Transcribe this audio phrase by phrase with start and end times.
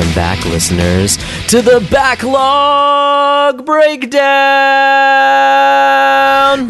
[0.00, 4.20] Welcome back, listeners, to the Backlog Breakdown!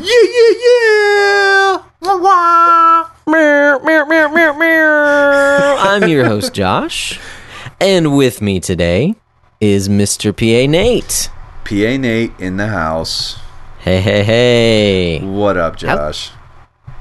[0.01, 1.83] Yeah, yeah, yeah.
[2.01, 3.11] Wah, wah.
[3.29, 5.77] Meow, meow, meow, meow, meow.
[5.79, 7.21] I'm your host, Josh,
[7.81, 9.15] and with me today
[9.61, 10.37] is Mr.
[10.37, 11.31] PA Nate.
[11.63, 13.39] PA Nate in the house.
[13.79, 15.21] Hey, hey, hey.
[15.25, 16.33] What up, Josh?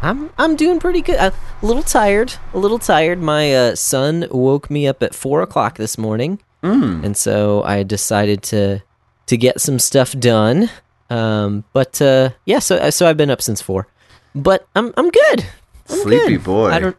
[0.01, 1.17] I'm I'm doing pretty good.
[1.19, 3.19] A little tired, a little tired.
[3.21, 8.41] My uh, son woke me up at four o'clock this morning, and so I decided
[8.43, 8.81] to
[9.27, 10.69] to get some stuff done.
[11.09, 13.87] Um, but uh, yeah, so so I've been up since four,
[14.33, 15.45] but I'm I'm good.
[15.89, 16.43] I'm Sleepy good.
[16.43, 16.69] boy.
[16.69, 16.97] I don't.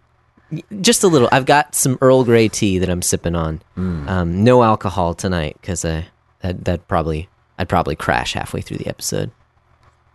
[0.82, 1.29] Just a little.
[1.30, 3.62] I've got some Earl Grey tea that I'm sipping on.
[3.76, 6.09] Um, no alcohol tonight because I
[6.40, 9.30] that that probably I'd probably crash halfway through the episode.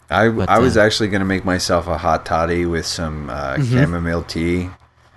[0.10, 3.62] I, I was uh, actually going to make myself a hot toddy with some uh,
[3.64, 4.70] chamomile tea.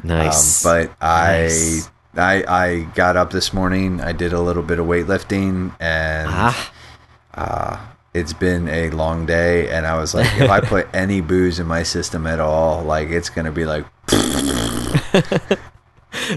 [0.02, 1.90] Nice, Um, but I, Nice.
[2.16, 4.00] I I got up this morning.
[4.00, 7.94] I did a little bit of weightlifting, and ah.
[8.14, 9.68] it's been a long day.
[9.70, 13.08] And I was like, if I put any booze in my system at all, like
[13.08, 13.84] it's going to be like,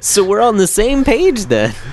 [0.02, 1.74] So we're on the same page then.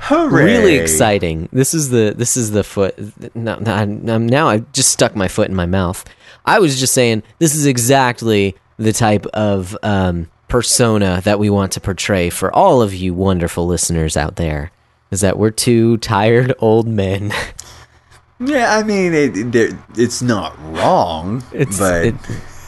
[0.00, 0.44] hooray!
[0.44, 1.48] Really exciting.
[1.52, 2.94] This is the this is the foot.
[3.34, 6.04] No, no, I'm- now I just stuck my foot in my mouth.
[6.44, 11.72] I was just saying this is exactly the type of um, persona that we want
[11.72, 14.72] to portray for all of you wonderful listeners out there.
[15.10, 17.32] Is that we're two tired old men.
[18.42, 22.14] Yeah, I mean, it, it, it's not wrong, It's but it-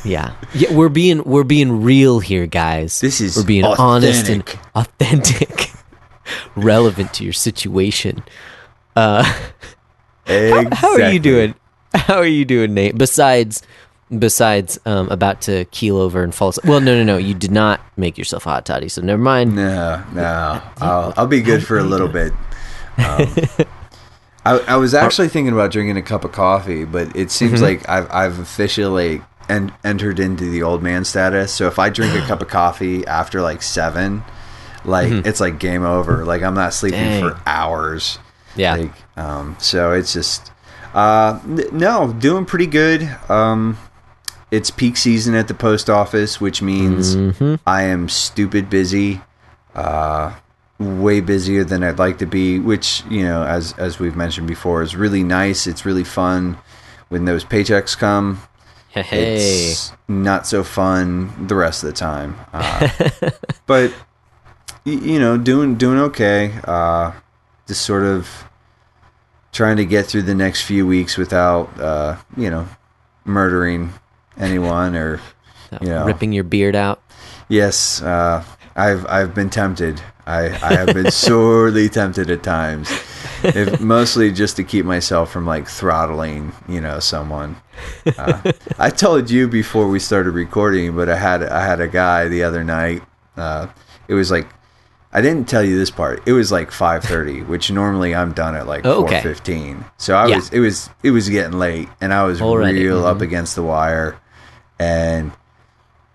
[0.05, 0.71] yeah, yeah.
[0.75, 3.01] We're being we're being real here, guys.
[3.01, 4.45] This is we're being honest and
[4.75, 5.71] authentic.
[6.57, 8.23] Relevant to your situation.
[8.97, 9.25] Uh,
[10.27, 10.77] exactly.
[10.77, 11.55] How are you doing?
[11.95, 12.97] How are you doing, Nate?
[12.97, 13.63] Besides,
[14.17, 16.51] besides, um, about to keel over and fall.
[16.51, 16.67] asleep.
[16.67, 17.17] Well, no, no, no.
[17.19, 19.55] You did not make yourself a hot toddy, so never mind.
[19.57, 20.63] No, no.
[20.79, 22.33] I'll, I'll be good for a little bit.
[22.98, 23.35] Um,
[24.45, 27.89] I, I was actually thinking about drinking a cup of coffee, but it seems like
[27.89, 31.53] I've, I've officially en- entered into the old man status.
[31.53, 34.25] So if I drink a cup of coffee after like seven,
[34.85, 36.25] like it's like game over.
[36.25, 37.23] Like I'm not sleeping Dang.
[37.23, 38.19] for hours.
[38.57, 38.75] Yeah.
[38.77, 40.53] Like, um, so it's just,
[40.95, 43.03] uh, n- no, doing pretty good.
[43.31, 43.79] Um,
[44.51, 47.17] it's peak season at the post office, which means
[47.67, 49.23] I am stupid busy,
[49.75, 50.35] uh,
[50.79, 52.59] way busier than I'd like to be.
[52.59, 55.67] Which you know, as as we've mentioned before, is really nice.
[55.67, 56.59] It's really fun
[57.09, 58.42] when those paychecks come.
[58.91, 59.37] Hey,
[59.71, 62.37] It's not so fun the rest of the time.
[62.53, 62.91] Uh,
[63.67, 63.95] but
[64.85, 66.53] you know, doing doing okay.
[66.65, 67.13] Uh,
[67.67, 68.45] just sort of
[69.53, 72.67] trying to get through the next few weeks without uh, you know
[73.25, 73.92] murdering
[74.39, 75.21] anyone or
[75.81, 77.03] you know ripping your beard out.
[77.48, 78.03] yes.
[78.03, 78.45] Uh,
[78.75, 80.01] I've I've been tempted.
[80.27, 82.89] I, I have been sorely tempted at times,
[83.42, 87.57] if, mostly just to keep myself from like throttling, you know, someone.
[88.17, 92.29] Uh, I told you before we started recording, but I had I had a guy
[92.29, 93.03] the other night.
[93.37, 93.67] Uh,
[94.09, 94.47] it was like
[95.12, 96.23] I didn't tell you this part.
[96.27, 99.23] It was like five thirty, which normally I'm done at like Oh, four okay.
[99.23, 99.84] fifteen.
[99.98, 100.36] So I Yeah.
[100.36, 103.23] was it was it was getting late, and I was Already, real up mhm.
[103.23, 104.17] against the wire,
[104.78, 105.33] and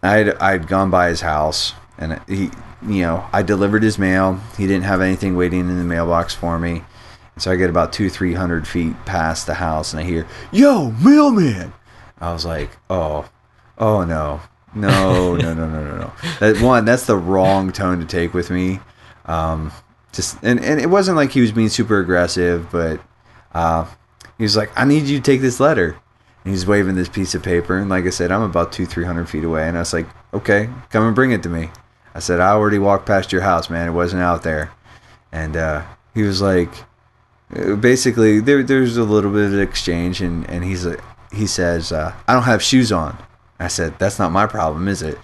[0.03, 2.49] I'd I'd gone by his house and he
[2.85, 4.39] you know I delivered his mail.
[4.57, 6.83] He didn't have anything waiting in the mailbox for me.
[7.35, 10.27] And so I get about two three hundred feet past the house and I hear
[10.51, 11.73] yo mailman.
[12.19, 13.29] I was like oh
[13.77, 14.41] oh no
[14.77, 16.13] no no no no no no.
[16.39, 18.79] That one that's the wrong tone to take with me.
[19.25, 19.71] Um,
[20.13, 22.99] just and and it wasn't like he was being super aggressive, but
[23.53, 23.85] uh,
[24.37, 25.97] he was like I need you to take this letter.
[26.43, 29.03] And he's waving this piece of paper, and like I said, I'm about two, three
[29.03, 31.71] hundred feet away, and I was like, "Okay, come and bring it to me."
[32.15, 33.89] I said, "I already walked past your house, man.
[33.89, 34.71] It wasn't out there."
[35.33, 35.83] And uh,
[36.13, 36.69] he was like,
[37.53, 41.01] uh, basically, there, there's a little bit of exchange, and and he's like,
[41.33, 43.17] he says, uh, "I don't have shoes on."
[43.59, 45.17] I said, "That's not my problem, is it?"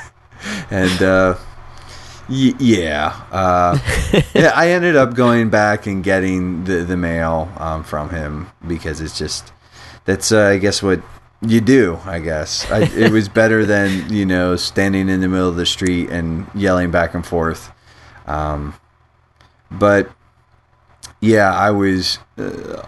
[0.70, 1.36] and uh,
[2.28, 3.78] y- yeah, uh,
[4.34, 9.00] yeah, I ended up going back and getting the the mail um, from him because
[9.00, 9.52] it's just
[10.04, 11.00] that's uh, I guess what
[11.40, 11.98] you do.
[12.04, 15.66] I guess I, it was better than you know standing in the middle of the
[15.66, 17.72] street and yelling back and forth.
[18.26, 18.74] Um,
[19.70, 20.10] but
[21.20, 22.86] yeah, I was uh,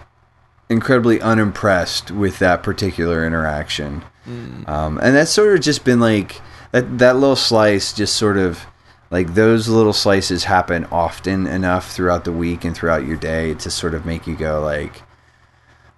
[0.69, 6.41] incredibly unimpressed with that particular interaction, um, and that's sort of just been like
[6.71, 6.97] that.
[6.99, 8.65] That little slice just sort of
[9.11, 13.69] like those little slices happen often enough throughout the week and throughout your day to
[13.69, 15.03] sort of make you go like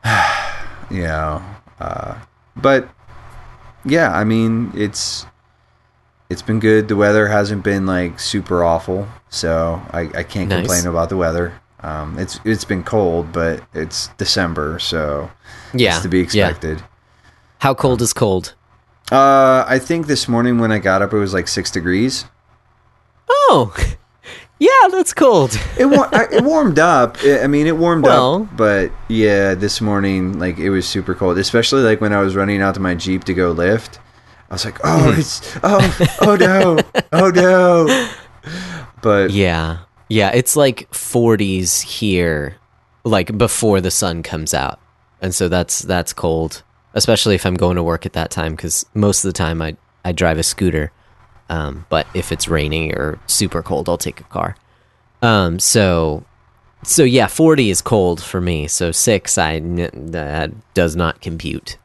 [0.91, 1.41] you know
[1.79, 2.15] uh,
[2.55, 2.89] but
[3.85, 5.25] yeah i mean it's
[6.29, 6.89] it's been good.
[6.89, 10.59] The weather hasn't been like super awful, so I, I can't Nice.
[10.67, 11.53] complain about the weather.
[11.79, 15.31] Um, it's it's been cold, but it's December, so
[15.73, 15.93] Yeah.
[15.93, 16.85] it's to be expected yeah.
[17.59, 18.53] How cold is cold?
[19.11, 22.25] Uh, I think this morning when I got up, it was like six degrees.
[23.29, 23.73] Oh,
[24.59, 25.57] yeah, that's cold.
[25.77, 27.17] It I, it warmed up.
[27.23, 31.15] I I mean, it warmed Well- up, but yeah, this morning like it was super
[31.15, 33.99] cold, especially like when I was running out to my jeep to go lift.
[34.49, 36.77] I was like, oh, it's oh oh no
[37.11, 38.09] oh no.
[39.01, 39.79] But Yeah.
[40.09, 42.55] Yeah, it's like 40s here
[43.03, 44.79] like before the sun comes out.
[45.21, 46.63] And so that's that's cold,
[46.97, 49.75] especially if I'm going to work at that time cuz most of the time I
[50.03, 50.91] I drive a scooter.
[51.49, 54.55] Um, but if it's raining or super cold, I'll take a car.
[55.21, 56.23] Um, so
[56.83, 58.67] so yeah, 40 is cold for me.
[58.67, 61.77] So 6 I that does not compute.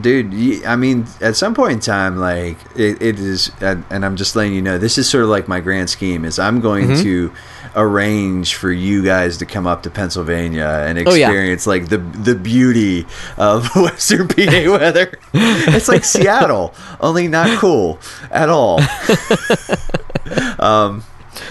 [0.00, 0.32] dude,
[0.66, 4.36] I mean, at some point in time, like it, it is, and, and I'm just
[4.36, 6.24] letting you know, this is sort of like my grand scheme.
[6.24, 7.02] Is I'm going Mm-hmm.
[7.02, 7.32] to
[7.76, 11.26] arrange for you guys to come up to Pennsylvania and Oh, yeah.
[11.28, 13.06] experience like the the beauty
[13.36, 15.18] of Western PA weather.
[15.34, 17.98] it's like Seattle, only not cool
[18.30, 18.80] at all.
[20.58, 21.02] um,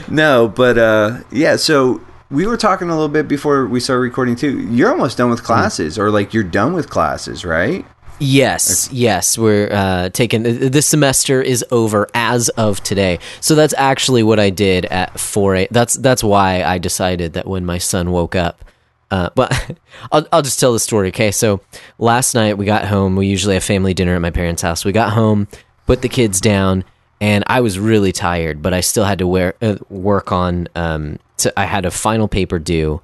[0.07, 1.55] no, but uh, yeah.
[1.55, 4.59] So we were talking a little bit before we started recording too.
[4.69, 7.85] You're almost done with classes, or like you're done with classes, right?
[8.19, 13.19] Yes, yes, we're uh, taking this semester is over as of today.
[13.41, 15.55] So that's actually what I did at four.
[15.55, 18.63] A, that's that's why I decided that when my son woke up.
[19.11, 19.77] Uh, but
[20.11, 21.09] I'll I'll just tell the story.
[21.09, 21.61] Okay, so
[21.97, 23.15] last night we got home.
[23.15, 24.85] We usually have family dinner at my parents' house.
[24.85, 25.47] We got home,
[25.85, 26.85] put the kids down,
[27.19, 30.67] and I was really tired, but I still had to wear, uh, work on.
[30.75, 33.01] Um, to, I had a final paper due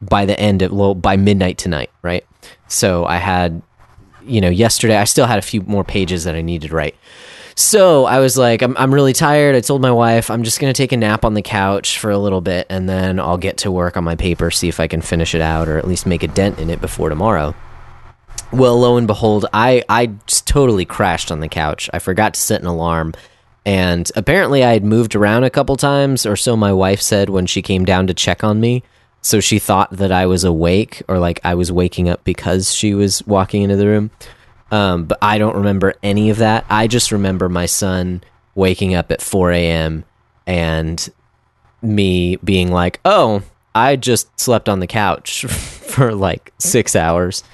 [0.00, 2.24] by the end of well by midnight tonight, right?
[2.68, 3.62] So I had
[4.26, 6.96] you know, yesterday I still had a few more pages that I needed to write.
[7.54, 9.54] So I was like, I'm, I'm really tired.
[9.54, 12.10] I told my wife, I'm just going to take a nap on the couch for
[12.10, 14.86] a little bit and then I'll get to work on my paper, see if I
[14.86, 17.54] can finish it out or at least make a dent in it before tomorrow.
[18.52, 21.88] Well, lo and behold, I, I totally crashed on the couch.
[21.92, 23.14] I forgot to set an alarm.
[23.64, 27.46] And apparently, I had moved around a couple times, or so my wife said when
[27.46, 28.82] she came down to check on me.
[29.22, 32.92] So she thought that I was awake, or like I was waking up because she
[32.92, 34.10] was walking into the room.
[34.70, 36.64] Um, but I don't remember any of that.
[36.68, 38.22] I just remember my son
[38.54, 40.04] waking up at 4 a.m.
[40.46, 41.08] and
[41.82, 43.42] me being like, oh,
[43.74, 47.44] I just slept on the couch for like six hours.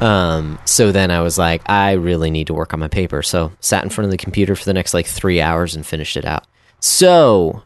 [0.00, 3.22] Um, so then I was like, I really need to work on my paper.
[3.22, 6.16] So sat in front of the computer for the next like three hours and finished
[6.16, 6.46] it out.
[6.80, 7.62] So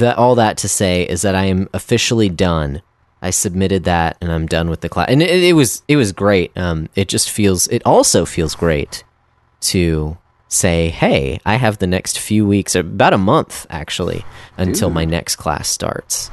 [0.00, 2.82] that all that to say is that I am officially done.
[3.22, 5.08] I submitted that and I'm done with the class.
[5.08, 6.56] And it, it was it was great.
[6.56, 9.04] Um, it just feels it also feels great
[9.60, 14.24] to say, hey, I have the next few weeks, about a month actually,
[14.56, 16.30] until my next class starts.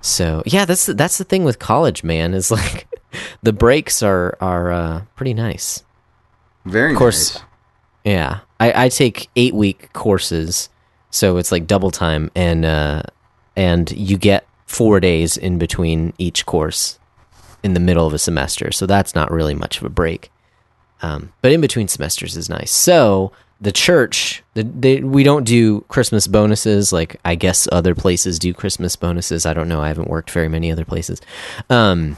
[0.00, 2.34] So yeah, that's the, that's the thing with college, man.
[2.34, 2.88] Is like
[3.42, 5.84] the breaks are are uh, pretty nice.
[6.64, 7.44] Very Of course, nice.
[8.04, 10.68] Yeah, I, I take eight week courses,
[11.10, 13.02] so it's like double time, and uh,
[13.56, 16.98] and you get four days in between each course
[17.62, 18.70] in the middle of a semester.
[18.72, 20.30] So that's not really much of a break.
[21.02, 22.70] Um, but in between semesters is nice.
[22.70, 28.38] So the church, the, they, we don't do Christmas bonuses like I guess other places
[28.38, 29.44] do Christmas bonuses.
[29.44, 29.80] I don't know.
[29.80, 31.20] I haven't worked very many other places.
[31.68, 32.16] Um,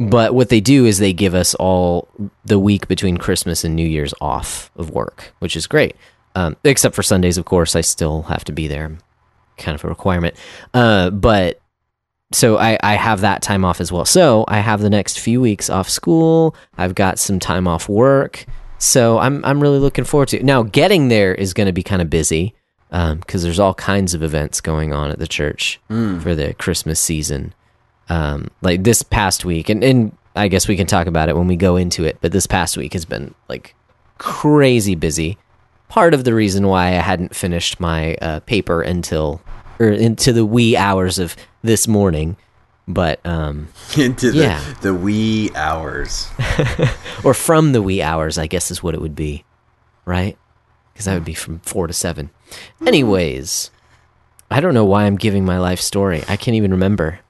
[0.00, 2.08] but what they do is they give us all
[2.44, 5.94] the week between Christmas and New Year's off of work, which is great.
[6.34, 8.96] Um, except for Sundays, of course, I still have to be there.
[9.56, 10.36] Kind of a requirement.
[10.72, 11.60] Uh, but
[12.32, 14.04] so I, I have that time off as well.
[14.04, 16.56] So I have the next few weeks off school.
[16.76, 18.46] I've got some time off work.
[18.78, 20.44] So I'm I'm really looking forward to it.
[20.44, 22.54] Now getting there is going to be kind of busy
[22.90, 25.80] because there's all kinds of events going on at the church
[26.20, 27.54] for the Christmas season.
[28.08, 31.46] Um, like this past week, and, and I guess we can talk about it when
[31.46, 32.18] we go into it.
[32.20, 33.74] But this past week has been like
[34.18, 35.38] crazy busy.
[35.94, 39.40] Part of the reason why I hadn't finished my uh, paper until
[39.78, 42.36] or into the wee hours of this morning,
[42.88, 44.74] but um, Into the, Yeah.
[44.82, 46.28] the wee hours.
[47.24, 49.44] or from the wee hours, I guess is what it would be,
[50.04, 50.36] right?
[50.92, 52.30] Because that would be from four to seven.
[52.84, 53.70] Anyways,
[54.50, 56.24] I don't know why I'm giving my life story.
[56.28, 57.20] I can't even remember.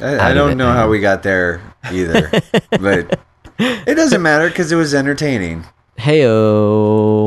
[0.00, 2.30] I, I don't know how we got there either,
[2.78, 3.20] but
[3.58, 5.64] it doesn't matter because it was entertaining.
[5.98, 7.17] Heyo,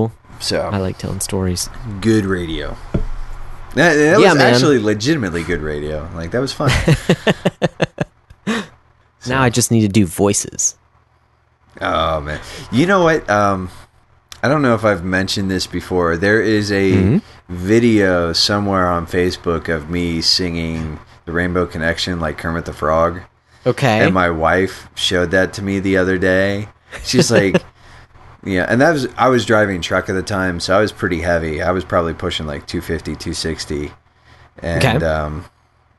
[0.41, 1.69] So I like telling stories.
[2.01, 2.75] good radio.
[3.75, 4.53] That, that Yeah, was man.
[4.53, 6.09] actually legitimately good radio.
[6.13, 6.71] Like that was fun.
[9.27, 10.75] Now I just need to do voices.
[11.79, 12.39] oh man,
[12.71, 13.29] you know what?
[13.29, 13.69] Um,
[14.41, 16.17] I don't know if I've mentioned this before.
[16.17, 17.17] There is a Mm-hmm.
[17.55, 23.21] video somewhere on Facebook of me singing the Rainbow Connection like Kermit the Frog.
[23.65, 23.99] Okay.
[24.03, 26.69] And my wife showed that to me the other day.
[27.03, 27.61] She's like,
[28.43, 31.21] yeah, and that was I was driving truck at the time, so I was pretty
[31.21, 31.61] heavy.
[31.61, 33.91] I was probably pushing like 250, 260.
[34.59, 35.05] And Okay.
[35.05, 35.45] um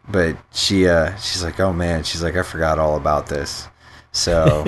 [0.09, 3.69] but she uh she's like, "Oh man," she's like, "I forgot all about this."
[4.13, 4.67] So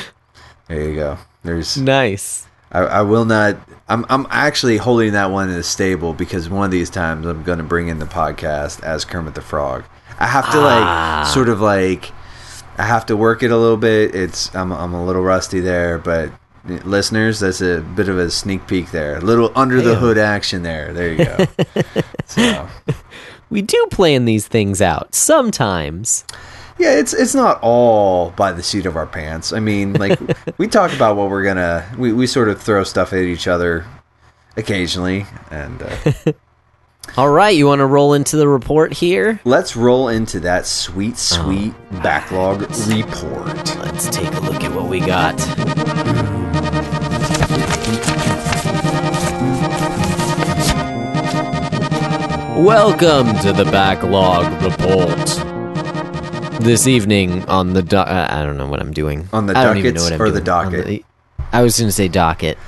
[0.68, 1.18] there you go.
[1.44, 2.46] There's nice.
[2.70, 3.56] I, I will not.
[3.88, 7.42] I'm I'm actually holding that one in the stable because one of these times I'm
[7.42, 9.84] going to bring in the podcast as Kermit the Frog.
[10.18, 11.22] I have to Ah.
[11.24, 12.10] like sort of like
[12.78, 14.14] I have to work it a little bit.
[14.14, 16.32] It's I'm I'm a little rusty there, but
[16.64, 19.16] listeners, that's a bit of a sneak peek there.
[19.16, 20.92] A little under the hood action there.
[20.92, 21.46] There you go.
[22.26, 22.68] so
[23.50, 26.24] We do plan these things out sometimes.
[26.78, 29.52] yeah, it's it's not all by the seat of our pants.
[29.52, 30.18] I mean, like
[30.58, 33.84] we talk about what we're gonna we we sort of throw stuff at each other
[34.56, 35.82] occasionally and.
[35.82, 36.32] Uh,
[37.16, 39.40] All right, you want to roll into the report here?
[39.44, 43.76] Let's roll into that sweet, sweet backlog report.
[43.76, 45.36] Let's take a look at what we got.
[52.56, 55.18] Welcome to the backlog report.
[56.62, 59.28] This evening on the do- uh, I don't know what I'm doing.
[59.32, 60.54] On the I don't even know what I'm or the doing.
[60.56, 61.04] On docket?
[61.52, 62.58] I was going to say docket.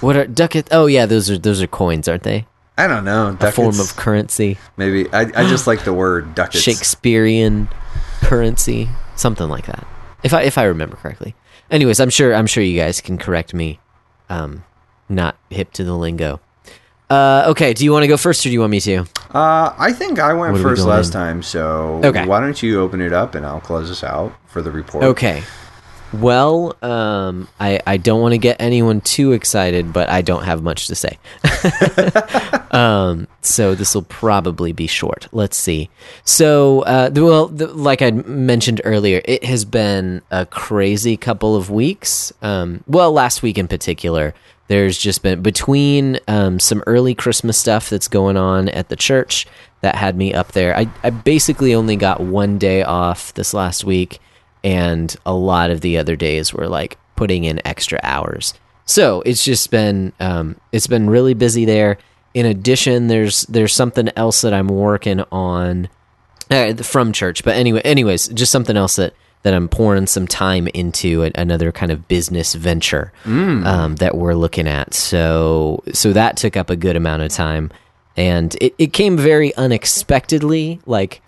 [0.00, 0.68] What are docket?
[0.70, 2.46] Oh yeah, those are those are coins, aren't they?
[2.76, 3.36] I don't know.
[3.40, 5.10] A form of currency, maybe.
[5.12, 6.60] I, I just like the word ducats.
[6.62, 7.68] Shakespearean
[8.20, 9.86] currency, something like that.
[10.22, 11.34] If I if I remember correctly.
[11.70, 13.80] Anyways, I'm sure I'm sure you guys can correct me.
[14.28, 14.64] Um,
[15.08, 16.40] not hip to the lingo.
[17.10, 18.98] Uh, okay, do you want to go first, or do you want me to?
[19.34, 22.24] Uh, I think I went What are we first last time, so Okay.
[22.24, 25.04] why don't you open it up and I'll close us out for the report.
[25.04, 25.42] Okay.
[26.12, 30.60] Well, um, I I don't want to get anyone too excited, but I don't have
[30.60, 31.18] much to say.
[32.72, 35.28] um, so this will probably be short.
[35.30, 35.88] Let's see.
[36.24, 41.54] So, uh, the- well, the, like I mentioned earlier, it has been a crazy couple
[41.54, 42.32] of weeks.
[42.42, 44.34] Um, well, last week in particular,
[44.70, 49.48] there's just been between um, some early Christmas stuff that's going on at the church
[49.80, 50.76] that had me up there.
[50.76, 54.20] I, I basically only got one day off this last week,
[54.62, 58.54] and a lot of the other days were like putting in extra hours.
[58.84, 61.98] So it's just been um, it's been really busy there.
[62.32, 65.88] In addition, there's there's something else that I'm working on
[66.48, 67.42] uh, from church.
[67.42, 71.72] But anyway, anyways, just something else that that I'm pouring some time into a- another
[71.72, 74.92] kind of business venture um, that we're looking at.
[74.94, 77.70] So so that took up a good amount of time,
[78.16, 80.80] and it, it came very unexpectedly.
[80.86, 81.20] Like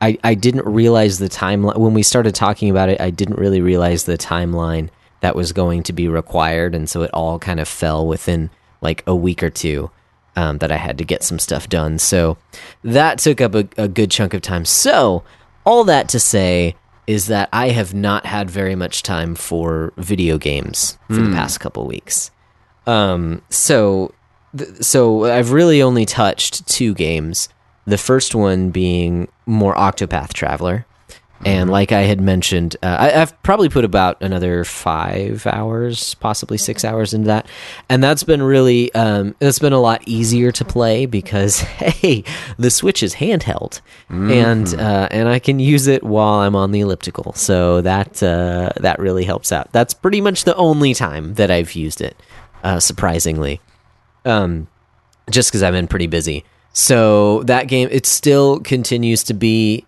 [0.00, 3.00] I I didn't realize the timeline when we started talking about it.
[3.00, 4.88] I didn't really realize the timeline
[5.20, 9.02] that was going to be required, and so it all kind of fell within like
[9.06, 9.90] a week or two
[10.36, 11.98] um, that I had to get some stuff done.
[11.98, 12.36] So
[12.82, 14.64] that took up a, a good chunk of time.
[14.66, 15.22] So
[15.64, 20.38] all that to say is that I have not had very much time for video
[20.38, 22.30] games for the past couple weeks.
[22.86, 24.14] Um, so
[24.56, 27.48] th- so I've really only touched two games.
[27.86, 30.86] The first one being more Octopath Traveler.
[31.44, 36.56] And like I had mentioned, uh, I, I've probably put about another five hours, possibly
[36.56, 37.46] six hours into that,
[37.88, 42.24] and that's been really, um, it's been a lot easier to play because hey,
[42.58, 46.80] the Switch is handheld, and uh, and I can use it while I'm on the
[46.80, 49.70] elliptical, so that uh, that really helps out.
[49.72, 52.16] That's pretty much the only time that I've used it,
[52.62, 53.60] uh, surprisingly.
[54.24, 54.68] Um,
[55.30, 56.44] just because I've been pretty busy.
[56.72, 59.86] So that game, it still continues to be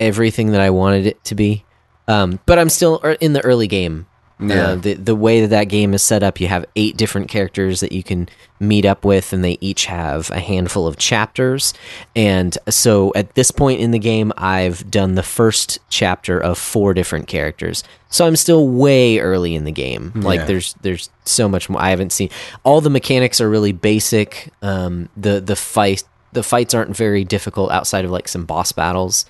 [0.00, 1.64] everything that I wanted it to be.
[2.06, 4.06] Um, but I'm still er- in the early game.
[4.40, 4.68] Yeah.
[4.68, 7.80] Uh, the the way that that game is set up, you have eight different characters
[7.80, 8.28] that you can
[8.60, 11.74] meet up with, and they each have a handful of chapters.
[12.14, 16.94] And so at this point in the game, I've done the first chapter of four
[16.94, 17.82] different characters.
[18.10, 20.12] So I'm still way early in the game.
[20.14, 20.46] Like Yeah.
[20.46, 22.30] there's there's so much more I haven't seen.
[22.62, 24.52] All the mechanics are really basic.
[24.62, 29.24] Um, the the fight the fights aren't very difficult outside of like some boss battles.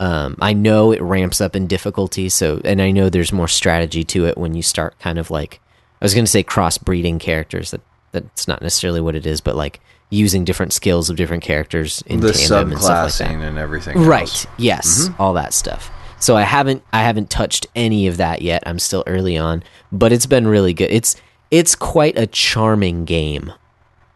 [0.00, 4.04] Um, I know it ramps up in difficulty, so and I know there's more strategy
[4.04, 5.60] to it when you start kind of like
[6.00, 7.72] I was going to say cross-breeding characters.
[7.72, 7.80] That
[8.12, 12.20] that's not necessarily what it is, but like using different skills of different characters in
[12.20, 13.26] the tandem and stuff like that.
[13.26, 13.96] subclassing and everything.
[13.98, 14.06] else.
[14.06, 14.46] Right.
[14.56, 15.10] Yes.
[15.18, 15.90] All that stuff.
[16.20, 18.62] So I haven't I haven't touched any of that yet.
[18.66, 19.62] I'm still early on,
[19.92, 20.90] but it's been really good.
[20.90, 21.16] It's
[21.50, 23.52] it's quite a charming game.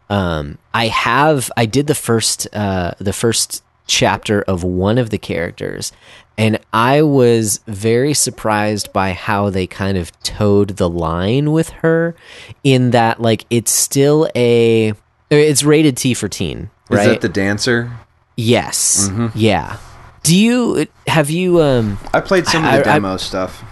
[0.09, 5.17] Um, I have I did the first uh, the first chapter of one of the
[5.17, 5.91] characters.
[6.37, 12.15] And I was very surprised by how they kind of toed the line with her
[12.63, 14.93] in that like it's still a
[15.29, 17.07] it's rated T for teen, Is right?
[17.09, 17.91] that the dancer?
[18.35, 19.09] yes.
[19.09, 19.27] Mm-hmm.
[19.37, 19.77] Yeah.
[20.23, 23.63] Do you have you um I played some of the I- demo stuff.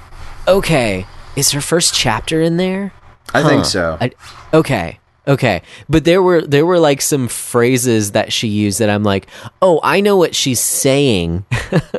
[0.48, 2.94] okay, is her first chapter in there?
[3.34, 3.98] I think so.
[4.02, 4.12] I,
[4.54, 5.00] okay.
[5.28, 5.62] Okay.
[5.88, 9.28] But there were there were like some phrases that she used that I'm like,
[9.62, 11.46] "Oh, I know what she's saying."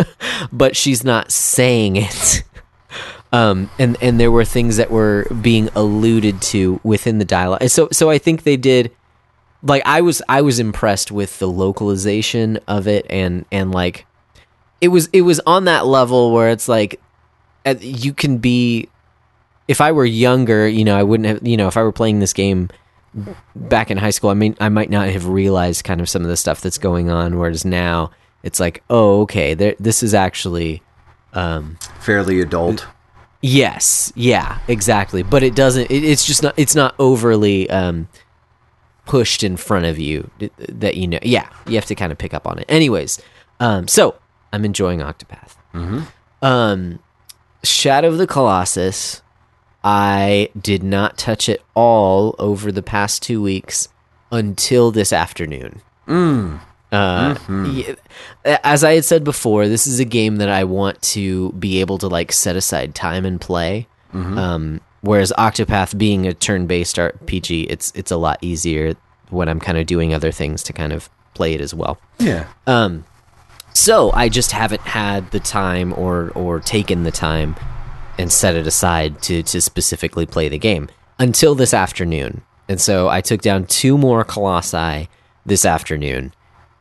[0.53, 2.43] but she's not saying it.
[3.35, 7.67] Um and and there were things that were being alluded to within the dialogue.
[7.71, 8.93] So so I think they did
[9.63, 14.05] like I was I was impressed with the localization of it and and like
[14.83, 17.01] it was it was on that level where it's like
[17.65, 18.91] uh, you can be
[19.69, 22.19] if I were younger, you know, I wouldn't have, you know, if I were playing
[22.19, 22.69] this game
[23.55, 26.29] back in high school, I mean, I might not have realized kind of some of
[26.29, 27.39] the stuff that's going on.
[27.39, 28.11] Whereas now,
[28.43, 30.83] it's like, oh, okay, there, this is actually,
[31.33, 32.87] um, Fairly adult.
[33.41, 35.23] yes, yeah, exactly.
[35.23, 35.91] But it doesn't.
[35.91, 36.55] It, it's just not.
[36.57, 38.09] It's not overly um,
[39.07, 40.31] pushed in front of you
[40.69, 41.19] that you know.
[41.23, 42.65] Yeah, you have to kind of pick up on it.
[42.69, 43.21] Anyways,
[43.61, 44.17] um, so
[44.53, 45.57] I'm enjoying Octopath.
[46.43, 46.99] Um,
[47.63, 49.23] Shadow of the Colossus.
[49.85, 53.89] I did not touch it all over the past two weeks
[54.31, 55.83] until this afternoon.
[56.93, 57.37] Uh,
[57.71, 57.95] yeah,
[58.45, 61.97] as I had said before, this is a game that I want to be able
[61.99, 63.87] to like set aside time and play.
[64.39, 68.95] Um, whereas Octopath being a turn-based RPG, it's it's a lot easier
[69.31, 71.99] when I'm kind of doing other things to kind of play it as well.
[72.19, 72.47] Yeah.
[72.67, 73.07] Um,
[73.73, 77.57] so I just haven't had the time or or taken the time
[78.23, 80.89] and set it aside to to specifically play the game
[81.19, 82.43] until this afternoon.
[82.69, 85.09] And so I took down two more colossi
[85.45, 86.33] this afternoon,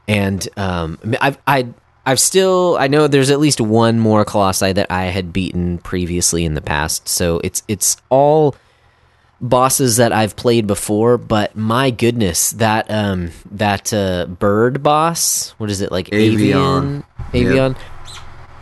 [0.08, 1.68] and um, I've I.
[2.04, 6.46] I've still I know there's at least one more colossi that I had beaten previously
[6.46, 8.56] in the past, so it's it's all
[9.40, 15.70] bosses that I've played before, but my goodness, that um that uh bird boss, what
[15.70, 17.04] is it like Avian.
[17.34, 17.52] Avian?
[17.52, 17.76] Avian.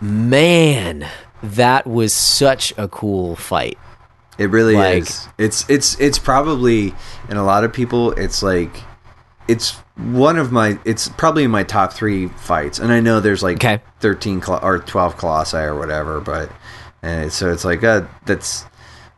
[0.02, 1.08] Man,
[1.44, 3.78] that was such a cool fight.
[4.38, 5.28] It really Like- is.
[5.38, 6.94] It's it's it's probably
[7.28, 8.72] and a lot of people it's like
[9.48, 13.44] it's one of my it's probably in my top three fights and I know there's
[13.44, 13.82] like Okay.
[14.00, 16.50] 13 col- or 12 colossi or whatever but
[17.02, 18.66] and so it's like uh that's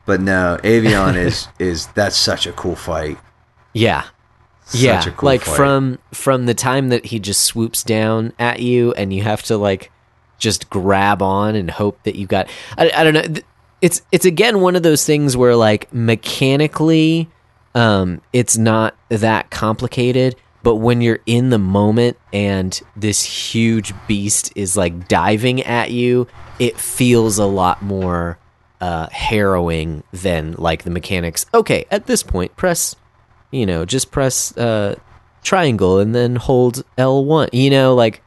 [0.08, 3.20] but no Avion is is that's such a cool fight
[3.74, 4.06] Yeah.
[4.66, 5.56] Such yeah, a cool like fight.
[5.56, 9.58] from from the time that he just swoops down at you, and you have to
[9.58, 9.92] like
[10.42, 12.50] just grab on and hope that you got.
[12.78, 13.42] I, I don't know.
[13.82, 17.30] It's it's again one of those things where like mechanically,
[17.74, 24.52] um, it's not that complicated, but when you're in the moment and this huge beast
[24.56, 26.28] is like diving at you,
[26.60, 28.38] it feels a lot more
[28.82, 31.46] uh, harrowing than like the mechanics.
[31.54, 32.96] Okay, at this point, press
[33.52, 34.96] you know, just press uh,
[35.44, 37.50] triangle and then hold L1.
[37.54, 38.24] You know, like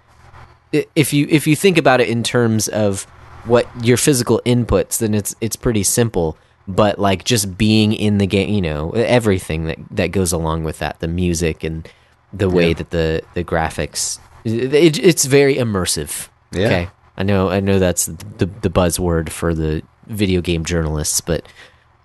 [0.95, 3.05] if you if you think about it in terms of
[3.45, 6.37] what your physical inputs, then it's it's pretty simple.
[6.67, 10.79] But like just being in the game, you know, everything that that goes along with
[10.79, 11.87] that, the music and
[12.33, 12.75] the way Yeah.
[12.75, 16.29] that the the graphics, it, it's very immersive.
[16.53, 16.67] Yeah.
[16.67, 21.47] Okay, I know I know that's the the buzzword for the video game journalists, but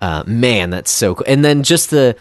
[0.02, 1.26] uh, man, that's so cool.
[1.28, 2.18] And then just the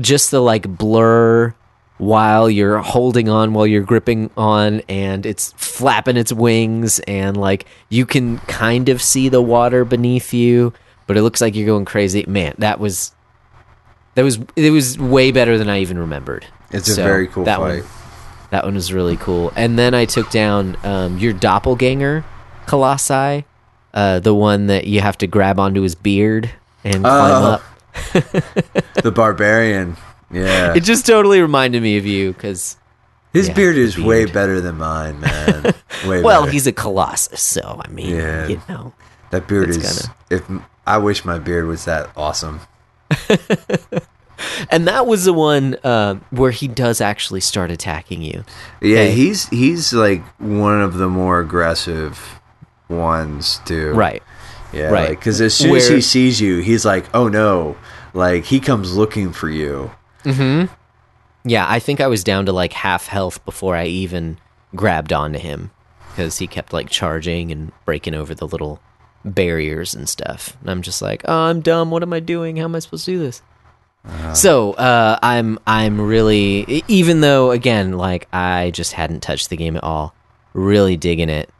[0.00, 1.54] just the like blur
[1.98, 7.64] while you're holding on while you're gripping on and it's flapping its wings and like
[7.88, 10.72] you can kind of see the water beneath you
[11.06, 12.24] but it looks like you're going crazy.
[12.28, 13.12] Man that was
[14.14, 16.46] that was it was way better than i even remembered.
[16.70, 17.82] It's a very cool that fight.
[17.82, 17.90] one
[18.50, 19.52] that one was really cool.
[19.56, 22.24] And then i took down um, your doppelganger
[22.66, 23.44] colossi
[23.94, 26.50] uh, the one that you have to grab onto his beard
[26.84, 27.46] and climb Oh.
[27.52, 27.62] up.
[29.02, 29.96] The barbarian
[30.30, 32.76] yeah it just totally reminded me of you because
[33.32, 35.62] his yeah, beard is way better than mine man
[36.06, 36.52] way well better.
[36.52, 38.46] he's a colossus so i mean Yeah.
[38.48, 38.92] you know
[39.30, 40.42] that beard is if
[40.86, 42.60] I wish my beard was that awesome
[44.70, 48.44] and that was the one uh, where he does actually start attacking you
[48.80, 49.10] Yeah, Okay.
[49.12, 52.40] he's he's like one of the more aggressive
[52.88, 53.92] ones too.
[53.94, 54.22] right
[54.72, 55.10] Yeah, right.
[55.10, 57.76] Because as soon as he sees you, he's like, "Oh no!"
[58.14, 59.90] Like he comes looking for you.
[61.44, 64.36] Yeah i think i was down to like half health before i even
[64.74, 65.70] grabbed onto him
[66.10, 68.80] because he kept like charging and breaking over the little
[69.24, 72.64] barriers and stuff and i'm just like oh i'm dumb what am i doing how
[72.64, 73.42] am i supposed to do this
[74.34, 79.76] so uh, i'm i'm really even though again like i just hadn't touched the game
[79.76, 80.14] at all
[80.56, 81.50] really digging it.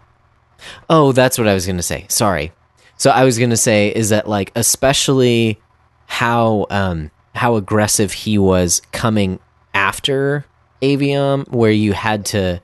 [0.89, 2.07] Oh, that's what I was gonna say.
[2.09, 2.53] Sorry.
[2.97, 5.61] So I was gonna say is that like especially
[6.07, 9.39] how um how aggressive he was coming
[9.75, 10.45] after
[10.83, 12.61] Avion, where you had to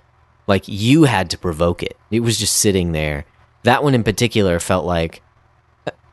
[0.46, 1.96] like you had to provoke it.
[2.10, 3.24] It was just sitting there.
[3.62, 5.22] That one in particular felt like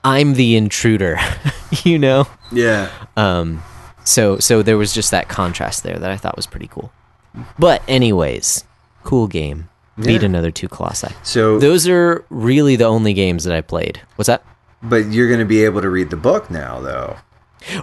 [0.04, 1.18] I'm the intruder,
[1.84, 2.28] you know.
[2.52, 2.92] Yeah.
[3.18, 3.64] Um,
[4.04, 6.92] so so there was just that contrast there that I thought was pretty cool.
[7.58, 8.64] But anyways,
[9.04, 9.70] cool game.
[10.02, 11.10] Beat another two colossi.
[11.24, 14.00] So, Those are really the only games that I played.
[14.16, 14.46] What's that?
[14.82, 17.18] but you're going to be able to read the book now, though.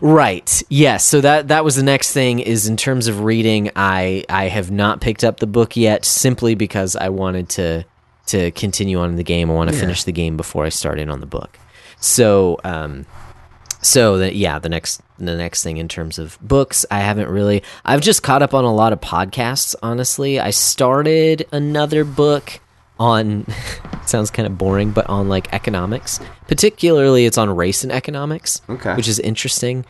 [0.01, 0.62] Right.
[0.69, 1.05] Yes.
[1.05, 2.39] So that that was the next thing.
[2.41, 6.55] Is in terms of reading, I I have not picked up the book yet, simply
[6.55, 7.85] because I wanted to
[8.27, 9.51] to continue on in the game.
[9.51, 9.83] I want to Yeah.
[9.83, 11.59] finish the game before I start in on the book.
[12.01, 13.07] So um,
[13.83, 17.62] so that yeah, the next the next thing in terms of books, I haven't really.
[17.85, 19.75] I've just caught up on a lot of podcasts.
[19.83, 22.61] Honestly, I started another book
[22.99, 23.47] on
[24.07, 26.21] sounds kind of boring but on like economics.
[26.49, 28.95] Particularly it's on race and economics Okay.
[28.95, 29.85] which is interesting.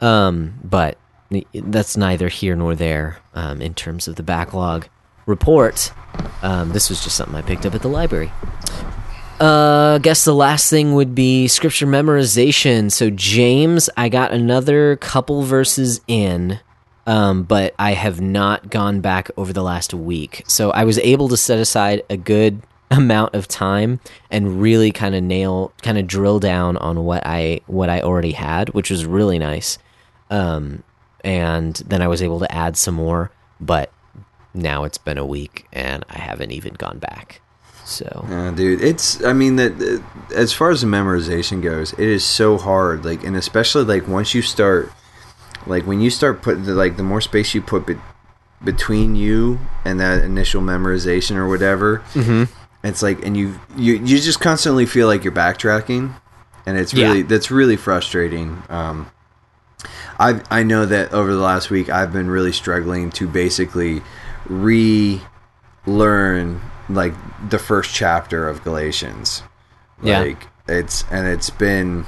[0.00, 0.98] Um but
[1.54, 4.88] that's neither here nor there um in terms of the backlog
[5.26, 5.92] report.
[6.42, 8.32] Um this was just something i picked up at the library.
[9.40, 12.92] Uh, I guess the last thing would be scripture memorization.
[12.92, 16.60] So James, I got another couple verses in,
[17.10, 20.44] um, but I have not gone back over the last week.
[20.46, 23.98] So I was able to set aside a good amount of time
[24.30, 28.30] and really kind of nail, kind of drill down on what I what I already
[28.30, 29.76] had, which was really nice.
[30.30, 30.84] Um,
[31.24, 33.92] and then I was able to add some more, but
[34.54, 37.40] now it's been a week and I haven't even gone back.
[37.84, 39.20] So dude, it's.
[39.24, 40.00] I mean that
[40.32, 43.04] as far as the memorization goes, it is so hard.
[43.04, 44.92] Like, and especially like once you start,
[45.66, 47.96] like when you start putting the, like the more space you put be-
[48.64, 52.48] between you and that initial memorization or whatever, Mhm.
[52.84, 56.14] it's like, and you you you just constantly feel like you're backtracking,
[56.66, 57.08] and it's Yeah.
[57.08, 58.62] really that's really frustrating.
[58.68, 59.06] Um,
[60.18, 64.02] I I know that over the last week I've been really struggling to basically
[65.86, 67.14] relearn like
[67.48, 69.42] the first chapter of Galatians.
[70.02, 70.20] Yeah.
[70.20, 72.04] Like it's and it's been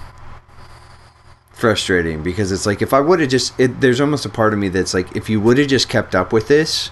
[1.62, 4.58] frustrating because it's like if I would have just it, there's almost a part of
[4.58, 6.90] me that's like if you would have just kept up with this,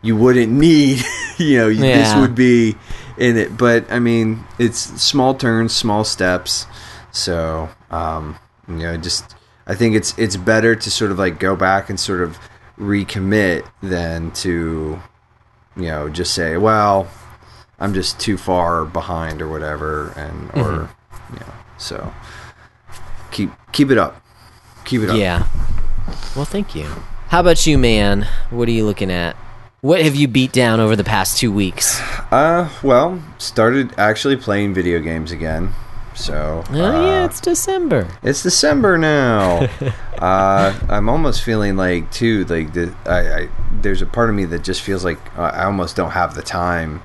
[0.00, 1.02] you wouldn't need,
[1.38, 2.76] you know, this would be
[3.18, 3.56] in it.
[3.56, 6.66] But I mean, it's small turns, small steps.
[7.10, 9.34] So, um, you know, just
[9.66, 12.38] I think it's it's better to sort of like go back and sort of
[12.78, 15.02] recommit than to,
[15.76, 17.08] you know, just say, well,
[17.80, 20.90] I'm just too far behind or whatever, and or
[21.32, 22.14] you know, so
[23.30, 24.22] keep keep it up,
[24.84, 25.16] keep it up.
[25.16, 25.46] Yeah.
[26.36, 26.84] Well, thank you.
[27.28, 28.26] How about you, man?
[28.50, 29.36] What are you looking at?
[29.82, 32.00] What have you beat down over the past two weeks?
[32.30, 35.72] Uh, well, started actually playing video games again.
[36.14, 38.08] So Oh yeah, uh, it's December.
[38.22, 39.68] It's December now.
[40.18, 44.44] uh, I'm almost feeling like too like the I, I there's a part of me
[44.46, 47.02] that just feels like uh, I almost don't have the time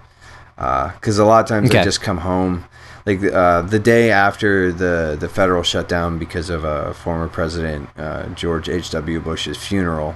[0.56, 2.66] because a lot of times I just come home
[3.06, 8.28] like uh, the day after the the federal shutdown because of uh, former President uh,
[8.30, 8.90] George H.
[8.92, 9.20] W.
[9.20, 10.16] Bush's funeral.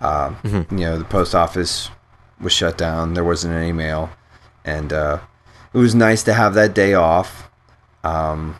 [0.00, 1.90] Uh, You know the post office
[2.40, 3.14] was shut down.
[3.14, 4.10] There wasn't any mail,
[4.64, 5.18] and uh,
[5.74, 7.50] it was nice to have that day off.
[8.04, 8.56] Um,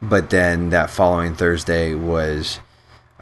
[0.00, 2.58] but then that following Thursday was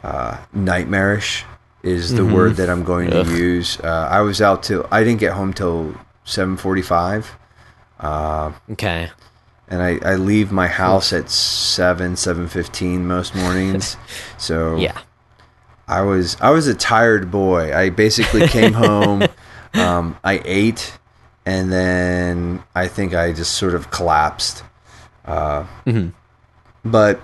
[0.03, 1.45] uh, nightmarish
[1.83, 3.79] is the word that I'm going to use.
[3.79, 5.93] Uh, I was out till I didn't get home till
[6.25, 7.25] 7:45,
[8.71, 9.09] Okay.
[9.71, 13.97] And I, I leave my house at seven 7:15 most mornings.
[14.37, 14.97] So Yeah.
[15.87, 17.73] I was I was a tired boy.
[17.75, 19.23] I basically came home,
[19.73, 20.93] um, I ate,
[21.45, 24.63] and then I think I just sort of collapsed.
[25.25, 25.65] Uh,
[26.85, 27.19] But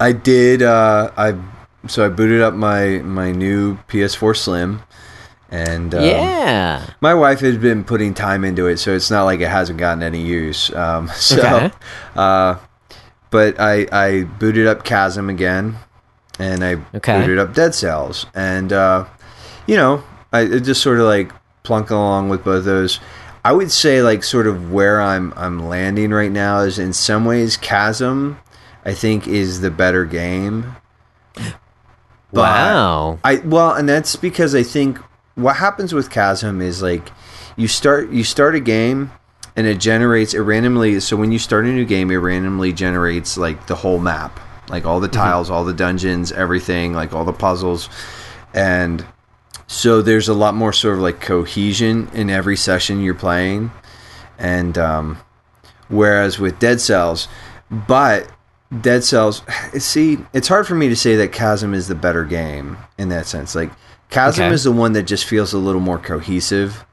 [0.00, 0.62] I did.
[0.62, 1.34] Uh, I
[1.86, 4.82] so I booted up my my new PS4 Slim,
[5.50, 6.90] and um, yeah.
[7.00, 10.02] my wife has been putting time into it, so it's not like it hasn't gotten
[10.02, 10.72] any use.
[10.74, 11.70] Um, so, Okay.
[12.16, 12.56] uh,
[13.30, 15.76] but I I booted up Chasm again,
[16.38, 17.20] and I Okay.
[17.20, 19.04] booted up Dead Cells, and uh,
[19.66, 21.32] you know I it just sort of like
[21.62, 23.00] plunk along with both those.
[23.44, 27.24] I would say like sort of where I'm I'm landing right now is in some
[27.24, 28.38] ways Chasm,
[28.84, 30.76] I think is the better game.
[31.34, 33.18] But- Wow.
[33.24, 34.98] I well, and that's because I think
[35.38, 37.10] what happens with Chasm is like
[37.56, 39.12] you start you start a game
[39.56, 40.98] and it generates it randomly.
[41.00, 44.84] So when you start a new game, it randomly generates like the whole map, like
[44.84, 47.88] all the tiles, all the dungeons, everything, like all the puzzles,
[48.52, 49.06] and
[49.68, 53.70] so there's a lot more sort of like cohesion in every session you're playing,
[54.38, 55.18] and um,
[55.88, 57.28] whereas with Dead Cells,
[57.70, 58.28] but
[58.80, 59.42] Dead Cells,
[59.78, 63.26] see, it's hard for me to say that Chasm is the better game in that
[63.26, 63.54] sense.
[63.54, 63.70] Like
[64.10, 64.54] Chasm Okay.
[64.54, 66.84] is the one that just feels a little more cohesive,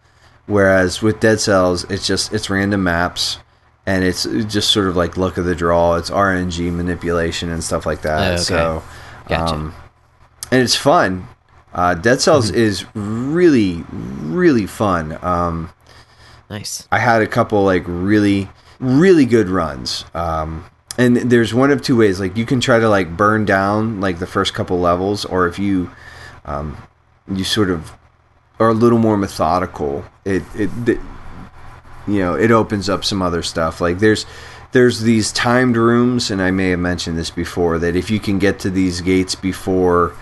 [0.47, 3.39] whereas with Dead Cells, it's just it's random maps.
[3.87, 5.93] And it's just sort of like look of the draw.
[5.95, 8.19] It's RNG manipulation and stuff like that.
[8.29, 8.41] Oh, okay.
[8.41, 8.83] So,
[9.27, 9.53] Gotcha.
[9.53, 9.75] um,
[10.49, 11.27] and it's fun.
[11.71, 15.19] Uh, Dead Cells is really, really fun.
[15.23, 15.69] Um,
[16.49, 16.87] Nice.
[16.91, 18.49] I had a couple like really,
[18.79, 20.03] really good runs.
[20.15, 20.65] Um,
[20.97, 22.19] and there's one of two ways.
[22.19, 25.59] Like you can try to like burn down like the first couple levels, or if
[25.59, 25.91] you,
[26.45, 26.75] um,
[27.27, 27.93] you sort of
[28.59, 30.05] are a little more methodical.
[30.23, 30.99] It it, it
[32.07, 33.81] you know it opens up some other stuff.
[33.81, 34.25] Like there's
[34.71, 38.39] there's these timed rooms, and I may have mentioned this before that if you can
[38.39, 40.13] get to these gates before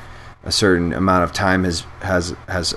[0.43, 2.75] a certain amount of time has has has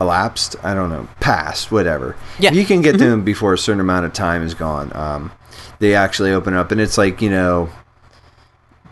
[0.00, 0.56] elapsed.
[0.62, 2.16] I don't know, passed, whatever.
[2.38, 2.50] Yeah.
[2.50, 4.90] If you can get them before a certain amount of time is gone.
[4.96, 5.32] Um,
[5.78, 7.70] they actually open up, and it's like you know,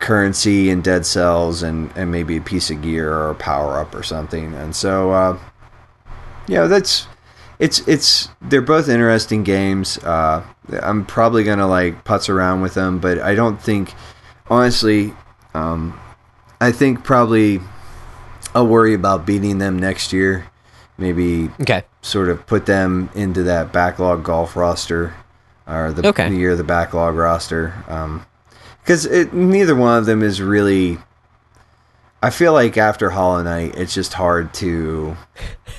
[0.01, 3.95] currency and dead cells, and and maybe a piece of gear or a power up
[3.95, 4.55] or something.
[4.55, 5.39] And so, uh,
[6.47, 7.07] yeah, that's
[7.59, 9.99] it's it's they're both interesting games.
[9.99, 10.43] Uh,
[10.83, 13.95] I'm probably gonna like putz around with them, but I don't think,
[14.49, 15.13] honestly,
[15.55, 15.99] um,
[16.61, 17.61] I think probably
[18.55, 20.47] I'll worry about beating them next year.
[20.97, 21.85] Maybe Okay.
[22.03, 25.15] sort of put them into that backlog golf roster
[25.67, 26.29] or the, Okay.
[26.29, 27.73] the year of the backlog roster
[28.89, 30.97] because neither one of them is really
[32.23, 35.15] i feel like after Hollow Knight it's just hard to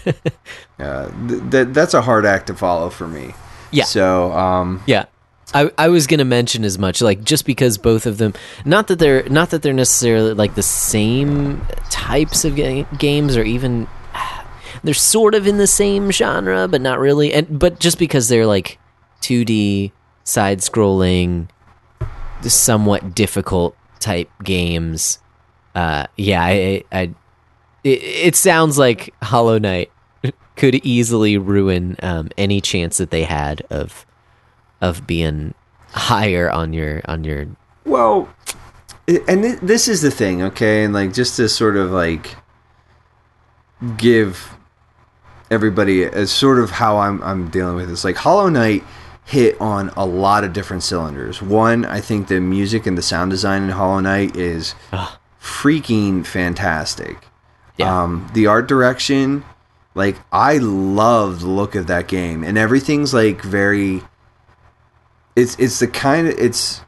[0.80, 3.34] uh, th- th- that's a hard act to follow for me
[3.72, 3.86] Yeah.
[3.86, 5.06] so um Yeah.
[5.52, 8.34] I, I was gonna mention as much like just because both of them
[8.66, 13.42] not that they're not that they're necessarily like the same types of ga- games or
[13.44, 13.88] even
[14.84, 18.46] they're sort of in the same genre but not really and but just because they're
[18.46, 18.78] like
[19.24, 19.92] 2D
[20.24, 21.48] side scrolling
[22.44, 25.20] somewhat difficult type games
[25.76, 27.14] uh yeah I I
[27.84, 29.92] it, it sounds like Hollow Knight
[30.56, 34.06] could easily ruin um, any chance that they had of
[34.82, 35.54] of being
[35.92, 37.48] higher on your on your
[37.86, 38.30] Well,
[39.08, 40.84] and thi- this is the thing, okay?
[40.84, 42.36] And like just to sort of like
[43.98, 44.56] give
[45.50, 48.04] everybody as sort of how I'm I'm dealing with this.
[48.04, 48.84] Like Hollow Knight
[49.30, 51.42] hit on a lot of different cylinders.
[51.42, 55.20] One, I think the music and the sound design in Hollow Knight is Ah.
[55.42, 57.18] freaking fantastic.
[57.78, 58.02] Yeah.
[58.04, 59.44] Um, the art direction,
[59.96, 64.02] like I love the look of that game, and everything's like very.
[65.36, 66.82] It's it's the kind of it's.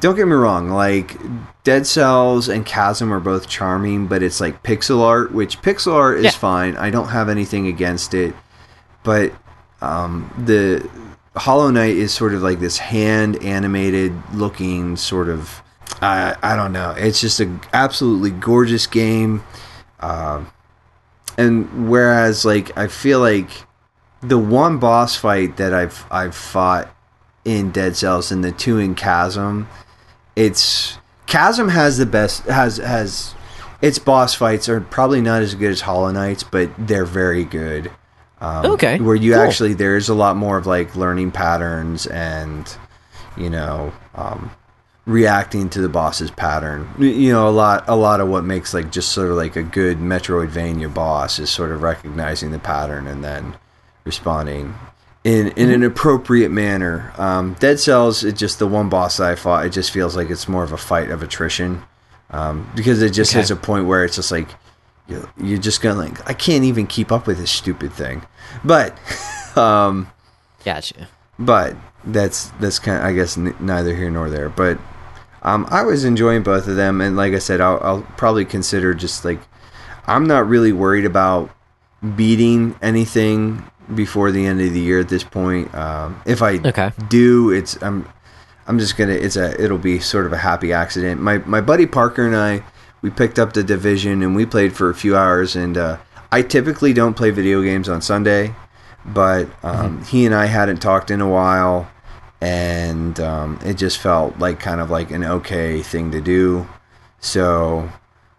[0.00, 1.16] Don't get me wrong, like
[1.64, 6.18] Dead Cells and Chasm are both charming, but it's like pixel art, which pixel art
[6.18, 6.30] is Yeah.
[6.30, 6.76] fine.
[6.76, 8.34] I don't have anything against it,
[9.04, 9.32] but
[9.82, 10.88] um, the
[11.36, 15.62] Hollow Knight is sort of like this hand animated looking sort of.
[16.00, 16.90] I I don't know.
[16.96, 19.42] It's just an absolutely gorgeous game,
[20.00, 20.50] um,
[21.38, 23.50] and whereas like I feel like
[24.20, 26.94] the one boss fight that I've I've fought
[27.44, 29.68] in Dead Cells and the two in Chasm,
[30.36, 33.34] it's Chasm has the best has has
[33.80, 37.90] its boss fights are probably not as good as Hollow Knights, but they're very good.
[38.42, 39.40] Um, Okay, where you cool.
[39.42, 42.66] actually there's a lot more of like learning patterns and
[43.36, 44.50] you know um,
[45.06, 46.88] reacting to the boss's pattern.
[46.98, 49.62] You know a lot a lot of what makes like just sort of like a
[49.62, 53.54] good Metroidvania boss is sort of recognizing the pattern and then
[54.04, 54.74] responding
[55.22, 57.12] in in an appropriate manner.
[57.18, 59.66] Um, Dead Cells, it just the one boss that I fought.
[59.66, 61.84] It just feels like it's more of a fight of attrition
[62.30, 63.38] um, because it just Okay.
[63.38, 64.48] hits a point where it's just like
[65.08, 68.22] you you're just gonna like I can't even keep up with this stupid thing.
[68.64, 68.96] But
[69.56, 70.10] um,
[70.64, 71.08] gotcha.
[71.38, 74.48] but that's that's kind of I guess n- neither here nor there.
[74.48, 74.78] But
[75.42, 78.94] um, I was enjoying both of them, and like I said, I'll, I'll probably consider
[78.94, 79.40] just like
[80.06, 81.50] I'm not really worried about
[82.16, 85.72] beating anything before the end of the year at this point.
[85.74, 86.92] Um, if I Okay.
[87.08, 88.08] do, it's I'm
[88.66, 91.20] I'm just gonna it's a it'll be sort of a happy accident.
[91.20, 92.62] My my buddy Parker and I
[93.02, 95.98] we picked up the Division and we played for a few hours and uh,
[96.30, 98.54] I typically don't play video games on Sunday,
[99.04, 101.90] but um, he and I hadn't talked in a while
[102.40, 106.68] and um, it just felt like kind of like an okay thing to do.
[107.20, 107.90] So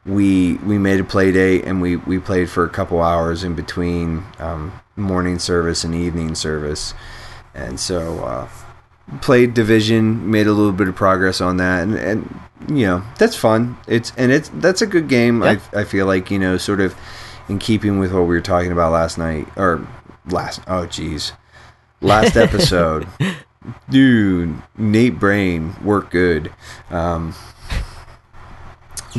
[0.06, 3.56] we we made a play date and we, we played for a couple hours in
[3.56, 6.94] between um, morning service and evening service,
[7.54, 8.50] and so uh,
[9.22, 13.36] played Division, made a little bit of progress on that, and, and you know that's
[13.36, 13.78] fun.
[13.88, 15.42] It's and it's that's a good game.
[15.42, 15.60] Yeah.
[15.74, 16.96] I I feel like you know sort of
[17.50, 19.86] in keeping with what we were talking about last night or
[20.30, 21.34] last oh geez
[22.02, 23.08] last episode.
[23.90, 26.52] Dude, Nate Brain worked good.
[26.90, 27.34] Um,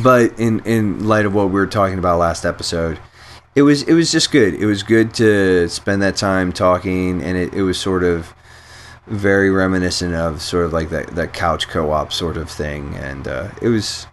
[0.03, 2.99] but in in light of what we were talking about last episode,
[3.55, 4.55] it was it was just good.
[4.55, 8.35] It was good to spend that time talking, and it, it was sort of
[9.07, 13.51] very reminiscent of sort of like that that couch co-op sort of thing, and uh,
[13.61, 14.07] it was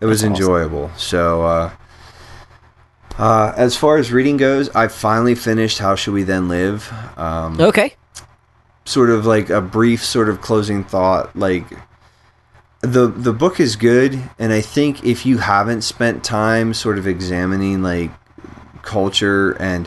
[0.00, 0.42] it was That's awesome.
[0.44, 0.90] enjoyable.
[0.96, 1.42] So.
[1.44, 1.70] Uh,
[3.18, 6.92] uh, as far as reading goes, I finally finished How Should We Then Live?
[7.18, 7.96] Um, Okay.
[8.84, 11.64] sort of like a brief sort of closing thought like
[12.80, 17.06] the the book is good and i think if you haven't spent time sort of
[17.06, 18.10] examining like
[18.82, 19.86] culture and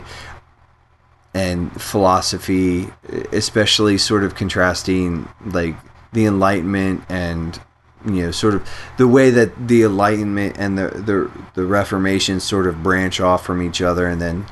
[1.34, 2.88] and philosophy
[3.32, 5.74] especially sort of contrasting like
[6.12, 7.60] the enlightenment and
[8.04, 8.68] you know sort of
[8.98, 13.62] the way that the enlightenment and the the, the reformation sort of branch off from
[13.62, 14.44] each other and then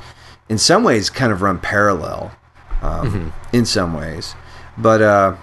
[0.49, 2.31] in some ways kind of run parallel
[2.81, 4.33] um, in some ways.
[4.77, 5.35] But uh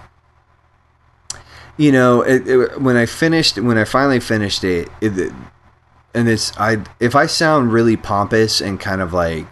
[1.79, 5.33] you know it, it, when i finished when i finally finished it, it
[6.12, 9.46] and it's i if i sound really pompous and kind of like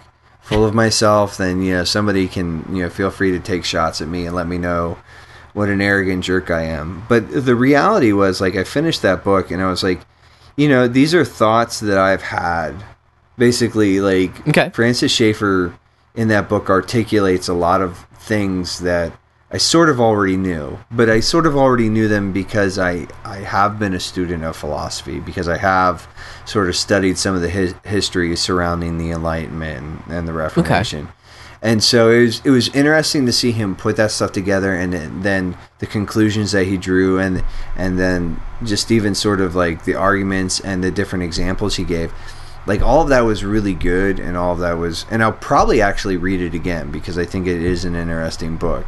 [0.46, 4.00] full of myself then you know somebody can you know feel free to take shots
[4.00, 4.96] at me and let me know
[5.54, 9.50] what an arrogant jerk i am but the reality was like i finished that book
[9.50, 10.00] and i was like
[10.56, 12.72] you know these are thoughts that i've had
[13.36, 14.70] basically like Okay.
[14.72, 15.74] francis schaeffer
[16.14, 19.12] in that book articulates a lot of things that
[19.50, 23.36] I sort of already knew, but I sort of already knew them because I, I
[23.36, 26.08] have been a student of philosophy, because I have
[26.44, 31.08] sort of studied some of the his, history surrounding the Enlightenment and, and the Reformation.
[31.62, 34.92] And so it was, it was interesting to see him put that stuff together and
[34.92, 37.44] then- then the conclusions that he drew and
[37.76, 42.12] and then just even sort of like the arguments and the different examples he gave.
[42.66, 45.80] Like all of that was really good and all of that was and I'll probably
[45.80, 48.86] actually read it again because I think it is an interesting book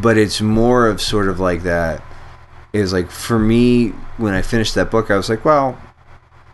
[0.00, 2.02] but it's more of sort of like that
[2.72, 5.78] is like for me when I finished that book I was like well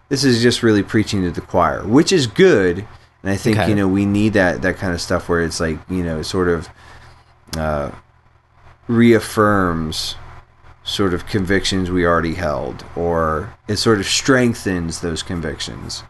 [0.08, 2.86] this is just really preaching to the choir which is good.
[3.22, 3.68] And I think Okay.
[3.70, 6.48] you know we need that that kind of stuff where it's like you know sort
[6.48, 6.68] of
[7.56, 7.90] uh,
[8.88, 10.16] reaffirms
[10.84, 16.02] sort of convictions we already held or it sort of strengthens those convictions.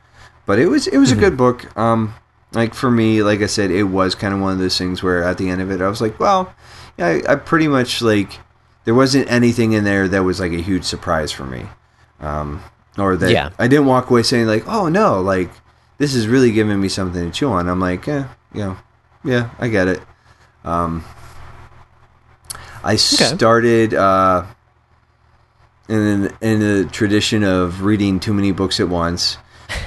[0.47, 1.77] But it was it was a good book.
[1.77, 2.15] Um
[2.53, 5.23] like for me like i said it was kind of one of those things where
[5.23, 6.51] at the end of it i was like well
[6.99, 8.41] I, I pretty much like
[8.85, 11.67] there wasn't anything in there that was like a huge surprise for me
[12.21, 12.63] um
[12.97, 13.51] or that Yeah.
[13.59, 15.51] i didn't walk away saying like oh no like
[15.99, 18.77] this is really giving me something to chew on i'm like eh, you know
[19.25, 20.01] yeah i get it
[20.65, 21.05] um
[22.83, 24.45] i started uh
[25.89, 29.39] in in the tradition of reading too many books at once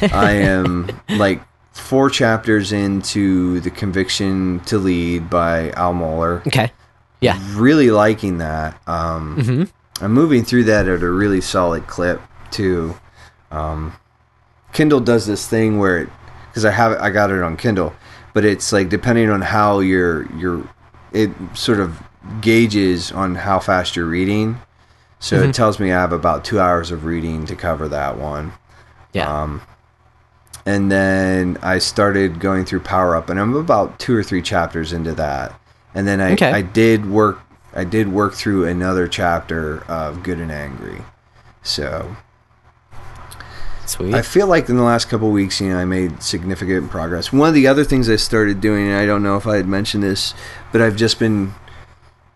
[0.01, 6.45] I am like four chapters into the Conviction to Lead by Al Mohler.
[6.47, 6.71] Okay.
[7.21, 7.39] Yeah.
[7.53, 8.81] Really liking that.
[8.87, 12.95] Um, hmm I'm moving through that at a really solid clip too.
[13.51, 13.93] Um,
[14.73, 16.09] Kindle does this thing where it
[16.49, 17.93] because I have it, I got it on Kindle,
[18.33, 20.67] but it's like depending on how you're you're
[21.13, 22.01] it sort of
[22.41, 24.59] gauges on how fast you're reading.
[25.19, 25.49] So Mhm.
[25.49, 28.53] it tells me I have about two hours of reading to cover that one.
[29.13, 29.29] Yeah.
[29.31, 29.61] Um,
[30.65, 34.93] and then I started going through Power Up, and I'm about two or three chapters
[34.93, 35.53] into that.
[35.93, 36.51] And then I, Okay.
[36.51, 37.39] I did work
[37.73, 41.01] I did work through another chapter of Good and Angry.
[41.63, 42.15] So
[43.85, 44.13] Sweet.
[44.13, 47.33] I feel like in the last couple weeks, you know, I made significant progress.
[47.33, 49.67] One of the other things I started doing, and I don't know if I had
[49.67, 50.33] mentioned this,
[50.71, 51.53] but I've just been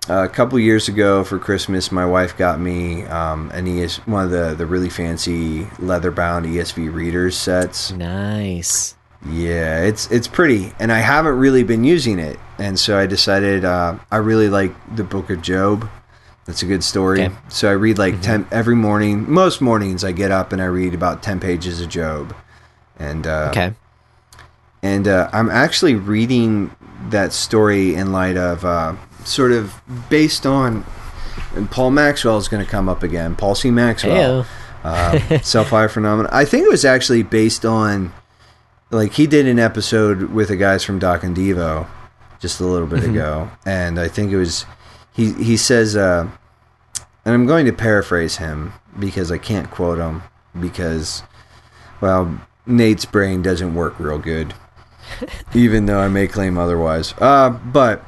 [0.09, 1.91] uh, a couple years ago for Christmas.
[1.91, 6.45] My wife got me um, an ES, one of the the really fancy leather bound
[6.45, 7.91] ESV readers sets.
[7.91, 8.95] nice.
[9.29, 13.65] Yeah, it's it's pretty, and I haven't really been using it, and so I decided
[13.65, 15.89] uh, I really like the Book of Job.
[16.45, 17.23] That's a good story.
[17.23, 17.35] Okay.
[17.49, 19.29] So I read like ten every morning.
[19.31, 22.35] Most mornings I get up and I read about ten pages of Job,
[22.99, 23.73] and uh, Okay.
[24.83, 26.69] and uh, I'm actually reading
[27.09, 29.73] that story in light of uh, sort of
[30.09, 30.85] based on.
[31.55, 33.35] And Paul Maxwell is going to come up again.
[33.35, 33.71] Paul C.
[33.71, 34.45] Maxwell
[34.83, 36.29] uh, self-fire phenomena.
[36.31, 38.13] I think it was actually based on,
[38.91, 41.87] like he did an episode with the guys from Doc and Devo
[42.45, 44.67] just a little bit ago, and I think it was
[45.15, 46.29] he he says, uh,
[47.25, 50.21] and I'm going to paraphrase him because I can't quote him
[50.59, 51.23] because,
[52.01, 54.53] well, Nate's brain doesn't work real good,
[55.55, 57.15] even though I may claim otherwise.
[57.17, 58.03] Uh, but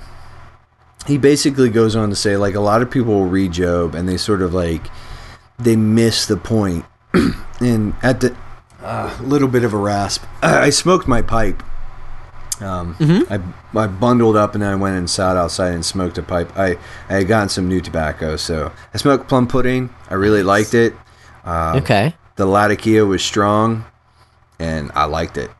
[1.07, 4.07] he basically goes on to say like a lot of people will read Job and
[4.07, 4.85] they sort of like
[5.57, 6.85] they miss the point.
[7.59, 8.38] and at the
[8.83, 11.63] uh, little bit of a rasp, I smoked my pipe.
[12.61, 12.95] Um,
[13.29, 13.39] I
[13.79, 16.51] I bundled up and then I went and sat outside and smoked a pipe.
[16.57, 16.77] I
[17.09, 19.89] I had gotten some new tobacco, so I smoked plum pudding.
[20.09, 20.93] I really liked it.
[21.45, 22.15] Um, Okay.
[22.35, 23.85] The Latakia was strong,
[24.59, 25.51] and I liked it.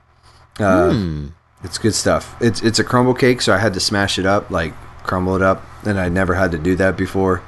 [0.60, 1.26] Uh, Hmm.
[1.64, 2.36] It's good stuff.
[2.40, 4.74] It's it's a crumble cake, so I had to smash it up, like
[5.04, 7.42] crumble it up, and I never had to do that before.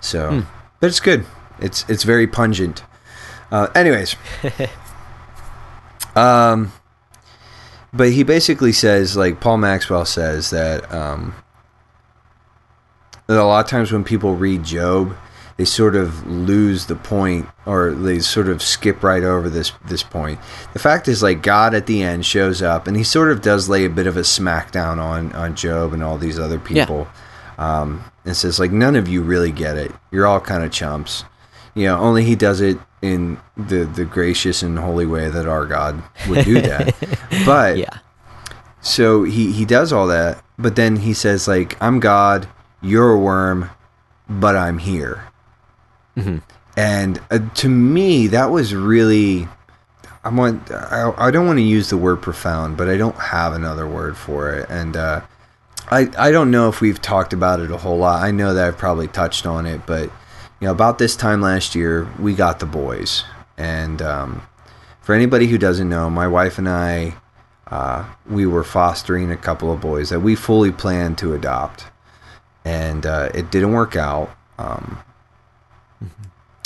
[0.00, 0.44] So,
[0.80, 1.24] but it's good.
[1.60, 2.82] It's it's very pungent.
[3.50, 4.14] Uh, anyways,
[6.16, 6.72] um,
[7.92, 11.34] but he basically says, like Paul Maxwell says, that um,
[13.26, 15.16] that a lot of times when people read Job,
[15.56, 20.02] they sort of lose the point, or they sort of skip right over this this
[20.02, 20.38] point.
[20.72, 23.68] The fact is, like God at the end shows up, and he sort of does
[23.68, 27.08] lay a bit of a smackdown on on Job and all these other people,
[27.56, 29.92] um, and says like none of you really get it.
[30.10, 31.24] You're all kind of chumps.
[31.74, 35.66] You know, only he does it in the the gracious and holy way that our
[35.66, 36.94] God would do that.
[37.46, 37.98] but Yeah.
[38.80, 42.48] so he he does all that, but then he says like, "I'm God,
[42.80, 43.70] you're a worm,
[44.28, 45.24] but I'm here."
[46.76, 49.48] And uh, to me, that was really.
[50.24, 50.70] I want.
[50.70, 54.16] I, I don't want to use the word profound, but I don't have another word
[54.16, 55.20] for it, and uh,
[55.90, 58.22] I I don't know if we've talked about it a whole lot.
[58.22, 60.10] I know that I've probably touched on it, but
[60.60, 63.24] you know, about this time last year, we got the boys,
[63.56, 64.42] and um,
[65.00, 67.14] for anybody who doesn't know, my wife and I
[67.66, 71.84] uh, we were fostering a couple of boys that we fully planned to adopt,
[72.64, 74.30] and uh, it didn't work out.
[74.58, 74.98] Um,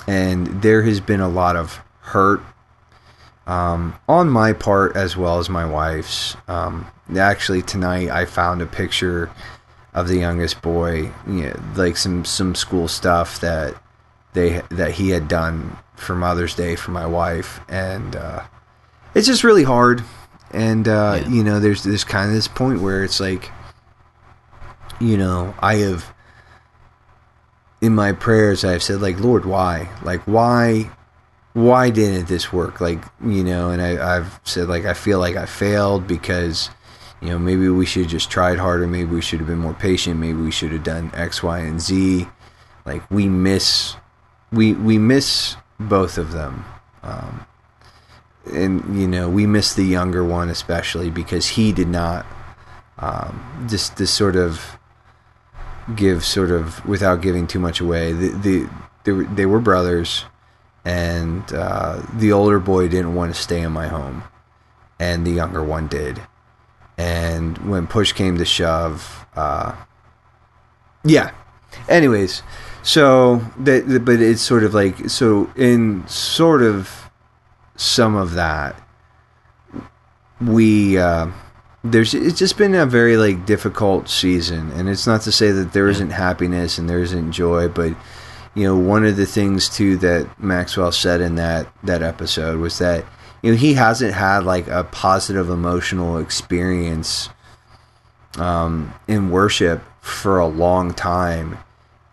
[0.09, 2.41] And there has been a lot of hurt
[3.47, 6.37] um, on my part as well as my wife's.
[6.49, 6.87] Um,
[7.17, 9.31] actually, tonight I found a picture
[9.95, 13.75] of the youngest boy, you know, like some some school stuff that
[14.33, 18.43] they that he had done for Mother's Day for my wife, and uh,
[19.15, 20.03] it's just really hard.
[20.51, 21.29] And uh, Yeah.
[21.29, 23.51] you know, there's this kind of this point where it's like,
[25.01, 26.13] you know, I have
[27.81, 29.89] in my prayers I've said like, Lord, why?
[30.03, 30.91] Like, why?
[31.55, 32.81] Why didn't this work?
[32.81, 36.71] Like, you know, and I, I've said like I feel like I failed because,
[37.23, 38.87] you know, maybe we should have just tried harder.
[38.87, 40.19] Maybe we should have been more patient.
[40.19, 42.27] Maybe we should have done X, Y, and Z.
[42.85, 43.95] Like we miss,
[44.51, 46.65] we we miss both of them.
[47.03, 47.47] Um,
[48.51, 52.27] and you know we miss the younger one especially because he did not
[52.99, 54.79] um, just this sort of
[55.95, 58.71] give sort of without giving too much away the, the
[59.05, 60.25] they, were, they were brothers
[60.85, 64.23] and uh, the older boy didn't want to stay in my home
[64.99, 66.21] and the younger one did
[66.99, 69.75] and when push came to shove uh,
[71.05, 71.33] yeah.
[71.89, 72.43] Anyways
[72.83, 77.11] so that but it's sort of like so in sort of
[77.77, 78.81] some of that
[80.41, 81.29] we uh,
[81.85, 84.71] there's it's just been a very like difficult season.
[84.73, 87.95] And it's not to say that there isn't happiness and there isn't joy but
[88.55, 92.79] you know one of the things too that maxwell said in that that episode was
[92.79, 93.05] that
[93.43, 97.29] you know he hasn't had like a positive emotional experience
[98.39, 101.59] um, in worship for a long time.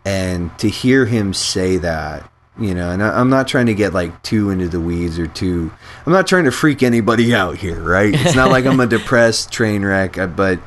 [0.05, 3.93] And to hear him say that you know and I, i'm not trying to get
[3.93, 5.71] like too into the weeds or too
[6.05, 8.13] i'm not trying to freak anybody out here right?
[8.13, 10.59] It's not like i'm a depressed train wreck uh, but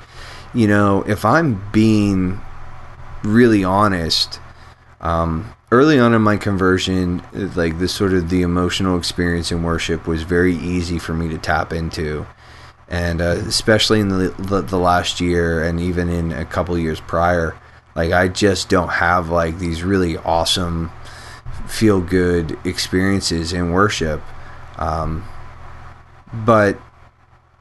[0.54, 2.40] you know if i'm being
[3.22, 4.40] really honest
[5.00, 7.22] um, early on in my conversion
[7.56, 11.38] like this sort of the emotional experience in worship was very easy for me to
[11.38, 12.26] tap into.
[12.88, 17.00] And uh, especially in the, the the last year and even in a couple years
[17.00, 17.56] prior
[17.94, 20.90] like i just don't have like these really awesome
[21.66, 24.22] feel good experiences in worship.
[24.76, 25.26] Um,
[26.32, 26.78] but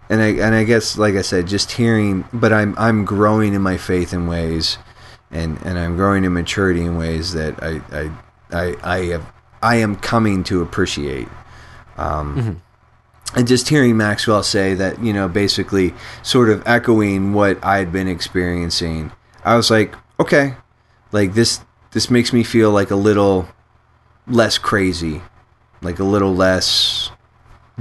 [0.09, 3.61] and I and I guess like I said just hearing but I'm I'm growing in
[3.61, 4.77] my faith in ways
[5.31, 8.11] and and I'm growing in maturity in ways that I I
[8.51, 11.27] I, I have I am coming to appreciate.
[11.97, 12.61] Um,
[13.35, 17.91] and just hearing Maxwell say that you know basically sort of echoing what I had
[17.91, 19.11] been experiencing
[19.45, 20.55] I was like okay
[21.11, 21.59] like this
[21.91, 23.47] this makes me feel like a little
[24.27, 25.21] less crazy
[25.81, 27.11] like a little less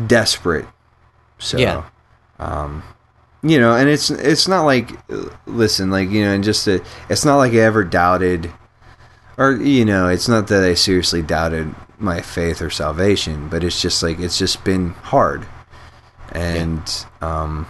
[0.06, 0.66] desperate.
[1.38, 1.84] So Yeah.
[2.38, 2.82] um
[3.42, 4.90] you know and it's it's not like
[5.46, 8.50] listen like you know and just to, it's not like i ever doubted
[9.38, 13.80] or you know it's not that i seriously doubted my faith or salvation but it's
[13.80, 15.46] just like it's just been hard.
[16.32, 16.82] And
[17.20, 17.68] um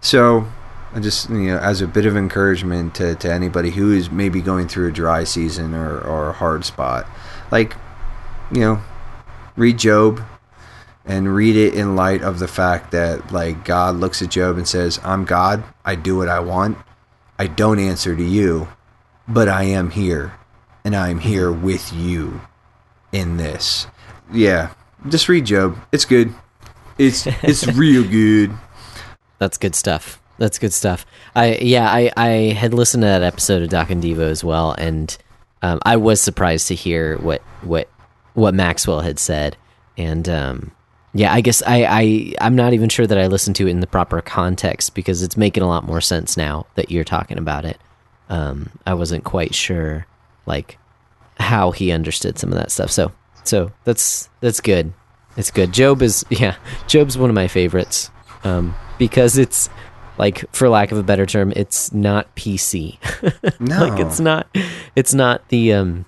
[0.00, 0.46] so
[0.94, 4.40] I just you know, as a bit of encouragement to, to anybody who is maybe
[4.40, 7.06] going through a dry season or, or a hard spot,
[7.50, 7.76] like,
[8.50, 8.80] you know,
[9.56, 10.22] read Job
[11.08, 14.68] and read it in light of the fact that like God looks at Job and
[14.68, 15.64] says, "I'm God.
[15.84, 16.76] I do what I want.
[17.38, 18.68] I don't answer to you,
[19.26, 20.34] but I am here,
[20.84, 22.42] and I'm here with you
[23.10, 23.86] in this."
[24.30, 24.70] Yeah,
[25.08, 25.78] just read Job.
[25.90, 26.34] It's good.
[26.98, 28.52] It's it's real good.
[29.38, 30.20] That's good stuff.
[30.36, 31.06] That's good stuff.
[31.34, 34.72] I yeah, I I had listened to that episode of Doc and Devo as well,
[34.76, 35.16] and
[35.62, 37.88] um, I was surprised to hear what what
[38.34, 39.56] what Maxwell had said,
[39.96, 40.72] and um,
[41.18, 43.80] yeah, I guess I I I'm not even sure that I listened to it in
[43.80, 47.64] the proper context because it's making a lot more sense now that you're talking about
[47.64, 47.76] it.
[48.28, 50.06] Um, I wasn't quite sure
[50.46, 50.78] like
[51.40, 52.92] how he understood some of that stuff.
[52.92, 53.10] So
[53.42, 54.92] so that's that's good.
[55.36, 55.72] It's good.
[55.72, 56.54] Job is yeah.
[56.86, 58.12] Job's one of my favorites
[58.44, 59.68] um, because it's
[60.18, 62.96] like for lack of a better term, it's not PC.
[63.58, 63.80] No.
[63.88, 64.46] like it's not
[64.94, 66.04] it's not the um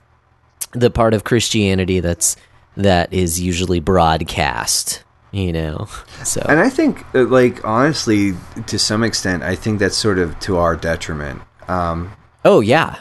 [0.70, 2.36] the part of Christianity that's
[2.82, 5.88] that is usually broadcast, you know.
[6.24, 8.34] So And I think, uh, like, honestly,
[8.66, 11.42] to some extent, I think that's sort of to our detriment.
[11.68, 12.12] Um,
[12.44, 12.96] Oh yeah.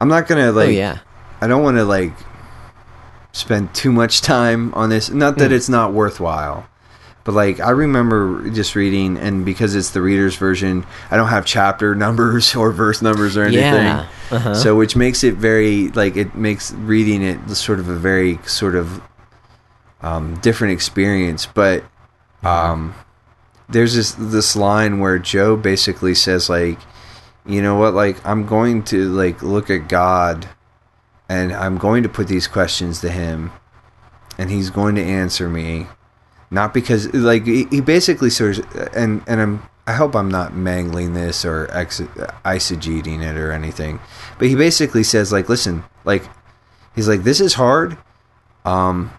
[0.00, 0.68] I'm not gonna like.
[0.68, 0.98] oh yeah.
[1.40, 2.12] I don't want to like
[3.32, 5.10] spend too much time on this.
[5.10, 6.68] Not that it's not worthwhile,
[7.24, 11.46] but like I remember just reading, and because it's the reader's version, I don't have
[11.46, 13.62] chapter numbers or verse numbers or anything.
[13.62, 14.06] Yeah.
[14.30, 14.54] Uh-huh.
[14.54, 18.74] So, which makes it very like it makes reading it sort of a very sort
[18.76, 19.00] of
[20.02, 21.46] um, different experience.
[21.46, 21.84] But
[22.42, 22.94] um,
[23.68, 26.78] there's this this line where Job basically says like,
[27.46, 30.48] you know what, like I'm going to like look at God,
[31.28, 33.52] and I'm going to put these questions to Him,
[34.38, 35.86] and He's going to answer me,
[36.50, 39.62] not because like he, basically sort of and and I'm.
[39.84, 42.00] I hope I'm not mangling this or ex-
[43.20, 43.98] it or anything,
[44.38, 46.22] but he basically says like, listen, like,
[46.94, 47.98] he's like, this is hard.
[48.64, 49.10] Um,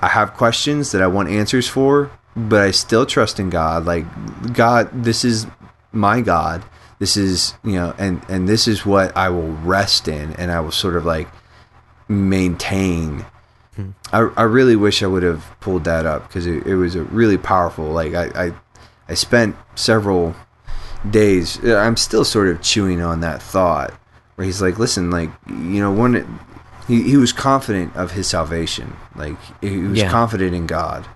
[0.00, 3.84] I have questions that I want answers for, but I still trust in God.
[3.84, 4.04] Like,
[4.52, 5.46] God, this is
[5.92, 6.64] my God.
[6.98, 10.60] This is you know, and and this is what I will rest in, and I
[10.60, 11.28] will sort of like
[12.08, 13.26] maintain.
[13.74, 13.90] Hmm.
[14.12, 17.02] I, I really wish I would have pulled that up because it, it was a
[17.04, 17.86] really powerful.
[17.86, 18.52] Like I, I
[19.08, 20.36] I spent several
[21.10, 21.58] days.
[21.64, 23.92] Uh, I'm still sort of chewing on that thought
[24.36, 26.40] where he's like, listen, like you know, one
[26.88, 28.96] he, he was confident of his salvation.
[29.14, 30.10] Like he was Yeah.
[30.10, 31.06] confident in God,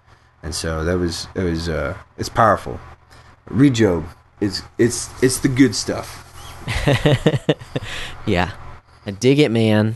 [0.43, 2.79] and so that was it was uh it's powerful.
[3.49, 4.05] Read Job.
[4.41, 6.23] It's it's it's the good stuff.
[8.27, 8.51] Yeah.
[9.07, 9.95] I dig it, man.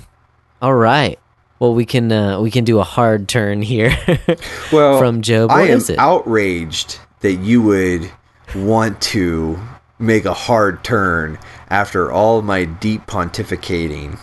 [0.62, 1.18] All right.
[1.58, 3.90] Well, we can uh, we can do a hard turn here.
[4.72, 5.50] Well, From Job.
[5.50, 8.10] I am outraged that you would
[8.54, 9.58] want to
[9.98, 14.20] make a hard turn after all my deep pontificating.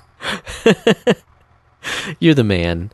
[2.20, 2.92] You're the man.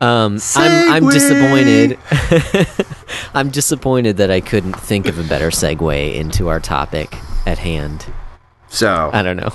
[0.00, 1.96] Um, I'm I'm disappointed.
[3.34, 7.14] I'm disappointed that I couldn't think of a better segue into our topic
[7.46, 8.06] at hand.
[8.68, 9.52] So I don't know.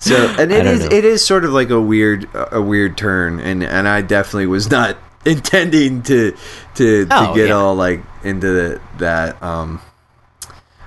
[0.00, 0.94] So and it is know.
[0.96, 4.70] it is sort of like a weird a weird turn and and I definitely was
[4.70, 6.32] not intending to
[6.74, 7.54] to to Oh, get yeah.
[7.54, 9.80] all like into the, that um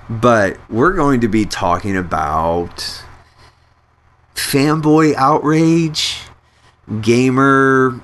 [0.08, 3.02] but we're going to be talking about
[4.36, 6.17] fanboy outrage
[7.00, 8.00] gamer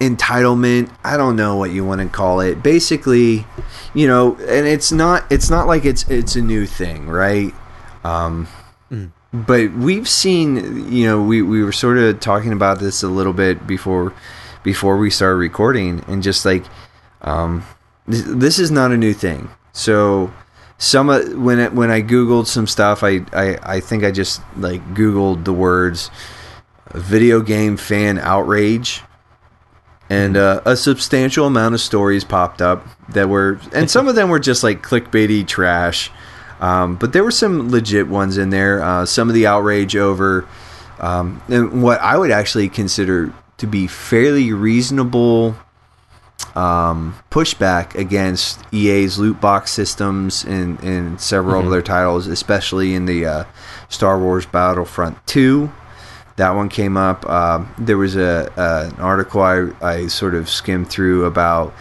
[0.00, 0.94] entitlement.
[1.02, 2.62] I don't know what you want to call it.
[2.62, 3.46] Basically
[3.94, 7.54] you know and it's not it's not like it's it's a new thing right?
[8.04, 8.48] Um
[9.32, 13.32] but we've seen you know we, we were sort of talking about this a little
[13.32, 14.14] bit before
[14.62, 16.64] before we started recording and just like
[17.22, 17.64] um
[18.06, 19.50] this, this is not a new thing.
[19.72, 20.32] So
[20.78, 24.40] some of when it, when I googled some stuff I, I I think I just
[24.56, 26.10] like googled the words
[26.94, 29.02] video game fan outrage
[30.10, 34.28] and uh, a substantial amount of stories popped up that were and some of them
[34.28, 36.10] were just like clickbaity trash
[36.60, 40.46] um, but there were some legit ones in there uh, some of the outrage over
[40.98, 45.54] um, and what i would actually consider to be fairly reasonable
[46.54, 53.06] um, pushback against EA's loot box systems and, and several of their titles, especially in
[53.06, 53.44] the uh,
[53.88, 55.70] Star Wars Battlefront 2.
[56.38, 57.28] That one came up.
[57.28, 61.74] Um, there was a, a an article I, I sort of skimmed through about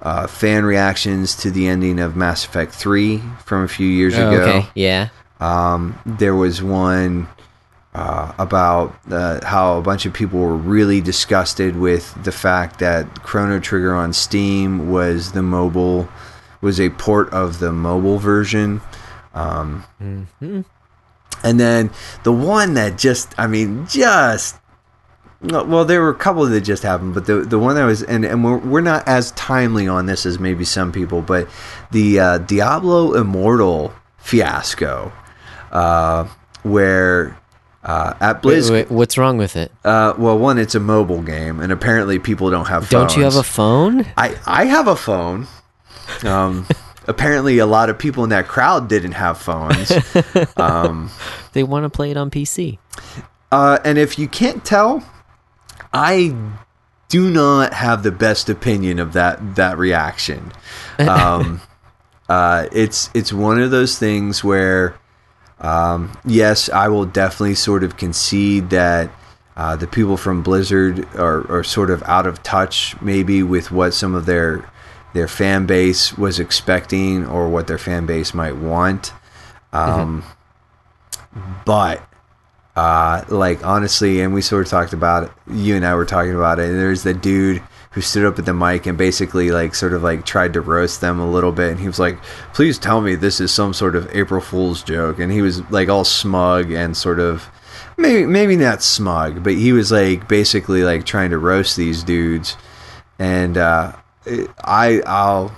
[0.00, 4.28] uh, fan reactions to the ending of Mass Effect 3 from a few years Oh,
[4.28, 4.42] ago.
[4.42, 4.68] okay.
[4.74, 5.08] Yeah.
[5.40, 7.26] Um, there was one
[7.94, 13.22] uh, about uh, how a bunch of people were really disgusted with the fact that
[13.22, 16.08] Chrono Trigger on Steam was the mobile
[16.60, 18.80] was a port of the mobile version
[19.34, 20.64] Um, Mhm.
[21.42, 21.90] And then
[22.24, 24.56] the one that just, I mean, just.
[25.42, 28.24] Well, there were a couple that just happened, but the the one that was, and,
[28.24, 31.48] and we're, we're not as timely on this as maybe some people, but
[31.90, 35.10] the uh, Diablo Immortal fiasco,
[35.72, 36.28] uh,
[36.62, 37.36] where
[37.82, 39.72] uh, at Wait, Blizz, wait, what's wrong with it?
[39.84, 43.12] uh, well, one, it's a mobile game, and apparently people don't have phones.
[43.12, 44.06] Don't you have a phone?
[44.16, 45.48] I I have a phone.
[46.22, 46.68] Um,
[47.06, 49.92] apparently, a lot of people in that crowd didn't have phones.
[50.56, 51.10] Um,
[51.52, 52.78] They want to play it on PC.
[53.50, 55.04] uh, and if you can't tell,
[55.92, 56.34] I
[57.08, 60.52] do not have the best opinion of that that reaction.
[61.00, 61.60] Um,
[62.28, 64.94] uh, it's it's one of those things where,
[65.60, 69.10] um, yes, I will definitely sort of concede that.
[69.54, 73.92] Uh, the people from Blizzard are, are sort of out of touch, maybe with what
[73.92, 74.64] some of their
[75.12, 79.12] their fan base was expecting or what their fan base might want.
[79.72, 80.24] Um,
[81.64, 82.06] But
[82.76, 85.30] uh, like honestly, and we sort of talked about it.
[85.50, 86.72] You and I were talking about it.
[86.72, 90.24] There's the dude who stood up at the mic and basically like sort of like
[90.24, 91.70] tried to roast them a little bit.
[91.72, 92.22] And he was like,
[92.54, 95.88] "Please tell me this is some sort of April Fool's joke." And he was like
[95.88, 97.48] all smug and sort of
[97.96, 102.56] maybe maybe not smug, but he was like basically like trying to roast these dudes.
[103.18, 103.92] And uh,
[104.26, 105.52] I I'll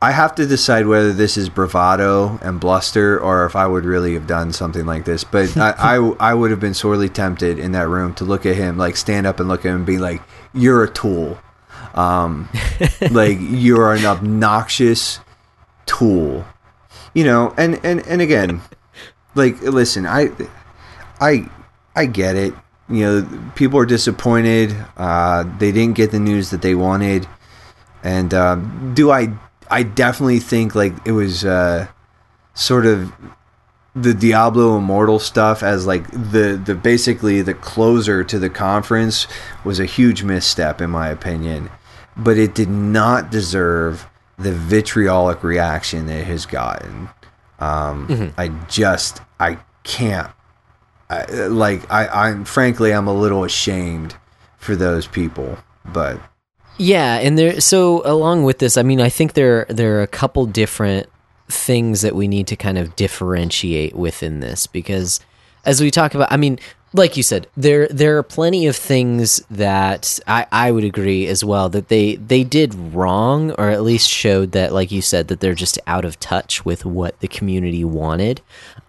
[0.00, 4.14] I have to decide whether this is bravado and bluster or if I would really
[4.14, 5.24] have done something like this.
[5.24, 8.54] But I, I, I would have been sorely tempted in that room to look at
[8.54, 10.22] him, like stand up and look at him and be like,
[10.54, 11.38] You're a tool.
[11.94, 12.48] Um,
[13.10, 15.18] like, you're an obnoxious
[15.86, 16.44] tool.
[17.12, 18.60] You know, and, and, and again,
[19.34, 20.30] like, listen, I,
[21.20, 21.50] I,
[21.96, 22.54] I get it.
[22.90, 24.74] You know, people are disappointed.
[24.96, 27.26] Uh, they didn't get the news that they wanted.
[28.02, 29.32] And um, do I
[29.70, 31.88] I definitely think like it was uh,
[32.54, 33.12] sort of
[33.94, 39.26] the Diablo Immortal stuff as like the the basically the closer to the conference
[39.64, 41.70] was a huge misstep in my opinion,
[42.16, 44.06] but it did not deserve
[44.38, 47.08] the vitriolic reaction that it has gotten.
[47.58, 50.30] Um, I just I can't
[51.10, 54.16] Like I I'm frankly I'm a little ashamed
[54.58, 56.20] for those people, but
[56.78, 57.60] Yeah, and there.
[57.60, 61.08] So along with this, I mean, I think there there are a couple different
[61.48, 65.20] things that we need to kind of differentiate within this because,
[65.64, 66.58] as we talk about, I mean,
[66.92, 71.44] like you said, there there are plenty of things that I I would agree as
[71.44, 75.40] well that they they did wrong or at least showed that, like you said, that
[75.40, 78.40] they're just out of touch with what the community wanted.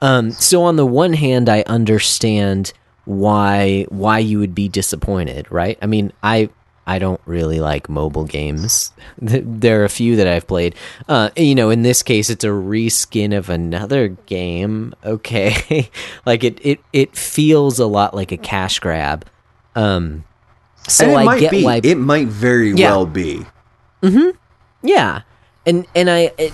[0.02, 2.74] Um, so on the one hand, I understand
[3.06, 5.78] why why you would be disappointed, right?
[5.82, 6.50] I mean, I
[6.88, 8.92] I don't really like mobile games.
[9.22, 10.76] There are a few that I've played.
[11.08, 14.94] Uh, you know, in this case, it's a reskin of another game.
[15.04, 15.90] Okay,
[16.26, 19.26] like it, it, it feels a lot like a cash grab.
[19.76, 20.24] Um,
[20.88, 21.82] so and it I might get be why.
[21.84, 22.92] it might very Yeah.
[22.92, 23.46] well be.
[24.82, 25.22] yeah,
[25.66, 26.54] and and I it,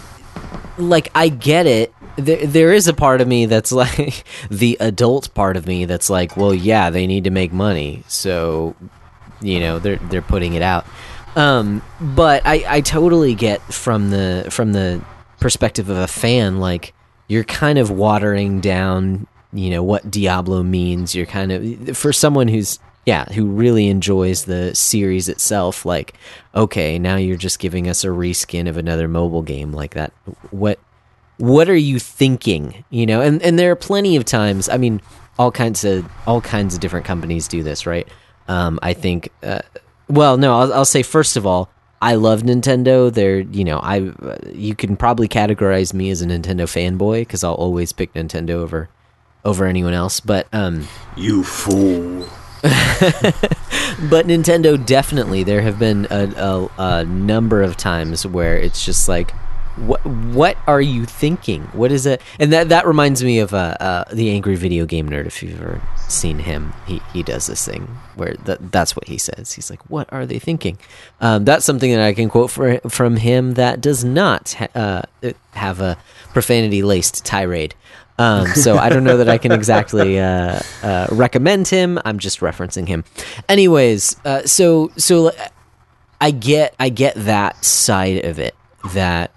[0.77, 1.93] like I get it.
[2.18, 6.09] There, there is a part of me that's like the adult part of me that's
[6.09, 8.76] like, well, yeah, they need to make money, so
[9.41, 10.86] you know they're they're putting it out.
[11.36, 15.03] Um, but I, I totally get from the from the
[15.39, 16.93] perspective of a fan, like
[17.28, 21.13] you're kind of watering down, you know, what Diablo means.
[21.13, 25.86] You're kind of for someone who's yeah, who really enjoys the series itself.
[25.86, 26.16] Like,
[26.55, 30.11] okay, now you're just giving us a reskin of another mobile game like that.
[30.49, 30.80] What
[31.38, 32.83] what are you thinking?
[32.89, 35.01] You know and and there are plenty of times i mean
[35.38, 38.07] all kinds of all kinds of different companies do this right?
[38.47, 39.59] Um i think uh,
[40.07, 41.69] well no I'll, I'll say first of all
[42.01, 43.11] i love nintendo.
[43.11, 44.11] They're you know i
[44.53, 48.89] you can probably categorize me as a nintendo fanboy because i'll always pick nintendo over
[49.43, 52.27] over anyone else but um You fool.
[54.09, 59.07] but Nintendo definitely there have been a, a, a number of times where it's just
[59.07, 59.33] like
[59.78, 61.63] what what are you thinking?
[61.73, 62.21] What is it?
[62.39, 65.61] And that that reminds me of uh, uh the angry video game nerd if you've
[65.61, 66.73] ever seen him.
[66.88, 67.84] He he does this thing
[68.15, 69.51] where that that's what he says.
[69.51, 70.78] He's like what are they thinking?
[71.19, 75.01] Um that's something that i can quote for, from him that does not ha- uh
[75.51, 75.97] have a
[76.32, 77.76] profanity laced tirade.
[78.17, 81.99] Um, so I don't know that I can exactly uh, uh, recommend him.
[82.05, 83.03] I'm just referencing him.
[83.49, 85.32] Anyways, uh, so so
[86.21, 88.55] I get I get that side of it
[88.93, 89.32] that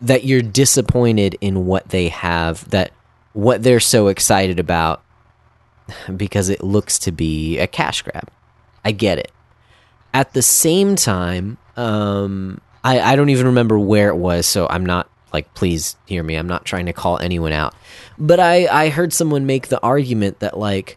[0.00, 2.92] that you're disappointed in what they have that
[3.32, 5.02] what they're so excited about
[6.16, 8.28] because it looks to be a cash grab.
[8.84, 9.32] I get it.
[10.14, 14.86] At the same time, um, I I don't even remember where it was, so I'm
[14.86, 16.36] not Like, please hear me.
[16.36, 17.74] I'm not trying to call anyone out.
[18.16, 20.96] But I, I heard someone make the argument that, like,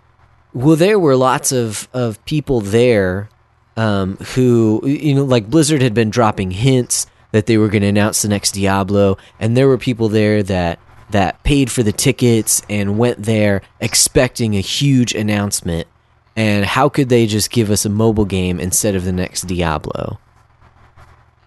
[0.53, 3.29] well, there were lots of, of people there
[3.75, 7.87] um, who, you know, like Blizzard had been dropping hints that they were going to
[7.87, 12.61] announce the next Diablo, and there were people there that that paid for the tickets
[12.69, 15.87] and went there expecting a huge announcement.
[16.35, 20.19] And how could they just give us a mobile game instead of the next Diablo?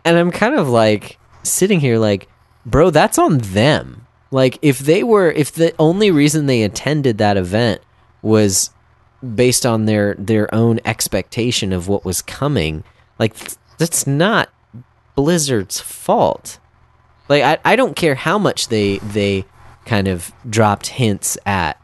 [0.05, 2.28] And I'm kind of like sitting here like,
[2.66, 4.07] bro, that's on them.
[4.30, 7.80] Like if they were if the only reason they attended that event
[8.22, 8.70] was
[9.35, 12.83] based on their their own expectation of what was coming,
[13.18, 13.37] like
[13.78, 14.51] that's not
[15.15, 16.59] Blizzard's fault.
[17.29, 19.45] Like I, I don't care how much they they
[19.85, 21.81] kind of dropped hints at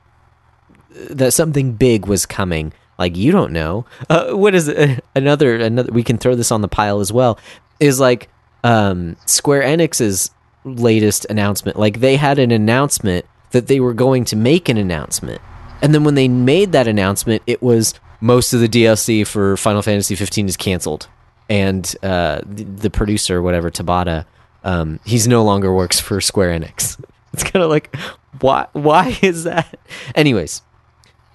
[1.11, 2.73] that something big was coming.
[2.99, 3.87] Like you don't know.
[4.09, 5.05] Uh, what is it?
[5.15, 5.93] another another?
[5.93, 7.39] We can throw this on the pile as well.
[7.81, 8.29] Is like
[8.65, 10.31] um, Square Enix's
[10.65, 11.79] latest announcement.
[11.79, 15.41] Like they had an announcement that they were going to make an announcement,
[15.81, 19.81] and then when they made that announcement, it was most of the DLC for Final
[19.83, 21.09] Fantasy 15 is canceled,
[21.49, 24.27] and uh, the, the producer, whatever Tabata,
[24.65, 27.03] um, he's no longer works for Square Enix.
[27.35, 27.95] It's kind of like,
[28.41, 28.67] why?
[28.73, 29.79] Why is that?
[30.15, 30.63] Anyways,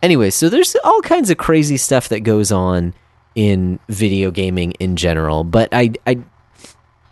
[0.01, 2.95] anyways, so there's all kinds of crazy stuff that goes on
[3.35, 5.43] in video gaming in general.
[5.43, 6.19] But I, I,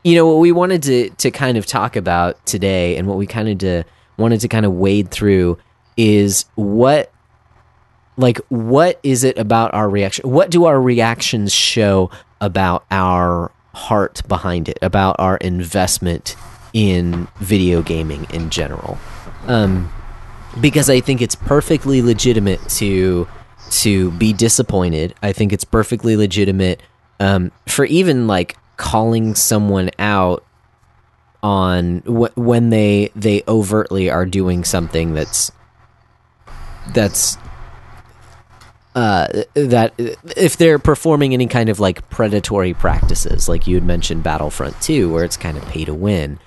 [0.04, 3.28] you know, what we wanted to to kind of talk about today, and what we
[3.28, 3.84] kind of to,
[4.18, 5.60] wanted to kind of wade through
[5.96, 7.12] is what,
[8.18, 10.28] like, what is it about our reaction?
[10.28, 12.10] What do our reactions show
[12.42, 16.36] about our heart behind it, about our investment
[16.74, 18.98] in video gaming in general?
[19.48, 19.92] Um,
[20.60, 23.28] because I think it's perfectly legitimate to
[23.70, 25.16] to be disappointed.
[25.24, 26.82] I think it's perfectly legitimate
[27.22, 30.44] um, for even like calling someone out
[31.44, 35.52] on wh- when they they overtly are doing something that's
[36.94, 37.38] that's
[38.96, 39.94] uh, that
[40.36, 45.12] if they're performing any kind of like predatory practices, like you had mentioned Battlefront 2,
[45.12, 46.40] where it's kind of pay to win,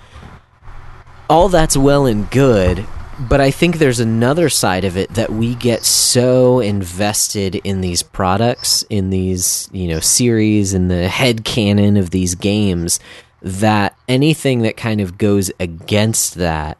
[1.29, 2.85] all that's well and good,
[3.19, 8.03] but I think there's another side of it that we get so invested in these
[8.03, 12.99] products, in these, you know, series, in the head canon of these games,
[13.41, 16.77] that anything that kind of goes against that,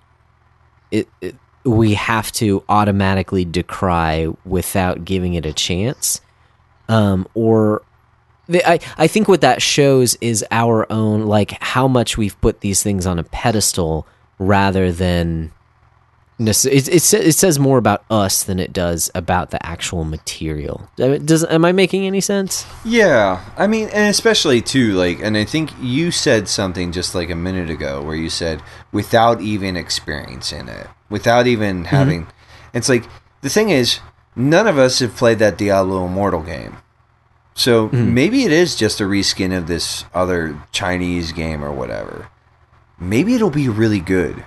[0.91, 1.35] it, it
[1.65, 6.21] we have to automatically decry without giving it a chance.
[6.87, 7.81] Um, or
[8.47, 12.61] the, I, I think what that shows is our own, like, how much we've put
[12.61, 14.07] these things on a pedestal
[14.37, 15.51] rather than
[16.37, 20.89] it, it, it says more about us than it does about the actual material.
[20.97, 22.65] Does am I making any sense?
[22.83, 27.29] Yeah, I mean, and especially too, like, and I think you said something just like
[27.29, 28.61] a minute ago where you said
[28.91, 31.95] without even experiencing it, without even mm-hmm.
[31.95, 32.27] having.
[32.73, 33.05] It's like
[33.41, 33.99] the thing is,
[34.35, 36.77] none of us have played that Diablo Immortal game,
[37.53, 38.13] so mm-hmm.
[38.13, 42.29] maybe it is just a reskin of this other Chinese game or whatever.
[42.99, 44.45] Maybe it'll be really good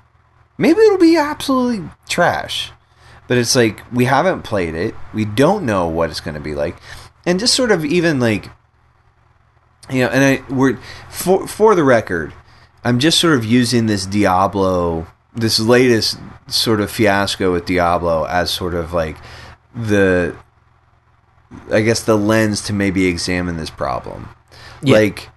[0.58, 2.72] Maybe it'll be absolutely trash.
[3.28, 4.94] But it's like we haven't played it.
[5.14, 6.76] We don't know what it's going to be like.
[7.24, 8.50] And just sort of even like
[9.90, 10.78] you know, and I we're
[11.08, 12.34] for for the record,
[12.82, 15.06] I'm just sort of using this Diablo
[15.38, 16.18] this latest
[16.48, 19.16] sort of fiasco with Diablo as sort of like
[19.74, 20.36] the
[21.70, 24.28] I guess the lens to maybe examine this problem.
[24.82, 24.96] Yeah.
[24.96, 25.28] Like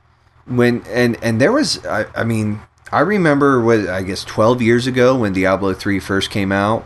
[0.45, 4.87] when and and there was I, I mean I remember what I guess 12 years
[4.87, 6.85] ago when Diablo 3 first came out,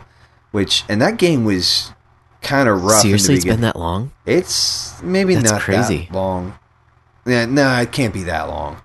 [0.52, 1.92] which and that game was
[2.42, 3.02] kind of rough.
[3.02, 4.12] Seriously, it's been that long.
[4.24, 6.06] It's maybe That's not crazy.
[6.10, 6.58] that long.
[7.26, 8.80] Yeah, no, it can't be that long.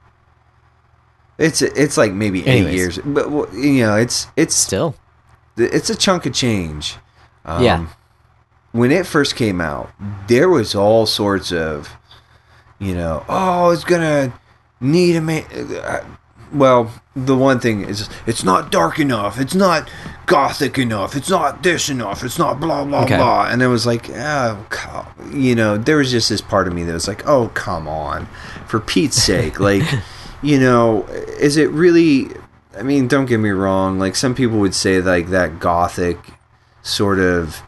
[1.42, 2.68] It's it's like maybe Anyways.
[2.68, 4.96] eight years, but you know, it's it's still
[5.58, 6.98] it's a chunk of change.
[7.46, 7.88] Um, yeah.
[8.72, 9.90] When it first came out,
[10.28, 11.90] there was all sorts of,
[12.80, 14.34] you know, oh, it's gonna
[14.80, 15.44] need a man.
[15.52, 16.06] Uh,
[16.54, 19.90] well, the one thing is it's not dark enough, it's not
[20.26, 23.18] gothic enough, it's not this enough, it's not blah blah okay.
[23.18, 23.48] blah.
[23.48, 26.94] And it was like, oh, you know, there was just this part of me that
[26.94, 28.28] was like, oh, come on,
[28.68, 29.84] for Pete's sake, like,
[30.42, 31.04] you know,
[31.40, 32.28] is it really?
[32.78, 34.00] I mean, don't get me wrong.
[34.00, 36.18] Like some people would say, like that gothic
[36.84, 37.62] sort of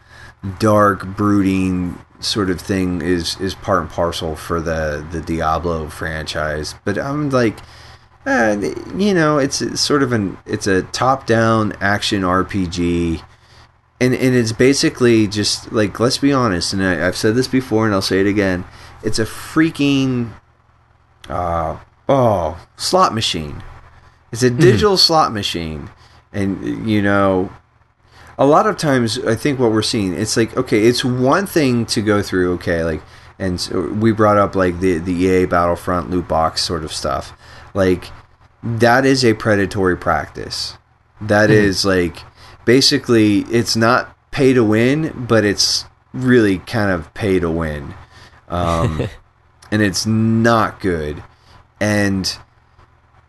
[0.58, 6.74] dark, brooding sort of thing is is part and parcel for the the Diablo franchise.
[6.84, 7.58] But I'm like
[8.26, 8.56] uh,
[8.96, 13.22] you know, it's, it's sort of an it's a top-down action RPG,
[14.00, 17.84] and and it's basically just like let's be honest, and I, have said this before,
[17.84, 18.64] and I'll say it again.
[19.02, 20.32] It's a freaking
[21.28, 21.76] uh,
[22.08, 23.62] oh slot machine.
[24.32, 25.90] It's a digital slot machine,
[26.32, 27.52] and you know,
[28.36, 31.86] a lot of times I think what we're seeing, it's like okay, it's one thing
[31.86, 33.02] to go through, okay, like,
[33.38, 37.32] and so we brought up like the the EA Battlefront loot box sort of stuff,
[37.74, 38.10] like
[38.62, 40.76] that is a predatory practice.
[41.20, 42.18] That is like
[42.64, 47.94] basically it's not pay to win, but it's really kind of pay to win,
[48.48, 49.08] um,
[49.70, 51.22] and it's not good.
[51.84, 52.38] And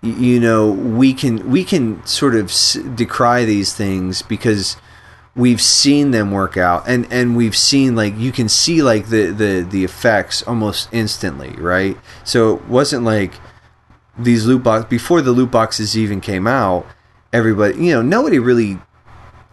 [0.01, 2.53] you know we can we can sort of
[2.95, 4.78] decry these things because
[5.36, 9.32] we've seen them work out and and we've seen like you can see like the
[9.32, 11.97] the the effects almost instantly right?
[12.24, 13.34] So it wasn't like
[14.18, 16.86] these loot box before the loot boxes even came out
[17.34, 18.80] everybody you know nobody really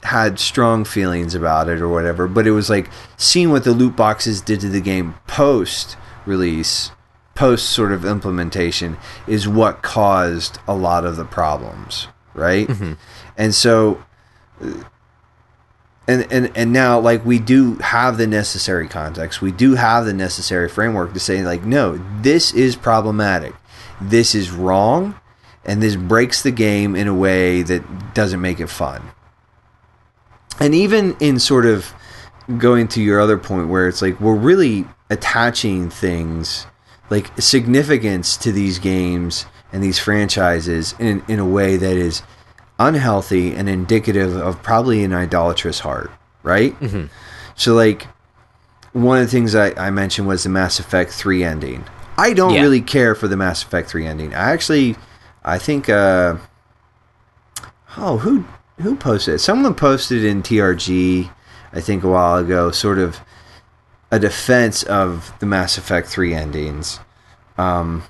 [0.05, 3.97] had strong feelings about it or whatever but it was like seeing what the loot
[3.97, 5.97] boxes did to the game post
[6.27, 6.93] release
[7.35, 12.67] post sort of implementation is what caused a lot of the problems right?
[12.69, 12.93] Mm-hmm.
[13.37, 14.03] And so
[16.09, 19.41] and, and and now like we do have the necessary context.
[19.41, 23.55] We do have the necessary framework to say like no this is problematic.
[24.01, 25.19] This is wrong
[25.65, 29.11] and this breaks the game in a way that doesn't make it fun.
[30.61, 31.93] And even in sort of
[32.59, 36.67] going to your other point where it's like we're really attaching things
[37.13, 42.23] like significance to these games and these franchises in in a way that is
[42.79, 46.11] unhealthy and indicative of probably an idolatrous heart,
[46.43, 46.75] right?
[47.55, 48.07] So like
[48.93, 51.85] one of the things I, I mentioned was the Mass Effect 3 ending.
[52.19, 52.63] I don't Yeah.
[52.63, 54.35] really care for the Mass Effect 3 ending.
[54.35, 54.97] I actually
[55.45, 56.37] I think uh
[57.97, 58.45] oh who
[58.81, 59.39] who posted it?
[59.39, 61.31] Someone posted in TRG
[61.73, 63.21] I think a while ago sort of
[64.13, 67.01] a defense of the Mass Effect 3 endings
[67.59, 68.05] um,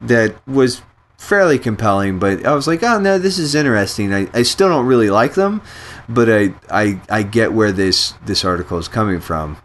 [0.00, 0.80] that was
[1.18, 4.14] fairly compelling, but I was like, oh no, this is interesting.
[4.14, 5.60] I, I still don't really like them,
[6.08, 9.56] but I, I I get where this this article is coming from.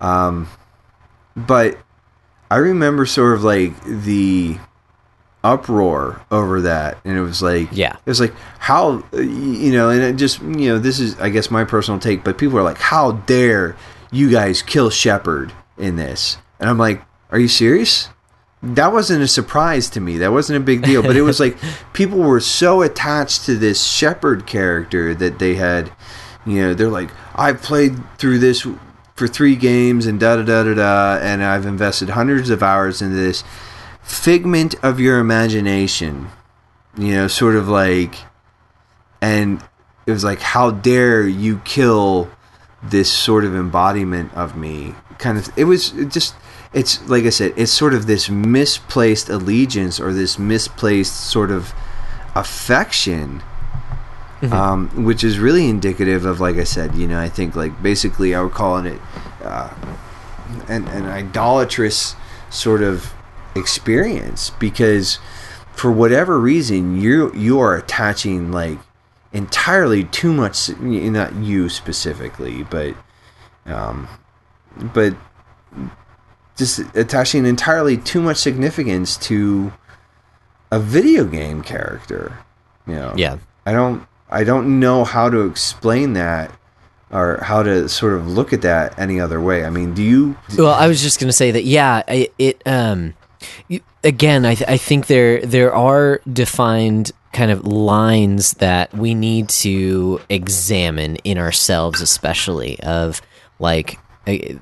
[0.00, 0.48] Um,
[1.36, 1.78] but
[2.50, 4.58] I remember sort of like the
[5.44, 7.96] uproar over that, and it was like, Yeah.
[7.96, 11.50] it was like how you know, and it just you know, this is I guess
[11.50, 13.76] my personal take, but people are like, how dare
[14.12, 16.36] you guys kill Shepard in this?
[16.60, 18.10] And I'm like, are you serious?
[18.62, 20.18] That wasn't a surprise to me.
[20.18, 21.56] That wasn't a big deal, but it was like
[21.92, 25.90] people were so attached to this Shepard character that they had,
[26.46, 28.64] you know, they're like, I've played through this
[29.16, 33.02] for three games and da da da da da, and I've invested hundreds of hours
[33.02, 33.42] into this
[34.02, 36.28] figment of your imagination,
[36.96, 38.14] you know, sort of like,
[39.20, 39.62] and
[40.06, 42.30] it was like, how dare you kill
[42.82, 44.94] this sort of embodiment of me?
[45.18, 46.34] Kind of, it was it just,
[46.72, 51.72] it's like I said, it's sort of this misplaced allegiance or this misplaced sort of
[52.34, 53.42] affection.
[54.50, 58.34] Um, which is really indicative of, like I said, you know, I think like basically
[58.34, 59.00] I would call it
[59.40, 59.72] uh,
[60.66, 62.16] an, an idolatrous
[62.50, 63.14] sort of
[63.54, 65.18] experience because
[65.72, 68.78] for whatever reason you you are attaching like
[69.32, 72.94] entirely too much not you specifically but
[73.66, 74.06] um
[74.94, 75.14] but
[76.56, 79.72] just attaching entirely too much significance to
[80.70, 82.38] a video game character
[82.86, 83.38] you know Yeah.
[83.64, 86.52] i don't i don't know how to explain that
[87.10, 90.36] or how to sort of look at that any other way i mean do you
[90.58, 91.64] Well, I was just gonna say that.
[91.64, 92.62] Yeah, I- it.
[92.66, 93.14] Um,
[94.04, 99.48] again, I, th- I think there there are defined kind of lines that we need
[99.48, 103.20] to examine in ourselves, especially of
[103.58, 103.98] like.
[104.26, 104.58] I,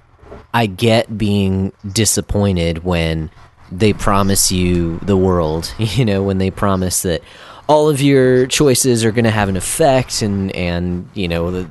[0.52, 3.30] I get being disappointed when
[3.70, 5.72] they promise you the world.
[5.78, 7.22] You know, when they promise that
[7.68, 11.68] all of your choices are going to have an effect, and and you know the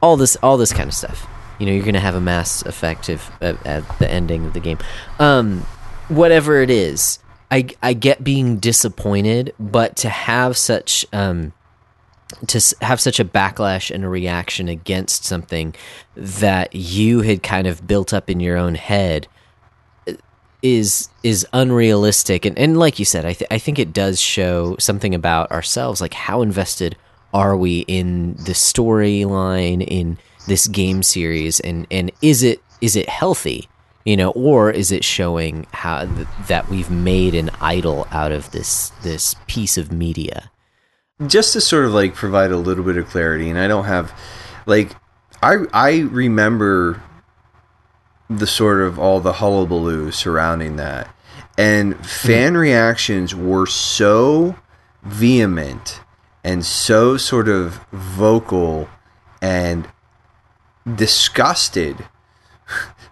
[0.00, 1.26] all this all this kind of stuff.
[1.58, 4.52] You know, you're going to have a mass effect if, at, at the ending of
[4.52, 4.78] the game.
[5.20, 5.64] Um,
[6.14, 7.18] whatever it is,
[7.50, 11.52] I I get being disappointed, but to have such um
[12.46, 15.74] to have such a backlash and a reaction against something
[16.16, 19.28] that you had kind of built up in your own head
[20.08, 20.14] uh,
[20.62, 22.46] is is unrealistic.
[22.46, 26.00] And, and like you said I, th- I think it does show something about ourselves.
[26.00, 26.96] Like how invested
[27.34, 31.60] are we in the storyline in this game series?
[31.60, 33.68] And and is it is it healthy
[34.04, 38.50] you know or is it showing how th- that we've made an idol out of
[38.52, 40.50] this this piece of media?
[41.26, 44.12] Just to sort of like provide a little bit of clarity and i don't have
[44.66, 44.96] like
[45.42, 47.00] i i remember
[48.38, 51.14] the sort of all the hullabaloo surrounding that.
[51.58, 52.60] And fan mm-hmm.
[52.60, 54.56] reactions were so
[55.02, 56.00] vehement
[56.44, 58.88] and so sort of vocal
[59.40, 59.88] and
[60.96, 62.04] disgusted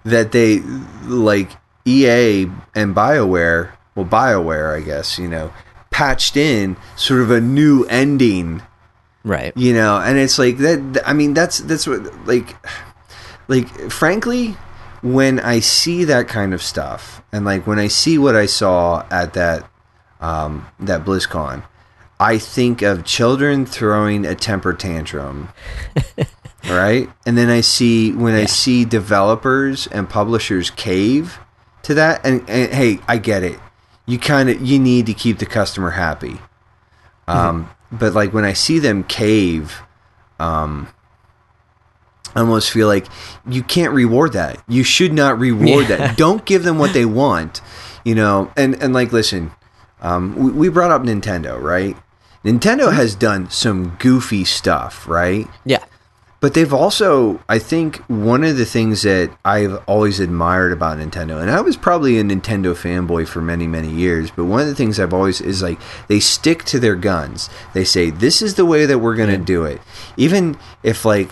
[0.04, 0.60] that they
[1.04, 1.50] like
[1.84, 2.44] EA
[2.74, 5.52] and BioWare, well BioWare I guess, you know,
[5.90, 8.62] patched in sort of a new ending,
[9.24, 9.52] Right.
[9.56, 12.56] you know, and it's like that I mean that's that's what like
[13.48, 14.56] like frankly
[15.02, 19.04] when I see that kind of stuff and like when I see what I saw
[19.10, 19.68] at that
[20.20, 21.64] um that BlizzCon,
[22.18, 25.48] I think of children throwing a temper tantrum
[26.68, 27.08] right?
[27.26, 31.38] And then I see when I see developers and publishers cave
[31.82, 33.58] to that, and, and hey, I get it.
[34.06, 36.38] You kind of you need to keep the customer happy,
[37.28, 39.82] um, but like when I see them cave,
[40.40, 40.88] um,
[42.34, 43.06] I almost feel like
[43.48, 44.62] you can't reward that.
[44.68, 45.96] You should not reward Yeah.
[45.96, 46.16] that.
[46.16, 47.60] Don't give them what they want,
[48.04, 48.52] you know.
[48.56, 49.52] And and like, listen,
[50.00, 51.96] um, we, we brought up Nintendo, right?
[52.44, 55.46] Nintendo has done some goofy stuff, right?
[55.64, 55.84] Yeah.
[56.40, 61.40] But they've also, I think, one of the things that I've always admired about Nintendo,
[61.40, 64.74] and I was probably a Nintendo fanboy for many, many years, but one of the
[64.74, 65.78] things I've always is like
[66.08, 67.50] they stick to their guns.
[67.74, 69.82] They say, this is the way that we're going to do it.
[70.16, 71.30] Even if, like,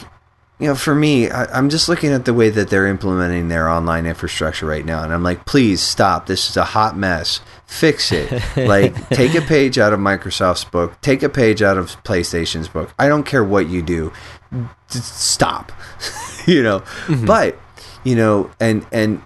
[0.59, 3.69] you know, for me, I, I'm just looking at the way that they're implementing their
[3.69, 6.27] online infrastructure right now, and I'm like, please stop.
[6.27, 7.41] This is a hot mess.
[7.65, 8.43] Fix it.
[8.57, 12.93] like, take a page out of Microsoft's book, take a page out of PlayStation's book.
[12.99, 14.13] I don't care what you do.
[14.89, 15.73] Stop.
[16.47, 16.83] you know,
[17.27, 17.59] but
[18.05, 19.23] you know, and and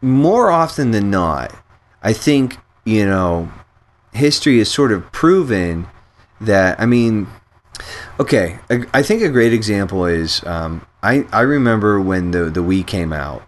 [0.00, 1.54] more often than not,
[2.02, 3.50] I think you know,
[4.12, 5.86] history has sort of proven
[6.40, 6.80] that.
[6.80, 7.26] I mean,
[8.18, 12.62] okay, I, I think a great example is um, I I remember when the the
[12.62, 13.42] Wii came out,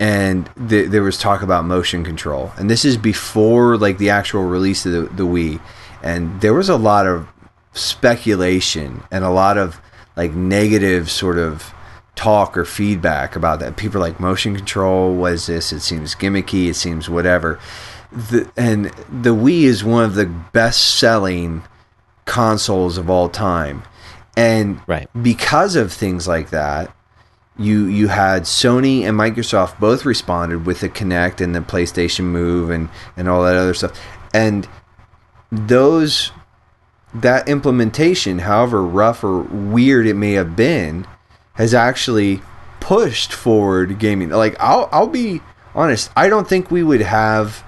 [0.00, 4.44] and th- there was talk about motion control, and this is before like the actual
[4.44, 5.60] release of the, the Wii,
[6.02, 7.28] and there was a lot of
[7.76, 9.80] speculation and a lot of
[10.16, 11.72] like negative sort of
[12.14, 13.76] talk or feedback about that.
[13.76, 15.14] People are like motion control.
[15.14, 15.72] What is this?
[15.72, 16.68] It seems gimmicky.
[16.68, 17.58] It seems whatever.
[18.10, 21.62] The, and the Wii is one of the best selling
[22.24, 23.82] consoles of all time.
[24.36, 25.08] And Right.
[25.22, 26.94] because of things like that,
[27.58, 32.68] you you had Sony and Microsoft both responded with the Kinect and the PlayStation Move
[32.68, 33.98] and and all that other stuff.
[34.34, 34.68] And
[35.50, 36.32] those
[37.22, 41.06] that implementation, however rough or weird it may have been,
[41.54, 42.42] has actually
[42.80, 44.30] pushed forward gaming.
[44.30, 45.40] Like I'll I'll be
[45.74, 47.64] honest, I don't think we would have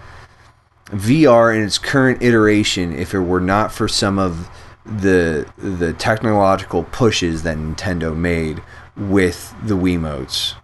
[0.87, 4.49] VR in its current iteration if it were not for some of
[4.85, 8.63] the the technological pushes that Nintendo made
[8.97, 10.55] with the Wiimotes.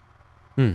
[0.56, 0.72] Hmm.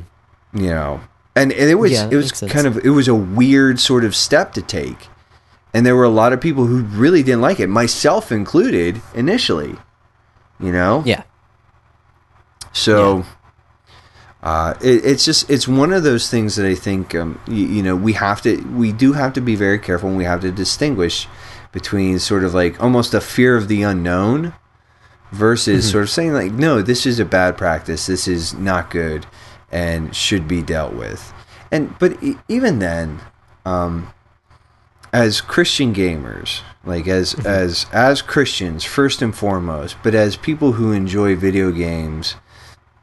[0.54, 1.02] You know,
[1.36, 2.52] and, and it was yeah, it was makes sense.
[2.52, 5.08] kind of it was a weird sort of step to take,
[5.74, 9.76] and there were a lot of people who really didn't like it, myself included, initially.
[10.60, 11.24] You know, Yeah.
[12.74, 13.24] so
[14.44, 17.84] uh, it, it's just it's one of those things that I think um, you, you
[17.84, 20.52] know we have to we do have to be very careful and we have to
[20.52, 21.28] distinguish
[21.72, 24.54] between sort of like almost a fear of the unknown
[25.32, 29.26] versus sort of saying like no this is a bad practice this is not good
[29.72, 31.32] and should be dealt with
[31.72, 33.20] and but e- even then
[33.66, 34.12] um,
[35.12, 40.92] as Christian gamers, like as as as Christians first and foremost, but as people who
[40.92, 42.36] enjoy video games,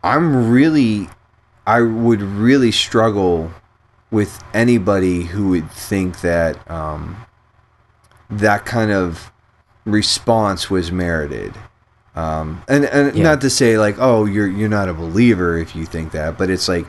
[0.02, 1.08] I'm really
[1.66, 3.50] I would really struggle
[4.10, 7.16] with anybody who would think that um,
[8.30, 9.32] that kind of
[9.84, 11.54] response was merited.
[12.14, 13.24] Um, and and Yeah.
[13.24, 16.50] not to say like, oh, you're you're not a believer if you think that, but
[16.50, 16.86] it's like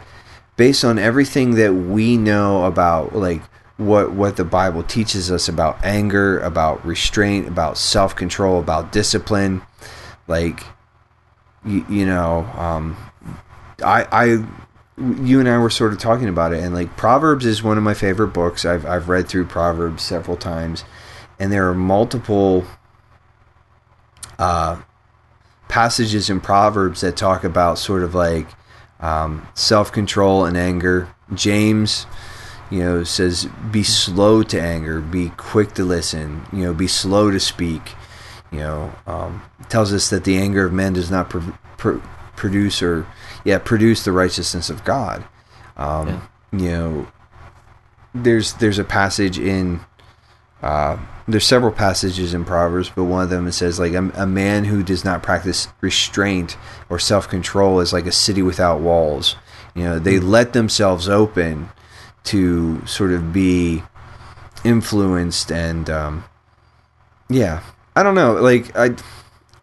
[0.55, 3.41] based on everything that we know about like
[3.78, 9.61] what what the Bible teaches us about anger, about restraint, about self control, about discipline,
[10.28, 10.63] like
[11.65, 12.97] you, you know, um,
[13.84, 14.23] I I
[14.97, 17.84] you and I were sort of talking about it, and like Proverbs is one of
[17.84, 18.65] my favorite books.
[18.65, 20.84] I've I've read through Proverbs several times,
[21.39, 22.65] and there are multiple
[24.39, 24.82] uh,
[25.67, 28.47] passages in Proverbs that talk about sort of like
[28.99, 31.09] um, self control and anger.
[31.34, 32.07] James,
[32.70, 36.45] you know, says, "Be slow to anger, be quick to listen.
[36.51, 37.95] You know, be slow to speak."
[38.51, 41.97] You know, um, tells us that the anger of men does not pr- pr-
[42.36, 43.05] produce or
[43.43, 45.24] yeah produce the righteousness of God.
[45.76, 47.07] Um, You know,
[48.15, 49.82] there's there's a passage in
[50.63, 50.97] uh,
[51.28, 54.65] there's several passages in Proverbs, but one of them it says like a, a man
[54.65, 56.57] who does not practice restraint
[56.89, 59.36] or self control is like a city without walls.
[59.76, 61.70] You know, they let themselves open
[62.26, 63.84] to sort of be
[64.63, 66.24] influenced and um,
[67.30, 67.61] yeah,
[67.95, 68.34] I don't know.
[68.34, 68.95] Like I,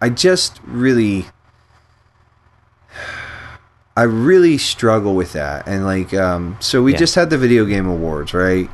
[0.00, 1.26] I just really,
[3.96, 5.68] I really struggle with that.
[5.68, 6.98] And like, um, so we Yeah.
[6.98, 8.68] just had the video game awards, right?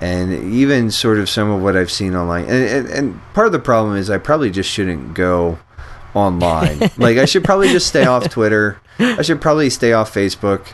[0.00, 3.52] And even sort of some of what I've seen online, and, and, and part of
[3.52, 5.58] the problem is I probably just shouldn't go
[6.14, 6.80] online.
[6.98, 8.78] like I should probably just stay off Twitter.
[8.98, 10.66] I should probably stay off Facebook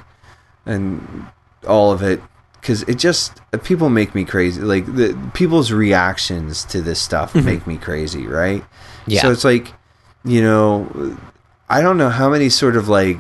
[0.67, 1.27] and
[1.67, 2.21] all of it
[2.63, 4.61] because it just people make me crazy.
[4.61, 7.45] Like the people's reactions to this stuff mm-hmm.
[7.45, 8.65] make me crazy, right?
[9.07, 9.23] Yeah.
[9.23, 9.75] So it's like,
[10.25, 11.19] you know,
[11.69, 13.19] I don't know how many sort of like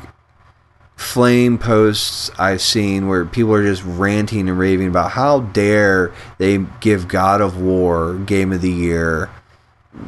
[0.95, 6.59] flame posts I've seen where people are just ranting and raving about how dare they
[6.81, 9.29] give God of War Game of the Year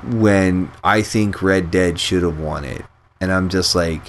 [0.04, 2.84] when I think Red Dead should have won it,
[3.20, 4.00] and I'm just like,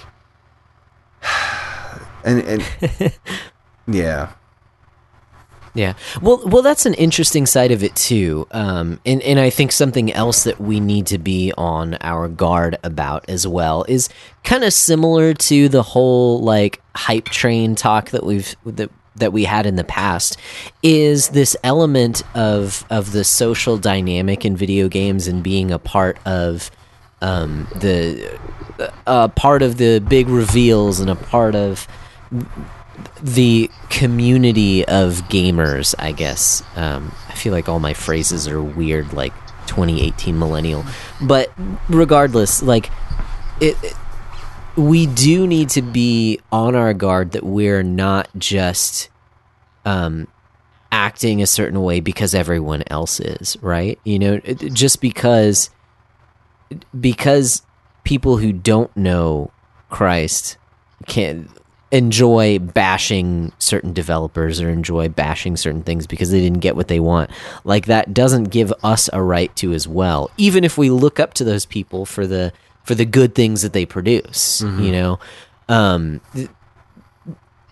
[2.23, 3.19] and and
[3.88, 4.34] yeah,
[5.76, 5.93] Yeah.
[6.21, 10.11] Well, well, that's an interesting side of it too, um, and and I think something
[10.11, 14.07] else that we need to be on our guard about as well is
[14.45, 19.43] kind of similar to the whole like hype train talk that we've that that we
[19.43, 20.38] had in the past
[20.82, 26.17] is this element of of the social dynamic in video games and being a part
[26.26, 26.71] of
[27.21, 28.39] um, the
[29.07, 31.88] a part of the big reveals and a part of
[33.21, 36.63] the community of gamers, I guess.
[36.75, 39.33] Um, I feel like all my phrases are weird, like
[39.67, 40.85] 2018 millennial.
[41.21, 41.51] But
[41.89, 42.89] regardless, like,
[43.59, 43.95] it, it-
[44.77, 49.07] we do need to be on our guard that we're not just
[49.85, 50.27] um,
[50.91, 53.97] acting a certain way because everyone else is, right?
[54.03, 55.69] You know, just because
[56.99, 57.61] because
[58.03, 59.51] people who don't know
[59.89, 60.57] Christ
[61.07, 61.49] can
[61.95, 66.99] enjoy bashing certain developers or enjoy bashing certain things because they didn't get what they
[66.99, 67.29] want.
[67.63, 70.29] Like that doesn't give us a right to as well.
[70.37, 72.51] Even if we look up to those people for the
[72.83, 75.19] for the good things that they produce, you know.
[75.69, 76.19] Um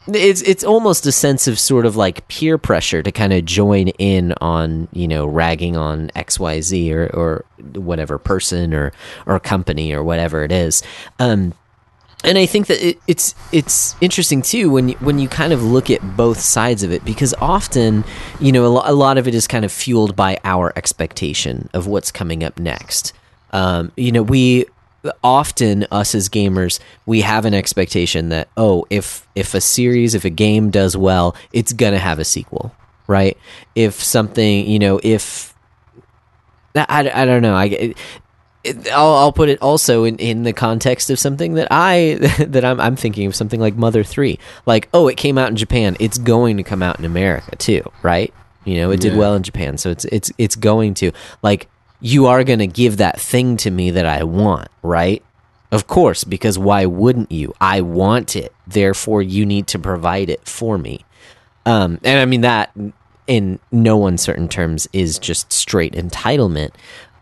[0.07, 3.88] it's it's almost a sense of sort of like peer pressure to kind of join
[3.99, 7.45] in on you know ragging on XYZ or or
[7.76, 8.91] whatever person or
[9.26, 10.82] or company or whatever it is.
[11.19, 11.53] Um
[12.24, 15.63] and I think that it, it's it's interesting too when you, when you kind of
[15.63, 18.03] look at both sides of it because often
[18.39, 21.69] you know a, lo- a lot of it is kind of fueled by our expectation
[21.74, 23.13] of what's coming up next.
[23.51, 24.65] Um, you know, we
[25.24, 30.24] often us as gamers we have an expectation that oh if if a series if
[30.24, 32.74] a game does well it's gonna have a sequel
[33.07, 33.38] right
[33.76, 35.53] if something you know if
[36.76, 37.93] I, I don't know I
[38.64, 42.64] it, I'll, I'll put it also in, in the context of something that I that
[42.64, 44.39] I'm I'm thinking of something like Mother Three.
[44.66, 45.95] Like oh it came out in Japan.
[45.99, 48.34] It's going to come out in America too right?
[48.66, 49.20] You know it did Yeah.
[49.20, 49.78] well in Japan.
[49.78, 51.11] So it's it's it's going to.
[51.41, 51.68] Like
[51.99, 55.24] you are going to give that thing to me that I want right?
[55.72, 57.53] Of course because why wouldn't you?
[57.59, 58.53] I want it.
[58.68, 61.03] Therefore you need to provide it for me.
[61.66, 62.76] Um, and I mean that
[63.26, 66.72] in no uncertain terms is just straight entitlement.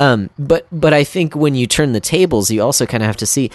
[0.02, 3.18] Um, but but I think when you turn the tables, you also kind of have
[3.18, 3.52] to see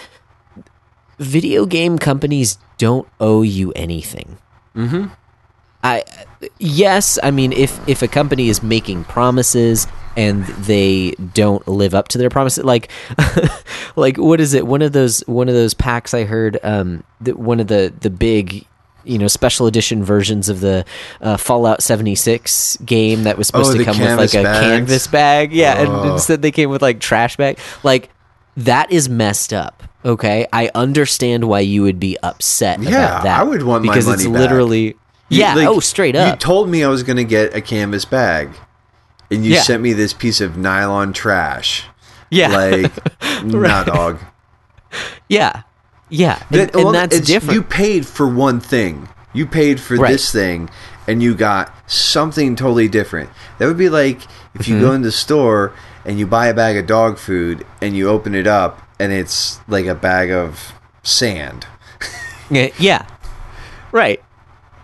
[1.19, 4.39] video game companies don't owe you anything.
[4.77, 5.07] Mm-hmm.
[5.83, 6.05] I
[6.61, 12.07] yes, I mean if if a company is making promises and they don't live up
[12.09, 12.93] to their promises, like
[13.97, 14.69] like what is it?
[14.69, 18.11] One of those one of those packs I heard um that one of the the
[18.11, 18.65] big
[19.07, 20.85] you know special edition versions of the
[21.21, 24.61] uh, Fallout 76 game that was supposed Oh, to come with like a bags?
[24.67, 25.53] canvas bag.
[25.53, 26.13] Yeah, and Oh.
[26.15, 27.59] instead they came with like trash bag.
[27.83, 28.11] Like
[28.57, 29.83] that is messed up.
[30.05, 33.41] Okay, I understand why you would be upset Yeah, about that.
[33.41, 34.33] I would want my because it's back.
[34.33, 34.85] literally
[35.29, 35.55] You- yeah.
[35.55, 36.31] like, oh, straight up.
[36.35, 38.51] You told me I was going to get a canvas bag,
[39.33, 39.63] and you Yeah.
[39.63, 41.85] sent me this piece of nylon trash.
[42.31, 42.93] yeah, Like,
[43.45, 44.21] nah, dog.
[45.29, 45.63] yeah,
[46.09, 47.55] yeah, and, That- and that's different.
[47.55, 49.09] You paid for one thing.
[49.33, 50.13] You paid for Right.
[50.13, 50.71] this thing,
[51.07, 53.31] and you got something totally different.
[53.59, 54.23] That would be like
[54.55, 54.85] if you Mm-hmm.
[54.85, 55.73] go in the store
[56.05, 59.59] and you buy a bag of dog food and you open it up and it's
[59.69, 60.73] like a bag of
[61.03, 61.67] sand.
[62.49, 63.07] Yeah, yeah.
[63.91, 64.23] Right.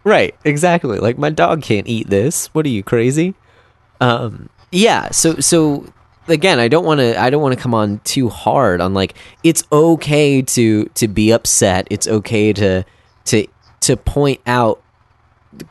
[0.03, 0.35] Right.
[0.45, 0.99] Exactly.
[0.99, 2.49] Like my dog can't eat this.
[2.53, 3.35] What are you crazy?
[4.01, 5.87] Um yeah, so so
[6.29, 9.15] again, I don't want to I don't want to come on too hard on like
[9.43, 11.87] it's okay to to be upset.
[11.91, 12.85] It's okay to
[13.27, 13.47] to
[13.81, 14.83] to point out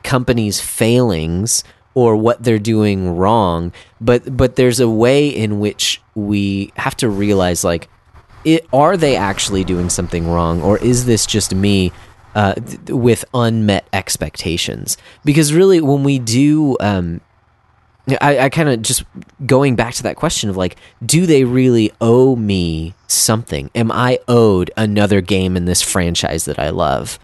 [0.04, 1.64] companies' failings
[1.94, 7.10] or what they're doing wrong, but but there's a way in which we have to
[7.10, 7.90] realize like
[8.44, 11.92] it, are they actually doing something wrong or is this just me
[12.34, 17.22] uh, th- with unmet expectations because really when we do um,
[18.20, 19.04] I, I kind of just
[19.46, 23.70] going back to that question of like, do they really owe me something?
[23.76, 27.20] Am I owed another game in this franchise that I love?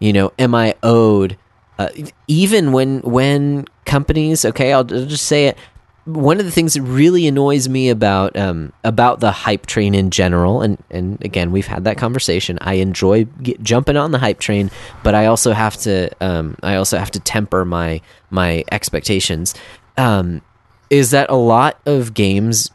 [0.00, 1.36] You know, am I owed
[1.78, 1.88] uh,
[2.26, 4.44] even when when companies?
[4.44, 5.58] Okay, I'll, I'll just say it.
[6.04, 10.10] One of the things that really annoys me about um, about the hype train in
[10.10, 12.58] general, and and again, we've had that conversation.
[12.60, 14.72] I enjoy get, jumping on the hype train,
[15.04, 18.00] but I also have to um, I also have to temper my
[18.30, 19.54] my expectations
[19.96, 20.42] um,
[20.90, 22.70] is that a lot of games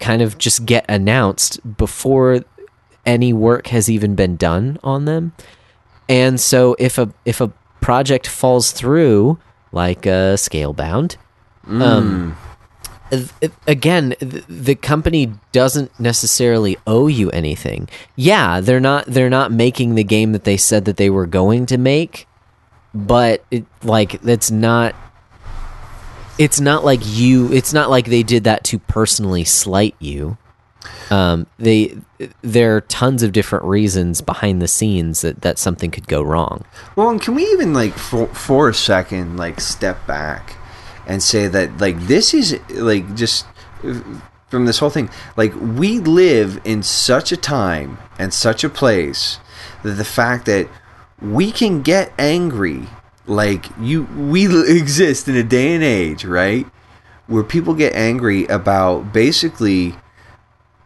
[0.00, 2.40] kind of just get announced before
[3.06, 5.32] any work has even been done on them.
[6.08, 7.48] And so if a if a
[7.80, 9.38] project falls through,
[9.72, 11.16] like a Scalebound,
[11.66, 12.36] um,
[13.10, 17.88] th- again, th- the company doesn't necessarily owe you anything.
[18.16, 21.66] Yeah, they're not they're not making the game that they said that they were going
[21.66, 22.26] to make,
[22.94, 24.94] but it, like that's not
[26.38, 30.36] it's not like you it's not like they did that to personally slight you.
[31.10, 31.96] Um, they
[32.42, 36.64] there are tons of different reasons behind the scenes that, that something could go wrong.
[36.96, 40.56] Well, and can we even like for, for a second like step back
[41.06, 43.46] and say that like this is like just
[44.48, 49.38] from this whole thing like we live in such a time and such a place
[49.82, 50.68] that the fact that
[51.20, 52.88] we can get angry
[53.26, 54.46] like you we
[54.76, 56.66] exist in a day and age right?
[57.26, 59.94] Where people get angry about basically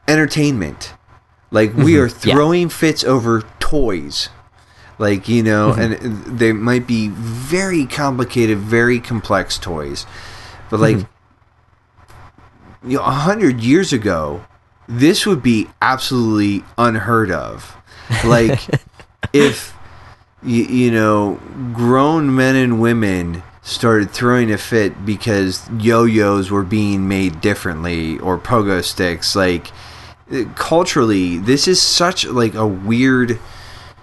[0.07, 0.95] entertainment.
[1.51, 2.03] Like we mm-hmm.
[2.03, 2.35] are Yeah.
[2.35, 4.29] throwing fits over toys.
[4.99, 6.07] Like you know mm-hmm.
[6.07, 10.07] and they might be very complicated very complex toys.
[10.71, 12.91] But like mm-hmm.
[12.91, 14.45] you know a hundred years ago
[14.89, 17.75] this would be absolutely unheard of.
[18.25, 18.61] Like
[19.35, 19.78] if
[20.43, 21.41] you, you know
[21.73, 28.39] grown men and women started throwing a fit because yo-yos were being made differently or
[28.39, 29.37] pogo sticks.
[29.37, 29.71] Like
[30.55, 33.39] culturally this is such like a weird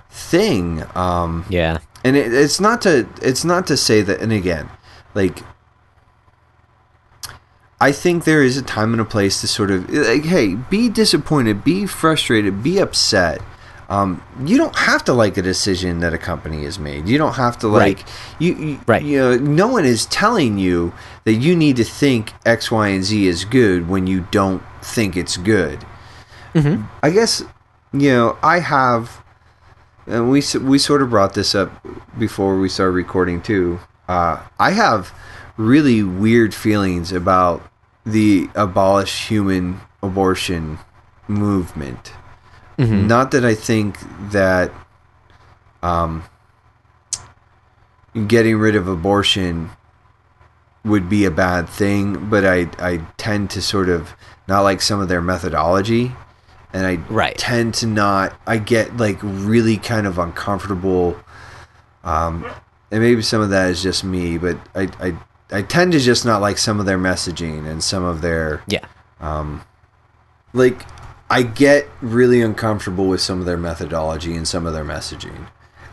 [0.10, 1.78] thing um yeah.
[2.04, 4.68] and it, it's not to it's not to say that and again
[5.14, 5.44] like
[7.80, 10.90] i think there is a time and a place to sort of like hey be
[10.90, 13.40] disappointed be frustrated be upset
[13.90, 17.08] um, you don't have to like a decision that a company has made.
[17.08, 18.10] You don't have to like Right.
[18.40, 19.04] you, you Right.
[19.04, 20.94] You know, no one is telling you
[21.24, 25.16] that you need to think X, Y, and Z is good when you don't think
[25.16, 25.86] it's good.
[27.04, 27.44] I guess
[27.94, 29.22] you know I have,
[30.08, 31.70] and we we sort of brought this up
[32.18, 33.80] before we started recording too.
[34.08, 35.14] Uh, I have
[35.58, 37.62] really weird feelings about
[38.06, 40.80] the abolish human abortion
[41.28, 42.14] movement.
[42.78, 43.98] Not that I think
[44.32, 44.72] that
[45.82, 46.24] um,
[48.28, 49.70] getting rid of abortion
[50.84, 54.14] would be a bad thing, but I I tend to sort of
[54.48, 56.12] not like some of their methodology,
[56.74, 57.38] and I Right.
[57.38, 58.34] tend to not.
[58.46, 61.18] I get like really kind of uncomfortable,
[62.04, 62.46] um,
[62.92, 65.16] and maybe some of that is just me, but I I
[65.52, 68.86] I tend to just not like some of their messaging and some of their yeah
[70.54, 70.86] like
[71.30, 75.48] I get really uncomfortable with some of their methodology and some of their messaging.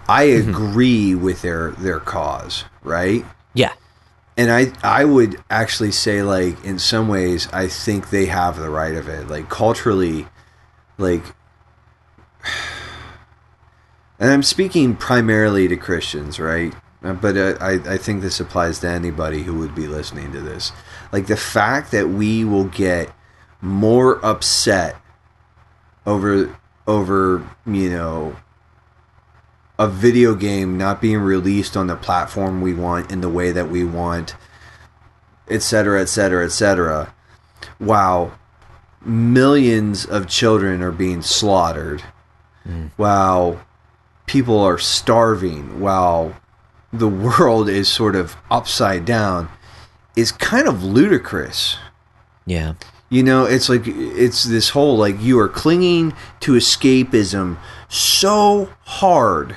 [0.09, 3.25] I agree with their their cause, right?
[3.55, 3.73] yeah
[4.37, 8.69] And I I would actually say like in some ways I think they have the
[8.71, 9.29] right of it.
[9.29, 10.27] Like culturally
[10.99, 11.23] like
[14.19, 16.75] and I'm speaking primarily to Christians, right?
[17.03, 20.41] Uh, But uh, I, I think this applies to anybody who would be listening to
[20.41, 20.73] this.
[21.11, 23.11] Like the fact that we will get
[23.61, 24.97] more upset
[26.07, 28.37] over over you know
[29.79, 33.69] a video game not being released on the platform we want in the way that
[33.69, 34.35] we want
[35.49, 37.15] etc etc etc
[37.79, 38.33] while
[39.05, 42.03] millions of children are being slaughtered.
[42.67, 42.91] Mm.
[42.97, 43.61] While
[44.27, 45.81] people are starving.
[45.81, 46.37] While
[46.93, 49.49] the world is sort of upside down.
[50.15, 51.79] Is kind of ludicrous.
[52.45, 52.75] Yeah
[53.13, 59.55] you know, it's like it's this whole like you are clinging to escapism so hard.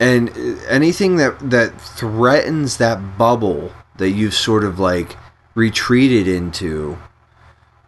[0.00, 5.16] And uh, anything that that threatens that bubble that you've sort of like
[5.54, 6.98] retreated into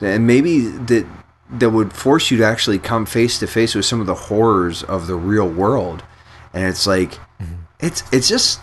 [0.00, 1.04] and maybe that
[1.50, 4.84] that would force you to actually come face to face with some of the horrors
[4.84, 6.04] of the real world.
[6.54, 7.62] And it's like mm-hmm.
[7.80, 8.60] it's it's just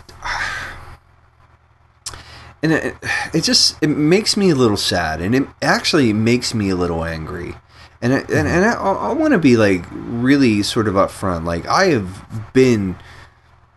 [2.61, 2.95] and it,
[3.33, 7.03] it just it makes me a little sad and it actually makes me a little
[7.05, 7.55] angry
[8.01, 11.65] and I, and, and I, I want to be like really sort of upfront like
[11.67, 12.95] i have been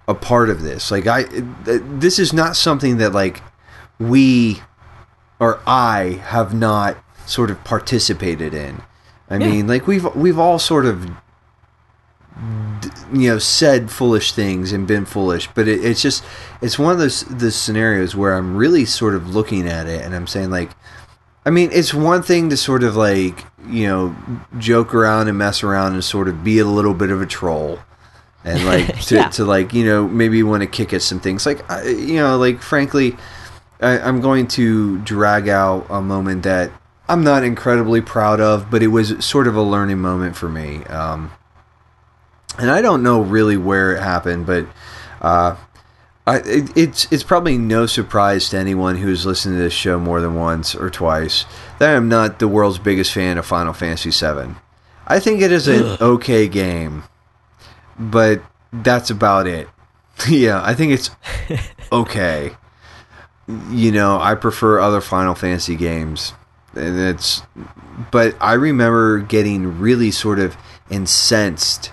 [0.09, 1.24] a part of this like i
[1.64, 3.40] this is not something that like
[3.98, 4.60] we
[5.38, 8.80] or I have not sort of participated in.
[9.28, 9.48] I Yeah.
[9.50, 11.10] mean, like we've we've all sort of
[13.12, 16.24] you know said foolish things and been foolish, but it, it's just
[16.60, 20.14] it's one of those the scenarios where I'm really sort of looking at it and
[20.14, 20.70] I'm saying like
[21.44, 24.16] I mean, it's one thing to sort of like, you know,
[24.59, 27.80] joke around and mess around and sort of be a little bit of a troll.
[28.44, 29.28] And like to, Yeah.
[29.30, 31.44] to like, you know, maybe want to kick at some things.
[31.44, 33.16] Like, I, you know, like frankly,
[33.80, 36.70] I, I'm going to drag out a moment that
[37.09, 40.84] I'm not incredibly proud of, but it was sort of a learning moment for me.
[40.84, 41.32] Um,
[42.59, 44.66] and I don't know really where it happened, but
[45.20, 45.57] uh,
[46.27, 50.20] I, it, it's it's probably no surprise to anyone who's listened to this show more
[50.20, 51.47] than once or twice
[51.79, 54.55] that I'm not the world's biggest fan of Final Fantasy VII.
[55.07, 57.05] I think it is an okay game,
[57.99, 58.43] but
[58.73, 59.69] that's about it.
[60.29, 61.11] yeah, I think it's
[61.93, 62.57] okay.
[63.70, 66.35] You know, I prefer other Final Fantasy games,
[66.74, 67.43] and it's.
[68.11, 70.57] But I remember getting really sort of
[70.89, 71.91] incensed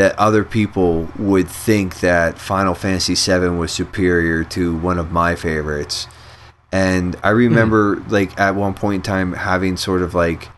[0.00, 5.34] that other people would think that Final Fantasy VII was superior to one of my
[5.34, 6.06] favorites.
[6.72, 8.10] And I remember, hmm.
[8.10, 10.48] like, at one point in time, having sort of like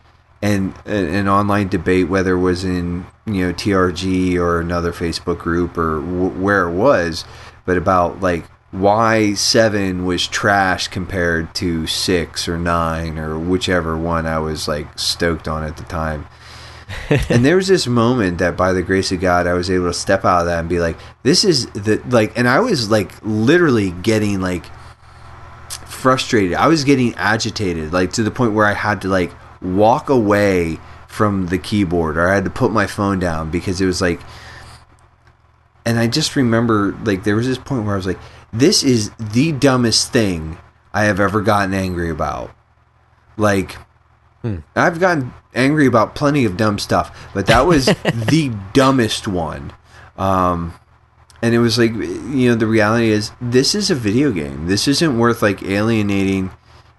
[0.41, 5.77] an, an online debate, whether it was in, you know, TRG or another Facebook group
[5.77, 7.25] or w- where it was,
[7.65, 14.25] but about like why 7 was trash compared to 6 or 9 or whichever one
[14.25, 16.27] I was like stoked on at the time
[17.29, 19.93] and there was this moment that by the grace of god i was able to
[19.93, 23.11] step out of that and be like this is the like and i was like
[23.23, 24.65] literally getting like
[25.87, 26.53] frustrated.
[26.55, 30.77] I was getting agitated like to the point where i had to like walk away
[31.07, 34.19] from the keyboard or i had to put my phone down because it was like
[35.85, 38.19] and i just remember like there was this point where i was like
[38.51, 40.57] this is the dumbest thing
[40.93, 42.51] i have ever gotten angry about.
[43.35, 43.77] Like
[44.75, 47.85] I've gotten angry about plenty of dumb stuff, but that was
[48.29, 49.73] the dumbest one.
[50.17, 50.73] Um,
[51.41, 54.67] and it was like, you know, the reality is this is a video game.
[54.67, 56.51] This isn't worth like alienating,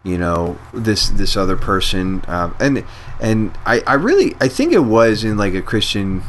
[0.03, 2.23] you know, this this other person.
[2.29, 2.85] Um, and
[3.21, 6.23] and I, I really I think it was in like a Christian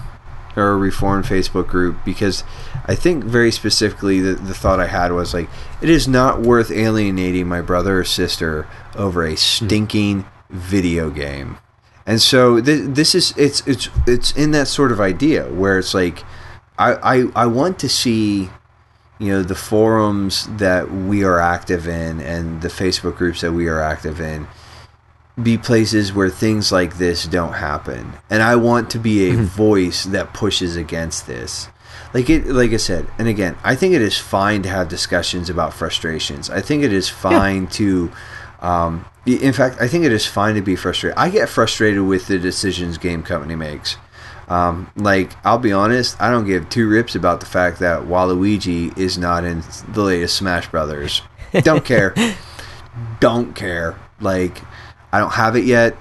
[0.55, 2.45] or a reformed Facebook group because
[2.85, 5.49] I think very specifically the, the thought I had was like
[5.81, 11.57] it is not worth alienating my brother or sister over a stinking video game.
[12.05, 15.93] And so th- this is it's it's it's in that sort of idea where it's
[15.93, 16.23] like
[16.77, 18.49] I, I I want to see
[19.17, 23.67] you know the forums that we are active in and the Facebook groups that we
[23.67, 24.47] are active in
[25.41, 28.13] be places where things like this don't happen.
[28.29, 29.43] And i want to be a mm-hmm.
[29.43, 31.67] voice that pushes against this.
[32.13, 35.49] Like it like i said and again i think it is fine to have discussions
[35.49, 36.49] about frustrations.
[36.49, 38.11] I think it is fine to
[38.65, 41.17] um, in fact i think it is fine to be frustrated.
[41.17, 43.97] I get frustrated with the decisions game company makes.
[44.47, 48.95] Um, like i'll be honest i don't give two rips about the fact that waluigi
[48.95, 51.21] is not in the latest smash brothers.
[51.63, 52.13] Don't care.
[53.19, 53.97] Don't care.
[54.19, 54.61] Like
[55.11, 55.95] I don't have it yet.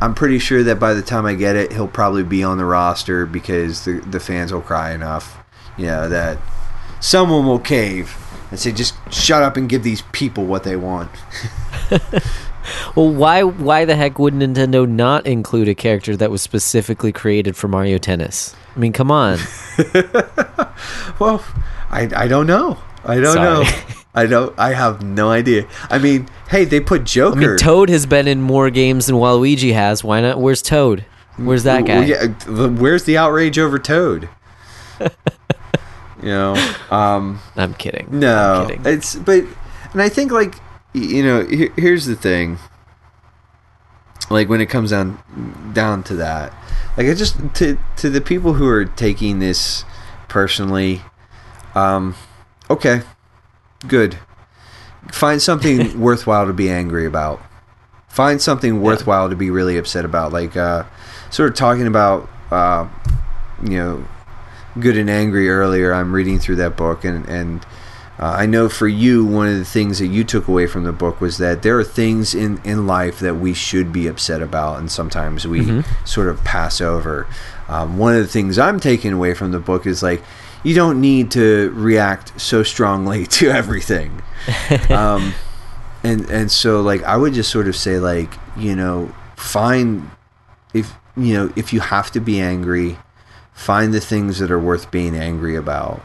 [0.00, 2.64] I'm pretty sure that by the time I get it, he'll probably be on the
[2.64, 5.36] roster because the the fans will cry enough,
[5.76, 6.38] you know, that
[7.00, 8.16] someone will cave
[8.50, 11.10] and say, "Just shut up and give these people what they want."
[12.94, 17.56] Well, why why the heck would Nintendo not include a character that was specifically created
[17.56, 18.54] for Mario Tennis?
[18.76, 19.38] I mean, come on.
[21.18, 21.44] Well,
[21.90, 22.78] I I don't know.
[23.04, 23.64] I don't Sorry.
[23.64, 23.70] know.
[24.14, 24.58] I don't.
[24.58, 25.66] I have no idea.
[25.90, 27.36] I mean, hey, they put Joker.
[27.36, 30.02] I mean, Toad has been in more games than Waluigi has.
[30.02, 30.40] Why not?
[30.40, 31.04] Where's Toad?
[31.36, 32.06] Where's that guy?
[32.48, 34.28] Where's the outrage over Toad?
[36.22, 38.08] You know, um, I'm kidding.
[38.10, 38.86] No, I'm kidding.
[38.86, 39.44] it's but,
[39.92, 40.54] and I think like
[40.92, 42.58] you know, here, here's the thing.
[44.28, 45.22] Like when it comes down
[45.72, 46.54] down to that,
[46.96, 49.84] like I just to to the people who are taking this
[50.28, 51.02] personally,
[51.74, 52.14] um,
[52.68, 53.02] okay,
[53.86, 54.18] good.
[55.12, 57.40] Find something worthwhile to be angry about.
[58.08, 60.32] Find something worthwhile to be really upset about.
[60.32, 60.84] Like uh,
[61.30, 62.88] sort of talking about, uh,
[63.62, 64.08] you know,
[64.78, 67.64] good and angry earlier i'm reading through that book and and
[68.18, 70.92] uh, i know for you one of the things that you took away from the
[70.92, 74.78] book was that there are things in in life that we should be upset about
[74.78, 77.26] and sometimes we sort of pass over.
[77.68, 80.22] Um, one of the things i'm taking away from the book is like
[80.62, 84.22] you don't need to react so strongly to everything.
[84.90, 85.34] Um,
[86.02, 90.10] and and so like i would just sort of say like you know find
[90.72, 92.96] if you know if you have to be angry
[93.52, 96.02] find the things that are worth being angry about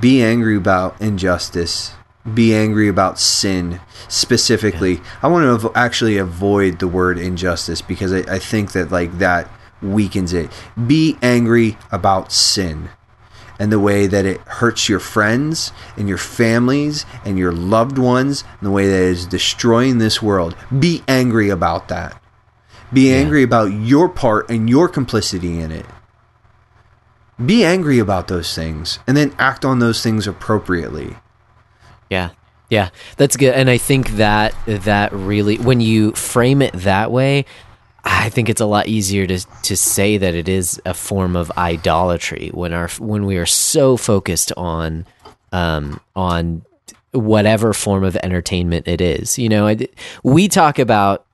[0.00, 1.92] be angry about injustice
[2.34, 5.00] be angry about sin specifically.
[5.22, 9.50] I want to actually avoid the word injustice because I, I think that like that
[9.82, 10.50] weakens it.
[10.86, 12.90] Be angry about sin
[13.58, 18.44] and the way that it hurts your friends and your families and your loved ones
[18.60, 20.56] and the way that it is destroying this world.
[20.78, 22.20] Be angry about that.
[22.92, 25.86] Be angry about your part and your complicity in it.
[27.44, 31.16] Be angry about those things and then act on those things appropriately.
[32.10, 32.30] Yeah.
[32.68, 32.90] Yeah.
[33.16, 33.54] That's good.
[33.54, 37.44] And I think that that really when you frame it that way,
[38.04, 41.50] I think it's a lot easier to to say that it is a form of
[41.56, 45.06] idolatry when our when we are so focused on
[45.52, 46.64] um on
[47.12, 49.38] whatever form of entertainment it is.
[49.38, 49.86] You know, I,
[50.22, 51.26] we talk about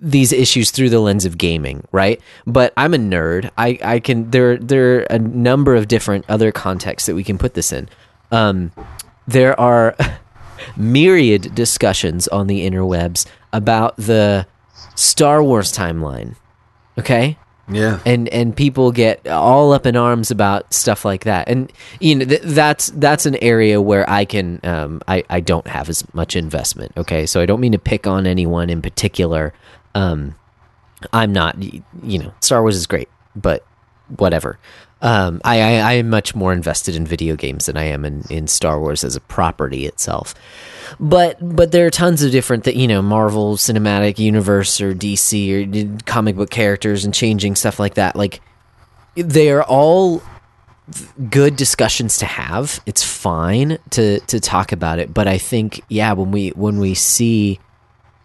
[0.00, 2.20] these issues through the lens of gaming, right?
[2.46, 3.50] But I'm a nerd.
[3.56, 7.38] I, I can there there are a number of different other contexts that we can
[7.38, 7.88] put this in.
[8.30, 8.72] Um,
[9.26, 9.96] there are
[10.76, 14.46] myriad discussions on the interwebs about the
[14.94, 16.36] Star Wars timeline.
[16.98, 17.38] Okay?
[17.70, 18.00] Yeah.
[18.06, 21.48] and and people get all up in arms about stuff like that.
[21.48, 21.70] And
[22.00, 25.88] you know th- that's that's an area where i can um i i don't have
[25.88, 27.26] as much investment okay?
[27.26, 29.52] So i don't mean to pick on anyone in particular.
[29.94, 30.34] Um
[31.12, 31.56] i'm not
[32.02, 33.64] you know star wars is great but
[34.16, 34.58] whatever.
[35.02, 38.24] Um i i, I am much more invested in video games than i am in
[38.30, 40.34] in star wars as a property itself
[41.00, 45.98] but but there are tons of different that you know marvel cinematic universe or dc
[45.98, 48.16] or comic book characters and changing stuff like that.
[48.16, 48.40] Like
[49.14, 50.22] they are all
[51.30, 52.80] good discussions to have.
[52.86, 55.12] It's fine to to talk about it.
[55.12, 57.60] But i think yeah when we when we see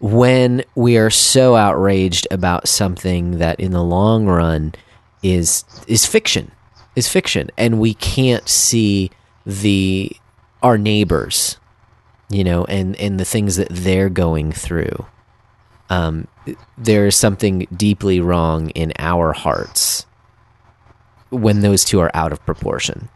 [0.00, 4.74] when we are so outraged about something that in the long run
[5.22, 6.50] is is fiction
[6.96, 7.50] is fiction.
[7.56, 9.10] And we can't see
[9.46, 10.12] the
[10.62, 11.58] our neighbors
[12.34, 15.06] you know and and the things that they're going through
[15.88, 16.26] um
[16.76, 20.06] there is something deeply wrong in our hearts
[21.30, 23.08] when those two are out of proportion.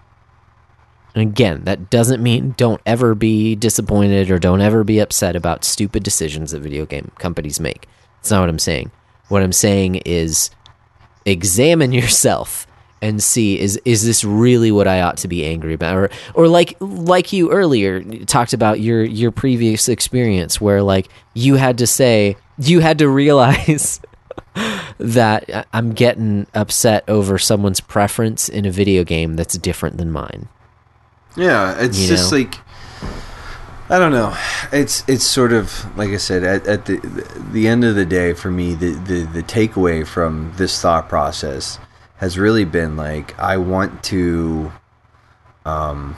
[1.15, 5.65] And again that doesn't mean don't ever be disappointed or don't ever be upset about
[5.65, 7.89] stupid decisions that video game companies make.
[8.16, 8.93] That's not what i'm saying.
[9.28, 10.51] What i'm saying is
[11.24, 12.68] examine yourself
[13.01, 16.49] and see is is this really what I ought to be angry about or or
[16.49, 21.87] like like you earlier talked about your your previous experience where like you had to
[21.87, 24.01] say you had to realize
[24.99, 30.11] that I- I'm getting upset over someone's preference in a video game that's different than
[30.11, 30.49] mine.
[31.37, 32.39] Yeah, it's You just know?
[32.39, 32.55] like
[33.91, 34.37] I don't know.
[34.73, 36.97] It's it's sort of like I said at, at the
[37.53, 41.79] the end of the day for me the, the the takeaway from this thought process
[42.19, 44.73] has really been like I want to
[45.65, 46.16] um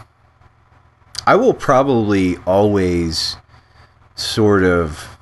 [1.26, 3.36] I will probably always
[4.14, 5.18] sort of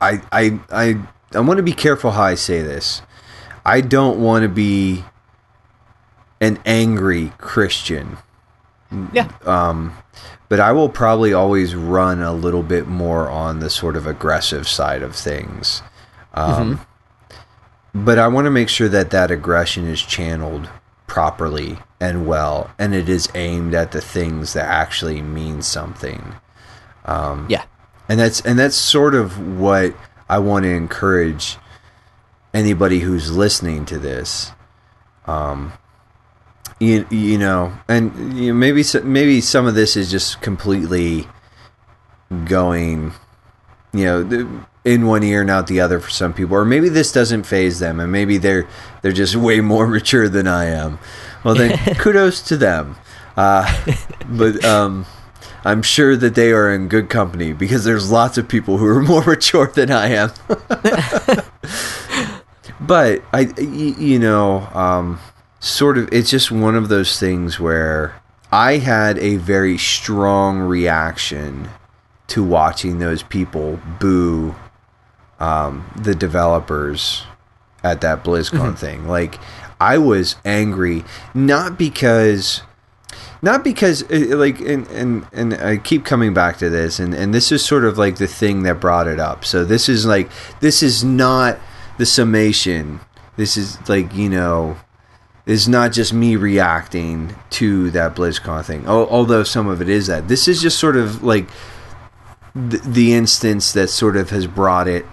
[0.00, 1.00] I I I
[1.34, 3.02] I want to be careful how I say this.
[3.64, 5.04] I don't want to be
[6.40, 8.18] an angry Christian.
[9.12, 9.30] Yeah.
[9.44, 9.96] Um,
[10.48, 14.66] but I will probably always run a little bit more on the sort of aggressive
[14.66, 15.82] side of things.
[16.32, 16.80] Um,
[18.04, 20.68] But I want to make sure that that aggression is channeled
[21.06, 26.34] properly and well, and it is aimed at the things that actually mean something.
[27.48, 27.64] Yeah.
[28.08, 29.94] And that's and that's sort of what
[30.28, 31.56] I want to encourage
[32.54, 34.52] anybody who's listening to this.
[35.26, 35.72] Um,
[36.80, 41.26] you you know, and you know, maybe maybe some of this is just completely
[42.44, 43.12] going,
[43.92, 47.12] you know, in one ear and out the other for some people, or maybe this
[47.12, 48.66] doesn't phase them, and maybe they're
[49.02, 50.98] they're just way more mature than I am.
[51.44, 52.96] Well, then kudos to them.
[53.36, 53.84] Uh,
[54.28, 55.06] but um,
[55.64, 59.02] I'm sure that they are in good company because there's lots of people who are
[59.02, 60.30] more mature than I am.
[62.80, 65.20] but i you know, um,
[65.60, 68.20] sort of, it's just one of those things where
[68.50, 71.68] I had a very strong reaction
[72.28, 74.54] to watching those people boo
[75.40, 77.24] um, the developers
[77.82, 79.06] at that BlizzCon thing.
[79.06, 79.38] Like,
[79.80, 82.62] I was angry not because
[83.40, 87.32] not because uh, like and, and and I keep coming back to this and and
[87.32, 89.44] this is sort of like the thing that brought it up.
[89.44, 90.28] So this is like
[90.60, 91.58] this is not
[91.98, 93.00] the summation.
[93.36, 94.78] This is like, you know,
[95.46, 98.88] is not just me reacting to that BlizzCon thing.
[98.88, 100.28] Although some of it is that.
[100.28, 101.48] This is just sort of like
[102.58, 105.06] the, the instance that sort of has brought it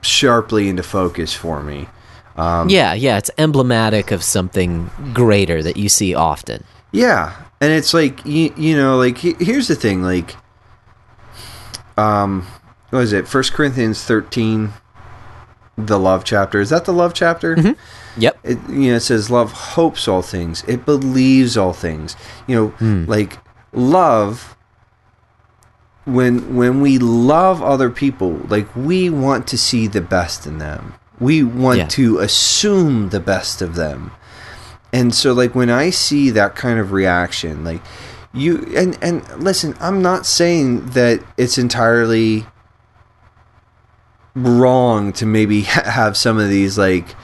[0.00, 1.88] sharply into focus for me.
[2.36, 6.64] Um, yeah, yeah, it's emblematic of something greater that you see often.
[6.90, 10.36] Yeah, and it's like you, you know, like here's the thing, like,
[11.96, 12.46] um,
[12.90, 13.28] what is it?
[13.28, 14.72] First Corinthians thirteen,
[15.76, 16.60] the love chapter.
[16.60, 17.56] Is that the love chapter?
[17.56, 18.20] Mm-hmm.
[18.20, 18.38] Yep.
[18.44, 20.64] It you know it says love hopes all things.
[20.66, 22.16] It believes all things.
[22.46, 23.04] You know, hmm.
[23.06, 23.38] like
[23.72, 24.56] love.
[26.04, 30.94] When when we love other people, like we want to see the best in them.
[31.20, 31.86] We want Yeah.
[31.88, 34.10] to assume the best of them
[34.94, 37.80] and so like when i see that kind of reaction like
[38.34, 42.44] you and and listen i'm not saying that it's entirely
[44.34, 47.14] wrong to maybe have some of these like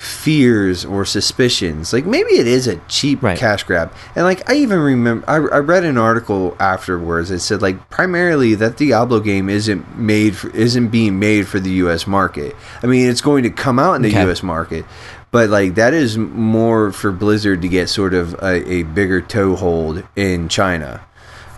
[0.00, 3.36] fears or suspicions like maybe it is a cheap Right.
[3.36, 7.60] cash grab and like i even remember I, I read an article afterwards that said
[7.60, 12.56] like primarily that diablo game isn't made for, isn't being made for the us market
[12.82, 14.22] i mean it's going to come out in the Okay.
[14.30, 14.86] us market
[15.32, 20.02] but like that is more for blizzard to get sort of a, a bigger toehold
[20.16, 21.02] in china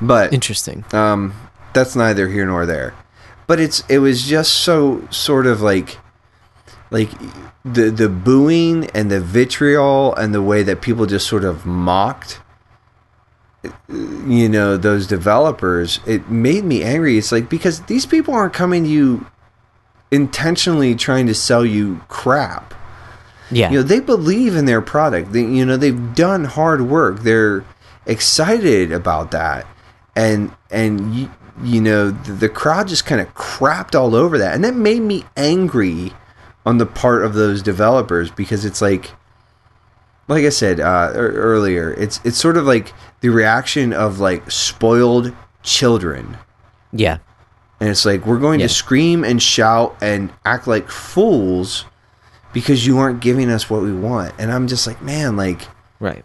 [0.00, 0.84] but Interesting.
[0.92, 1.32] um,
[1.74, 2.92] that's neither here nor there.
[3.46, 5.96] But it's it was just so sort of like
[6.92, 7.10] like
[7.64, 12.40] the the booing and the vitriol and the way that people just sort of mocked
[13.98, 17.18] you know those developers it made me angry.
[17.18, 19.26] It's like because these people aren't coming to you
[20.10, 22.74] intentionally trying to sell you crap.
[23.50, 23.70] Yeah.
[23.70, 25.32] you know they believe in their product.
[25.32, 27.20] They, you know they've done hard work.
[27.20, 27.64] They're
[28.06, 29.66] excited about that.
[30.16, 31.30] And and you,
[31.62, 34.54] you know the, the crowd just kind of crapped all over that.
[34.54, 36.12] And that made me angry
[36.64, 39.10] on the part of those developers because it's like
[40.28, 45.34] like i said uh, earlier it's it's sort of like the reaction of like spoiled
[45.62, 46.36] children
[46.92, 47.18] yeah.
[47.80, 48.66] and it's like we're going Yeah.
[48.68, 51.84] to scream and shout and act like fools
[52.52, 54.34] because you aren't giving us what we want.
[54.38, 55.62] And I'm just like, man, like
[56.00, 56.22] Right.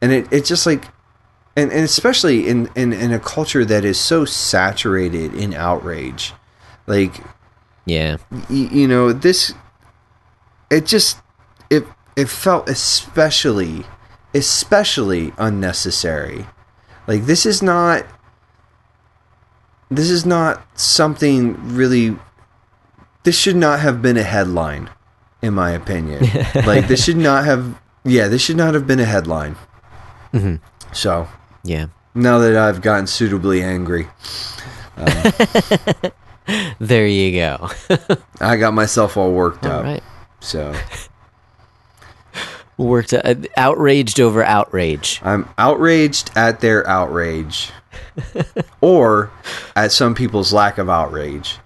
[0.00, 0.86] and it it's just like
[1.54, 6.32] and, and especially in, in, in a culture that is so saturated in outrage.
[6.86, 7.12] Like
[7.86, 8.16] Yeah.
[8.30, 9.52] y- you know, this
[10.70, 11.18] it just
[11.70, 11.84] it
[12.16, 13.84] it felt especially
[14.34, 16.46] especially unnecessary.
[17.06, 18.04] Like this is not
[19.90, 22.16] this is not something really
[23.24, 24.90] this should not have been a headline
[25.42, 26.24] in my opinion.
[26.66, 29.56] like this should not have yeah, this should not have been a headline.
[30.32, 30.60] Mhm.
[30.92, 31.28] So,
[31.62, 31.86] Yeah.
[32.14, 34.08] now that I've gotten suitably angry,
[36.78, 37.70] There you go.
[38.40, 39.84] I got myself all worked All up.
[39.84, 40.02] right.
[40.40, 40.74] So,
[42.76, 45.20] Worked uh, outraged over outrage.
[45.22, 47.70] I'm outraged at their outrage,
[48.80, 49.30] or
[49.76, 51.56] at some people's lack of outrage.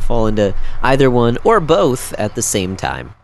[0.00, 3.14] Fall into either one or both at the same time.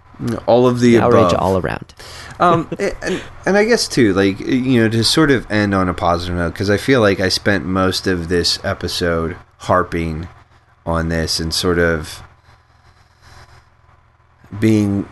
[0.46, 1.40] All of the Outrage above.
[1.42, 1.94] all around.
[2.40, 5.94] um, and, and I guess too, like you know, to sort of end on a
[5.94, 10.28] positive note, because I feel like I spent most of this episode harping
[10.86, 12.22] on this and sort of
[14.60, 15.08] being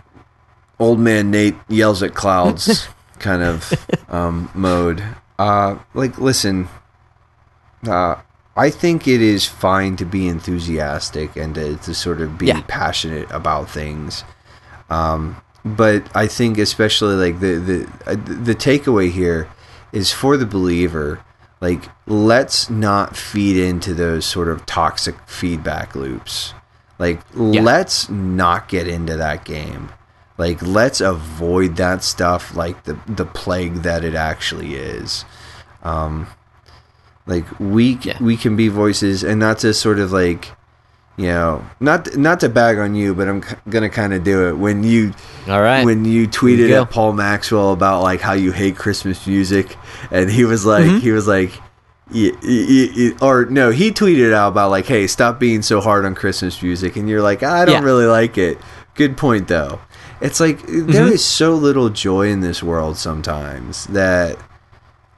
[0.78, 3.72] old man Nate yells at clouds kind of
[4.09, 5.02] um, mode.
[5.39, 6.68] Uh, like, listen,
[7.89, 8.16] uh,
[8.56, 12.62] I think it is fine to be enthusiastic and to, to sort of be Yeah.
[12.68, 14.22] passionate about things.
[14.90, 19.48] Um, but I think especially like the the uh, the takeaway here
[19.93, 21.24] is for the believer.
[21.61, 26.52] Like, let's not feed into those sort of toxic feedback loops.
[26.98, 29.89] Like, let's not get into that game.
[30.36, 35.24] Like, let's avoid that stuff like the the plague that it actually is.
[35.82, 36.27] Um,
[37.27, 38.19] like we Yeah.
[38.20, 40.52] we can be voices, and not to sort of like,
[41.16, 44.52] you know, not not to bag on you, but I'm gonna kind of do it
[44.56, 45.12] when you
[45.48, 45.84] All right.
[45.84, 46.82] when you tweeted go.
[46.82, 49.76] at Paul Maxwell about like how you hate Christmas music,
[50.10, 50.98] and he was like, Mm-hmm.
[50.98, 51.52] he was like,
[52.12, 56.04] y- y- y- or no, he tweeted out about like, hey, stop being so hard
[56.04, 57.84] on Christmas music, and you're like, I don't Yeah.
[57.84, 58.58] really like it.
[58.94, 59.80] Good point though.
[60.20, 61.12] It's like there Mm-hmm.
[61.12, 64.36] is so little joy in this world sometimes that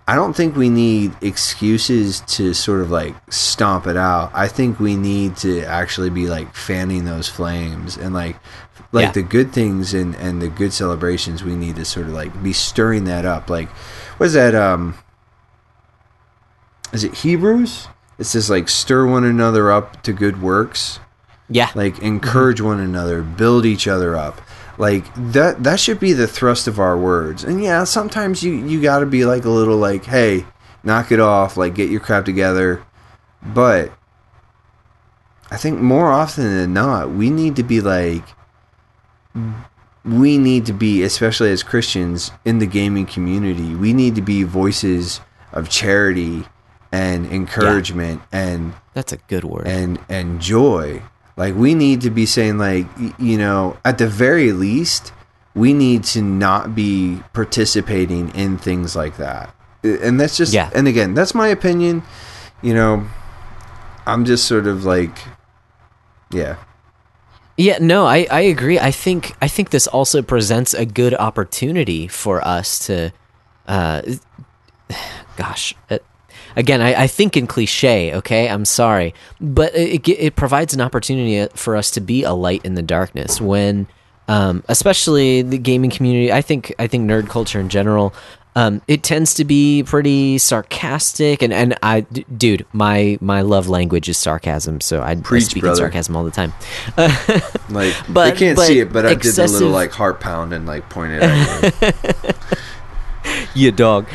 [0.09, 4.31] I don't think we need excuses to sort of like stomp it out.
[4.35, 8.37] I think we need to actually be like fanning those flames and like
[8.93, 9.11] like Yeah.
[9.13, 12.53] the good things and and the good celebrations we need to sort of like be
[12.53, 13.51] stirring that up.
[13.51, 13.69] Like
[14.19, 14.95] what is that um
[16.93, 17.89] is it Hebrews?
[18.19, 21.01] It says like stir one another up to good works
[21.49, 21.71] yeah.
[21.75, 24.41] like encourage one another build each other up
[24.79, 28.81] like that that should be the thrust of our words and yeah sometimes you you
[28.81, 30.45] got to be like a little like hey
[30.83, 32.83] knock it off like get your crap together
[33.43, 33.91] but
[35.51, 38.25] i think more often than not we need to be like
[40.05, 44.45] we need to be, especially as Christians in the gaming community, we need to be
[44.45, 45.21] voices
[45.53, 46.45] of charity
[46.93, 49.67] and encouragement and That's a good word.
[49.67, 51.03] and and joy.
[51.37, 52.87] Like we need to be saying like
[53.19, 55.13] you know, at the very least,
[55.55, 59.55] we need to not be participating in things like that.
[59.83, 60.71] And that's just Yeah.
[60.75, 62.03] and again, that's my opinion.
[62.63, 63.07] You know,
[64.07, 65.17] I'm just sort of like
[66.33, 66.57] yeah.
[67.59, 68.79] Yeah, no, I, I agree.
[68.79, 73.13] I think I think this also presents a good opportunity for us to,
[73.67, 74.03] uh,
[75.37, 75.99] gosh, uh,
[76.57, 78.15] again, I, I think in cliche.
[78.17, 82.33] Okay, I'm sorry, but it, it it provides an opportunity for us to be a
[82.33, 83.87] light in the darkness when,
[84.29, 86.33] um, especially the gaming community.
[86.33, 88.13] I think I think nerd culture in general.
[88.59, 93.69] Um, it tends to be pretty sarcastic, and, and I, d- dude, my my love
[93.69, 95.85] language is sarcasm, so I, I Preach, speak brother.
[95.85, 96.55] in sarcasm all the time.
[97.69, 100.55] Like But- they can't but see it, but I did a little like heart pound
[100.55, 101.75] and like pointed at
[103.55, 103.67] you.
[103.67, 104.07] you dog.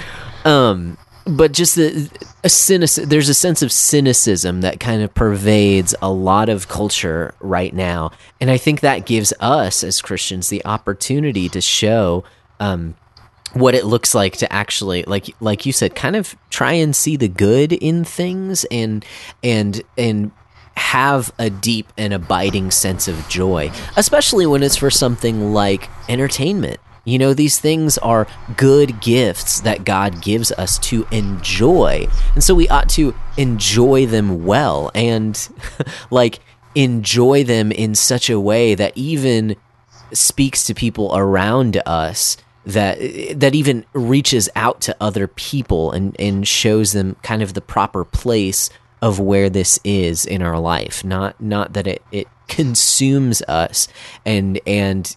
[0.43, 2.09] Um, but just the
[2.43, 7.33] a cynic- there's a sense of cynicism that kind of pervades a lot of culture
[7.39, 12.23] right now, and I think that gives us as Christians the opportunity to show
[12.59, 12.95] um,
[13.53, 17.15] what it looks like to actually like like you said kind of try and see
[17.17, 19.05] the good in things and
[19.43, 20.31] and and
[20.77, 26.79] have a deep and abiding sense of joy especially when it's for something like entertainment
[27.03, 32.07] you know these things are good gifts that God gives us to enjoy.
[32.35, 35.37] And so we ought to enjoy them well and
[36.11, 36.39] like
[36.75, 39.55] enjoy them in such a way that even
[40.13, 42.99] speaks to people around us that
[43.35, 48.05] that even reaches out to other people and and shows them kind of the proper
[48.05, 48.69] place
[49.01, 51.03] of where this is in our life.
[51.03, 53.87] Not not that it it consumes us
[54.25, 55.15] and and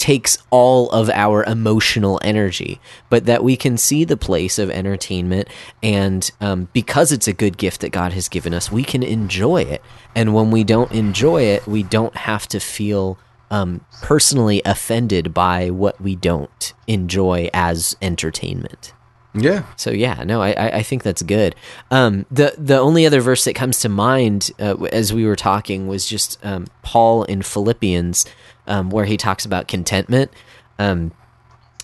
[0.00, 5.46] takes all of our emotional energy but that we can see the place of entertainment
[5.82, 9.60] and um, because it's a good gift that god has given us we can enjoy
[9.60, 9.82] it
[10.14, 13.18] and when we don't enjoy it we don't have to feel
[13.50, 18.92] um, personally offended by what we don't enjoy as entertainment.
[19.34, 19.64] Yeah.
[19.76, 21.54] So yeah, no, I, I think that's good.
[21.90, 25.86] Um, the the only other verse that comes to mind uh, as we were talking
[25.86, 28.26] was just um, Paul in Philippians,
[28.70, 30.30] um, where he talks about contentment.
[30.78, 31.12] Um,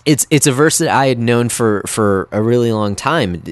[0.07, 3.43] it's it's a verse that I had known for for a really long time.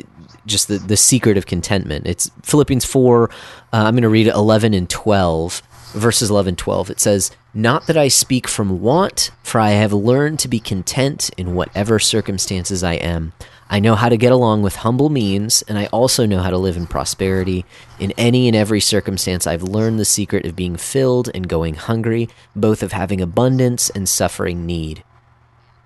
[0.46, 2.06] Just the the secret of contentment.
[2.06, 3.30] It's Philippians four.
[3.72, 5.62] Uh, I'm going to read 11 and 12
[5.94, 10.40] verses 11 12 it says not that i speak from want for i have learned
[10.40, 13.32] to be content in whatever circumstances i am
[13.74, 16.56] i know how to get along with humble means and i also know how to
[16.56, 17.64] live in prosperity.
[17.98, 22.28] In any and every circumstance i've learned the secret of being filled and going hungry
[22.54, 25.02] both of having abundance and suffering need.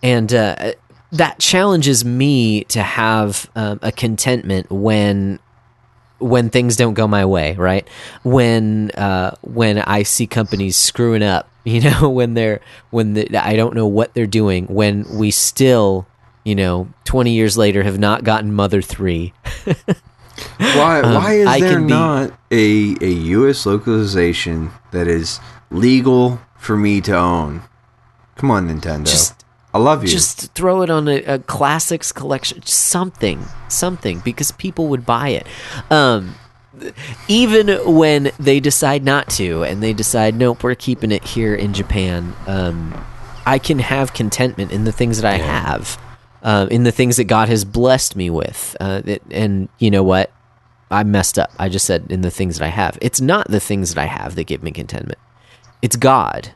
[0.03, 0.73] And uh,
[1.13, 5.39] that challenges me to have um, a contentment when
[6.19, 7.89] when things don't go my way right?
[8.23, 12.61] When uh, when i see companies screwing up you know when they're
[12.91, 16.07] when the, i don't know what they're doing when we still
[16.49, 19.33] you know 20 years later have not gotten mother 3
[20.59, 25.41] Why why is Um, I there can be- not a a US localization that is
[25.71, 27.63] legal for me to own?
[28.37, 29.07] Come on, Nintendo.
[29.07, 29.45] Just-
[29.75, 30.09] I love you.
[30.09, 33.39] just throw it on a, a classics collection something
[33.69, 35.47] something because people would buy it
[35.91, 36.35] um
[37.29, 41.75] even when they decide not to and they decide nope we're keeping it here in
[41.75, 42.95] japan um
[43.45, 45.99] i can have contentment in the things that i have
[46.43, 50.03] uh, in the things that god has blessed me with uh, that, and you know
[50.03, 50.31] what
[50.91, 53.61] i messed up i just said in the things that i have it's not the
[53.61, 55.19] things that i have that give me contentment
[55.83, 56.53] it's god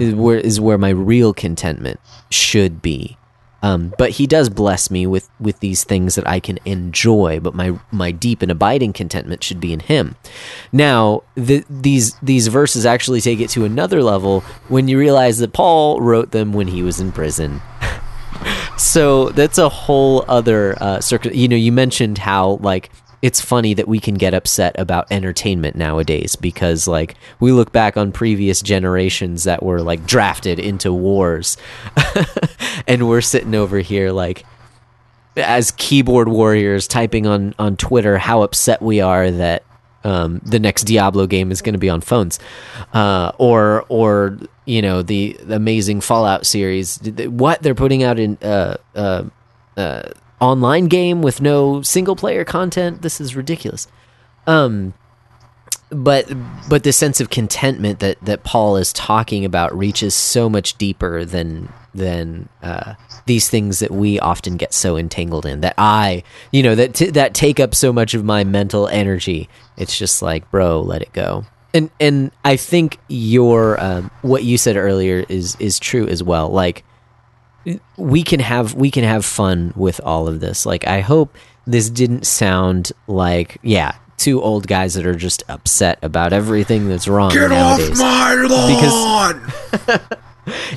[0.00, 2.00] is where is where my real contentment
[2.30, 3.16] should be.
[3.62, 7.40] Um, but he does bless me with with these things that I can enjoy.
[7.40, 10.14] But my my deep and abiding contentment should be in Him.
[10.72, 15.52] Now, the, these these verses actually take it to another level when you realize that
[15.52, 17.62] Paul wrote them when he was in prison.
[18.76, 21.34] So that's a whole other uh, circuit.
[21.34, 22.90] You know, you mentioned how like
[23.22, 27.96] it's funny that we can get upset about entertainment nowadays because like we look back
[27.96, 31.56] on previous generations that were like drafted into wars
[32.86, 34.44] and we're sitting over here like
[35.36, 39.64] as keyboard warriors typing on on Twitter how upset we are that
[40.06, 42.38] um, the next Diablo game is going to be on phones,
[42.92, 46.98] uh, or or you know the, the amazing Fallout series.
[47.26, 49.24] What they're putting out in uh, uh,
[49.76, 50.02] uh,
[50.40, 53.02] online game with no single player content.
[53.02, 53.88] This is ridiculous.
[54.46, 54.94] Um,
[55.90, 56.32] but
[56.68, 61.24] but the sense of contentment that that Paul is talking about reaches so much deeper
[61.24, 62.94] than than uh,
[63.26, 65.60] these things that we often get so entangled in.
[65.62, 69.48] That I, you know, that t- that take up so much of my mental energy.
[69.76, 71.44] It's just like, bro, let it go.
[71.74, 76.48] And and I think your um, what you said earlier is is true as well.
[76.48, 76.84] Like
[77.96, 80.64] we can have we can have fun with all of this.
[80.64, 81.34] Like I hope
[81.66, 87.06] this didn't sound like yeah two old guys that are just upset about everything that's
[87.08, 88.00] wrong Get nowadays.
[88.00, 90.08] off my lawn!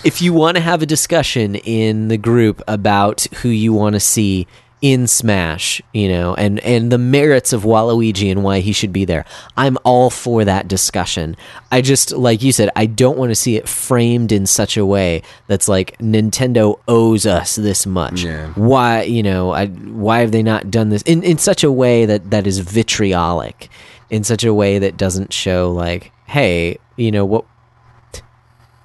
[0.04, 4.00] if you want to have a discussion in the group about who you want to
[4.00, 4.48] see
[4.82, 9.04] in Smash, you know, and and the merits of Waluigi and why he should be
[9.04, 9.26] there.
[9.58, 11.36] I'm all for that discussion.
[11.72, 14.86] I just like you said, I don't want to see it framed in such a
[14.86, 18.24] way that's like Nintendo owes us this much.
[18.24, 18.48] Yeah.
[18.54, 22.06] Why, you know, I why have they not done this in in such a way
[22.06, 23.70] that that is vitriolic,
[24.10, 27.46] in such a way that doesn't show like, hey, you know what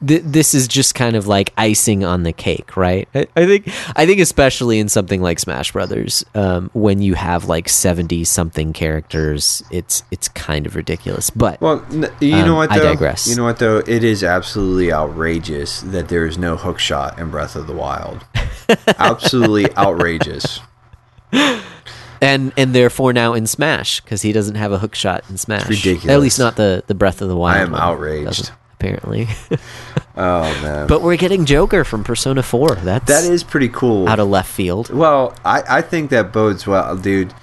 [0.06, 3.09] th- this is just kind of like icing on the cake, right?
[3.14, 7.47] I, I think I think especially in something like Smash Brothers, um, when you have
[7.47, 11.31] like seventy something characters, it's it's kind of ridiculous.
[11.31, 12.85] But Well, n- you Um, know what I though?
[12.93, 13.26] digress.
[13.26, 13.78] You know what though?
[13.78, 18.24] It is absolutely outrageous that there is no hook shot in Breath of the Wild.
[18.98, 20.60] absolutely outrageous.
[22.20, 25.68] and and therefore now in Smash because he doesn't have a hook shot in Smash.
[25.68, 26.09] ridiculous.
[26.14, 27.56] At least not the the Breath of the Wild.
[27.59, 28.51] I am outraged.
[28.85, 29.28] Apparently,
[30.16, 32.77] Oh man, but we're getting Joker from Persona Four.
[32.77, 34.09] That's that is pretty cool.
[34.09, 34.90] out of left field.
[34.90, 37.35] Well, I, I think that bodes well, dude.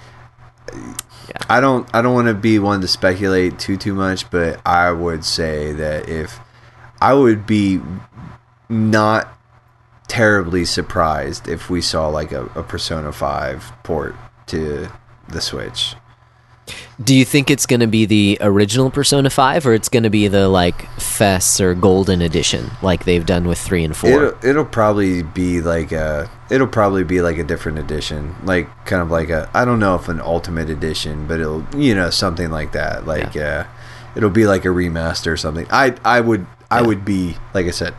[0.72, 1.36] Yeah.
[1.48, 4.90] I don't I don't want to be one to speculate too too much, but I
[4.90, 6.38] would say that if
[7.00, 7.80] I would be
[8.68, 9.28] not
[10.08, 14.14] terribly surprised if we saw like a, a Persona Five port
[14.46, 14.88] to
[15.28, 15.94] the Switch.
[17.02, 20.10] Do you think it's going to be the original Persona 5 or it's going to
[20.10, 24.10] be the like FES or Golden Edition like they've done with 3 and 4?
[24.10, 29.02] It'll, it'll probably be like a it'll probably be like a different edition, like kind
[29.02, 32.50] of like a I don't know if an ultimate edition, but it'll you know something
[32.50, 33.06] like that.
[33.06, 33.64] Like uh,
[34.14, 35.66] it'll be like a remaster or something.
[35.70, 36.86] I I would I Yeah.
[36.86, 37.94] would be like I said,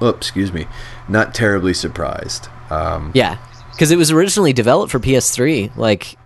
[0.00, 0.66] oh excuse me,
[1.08, 2.48] not terribly surprised.
[2.70, 3.38] Um, Yeah,
[3.72, 5.76] because it was originally developed for PS3.
[5.76, 6.16] Like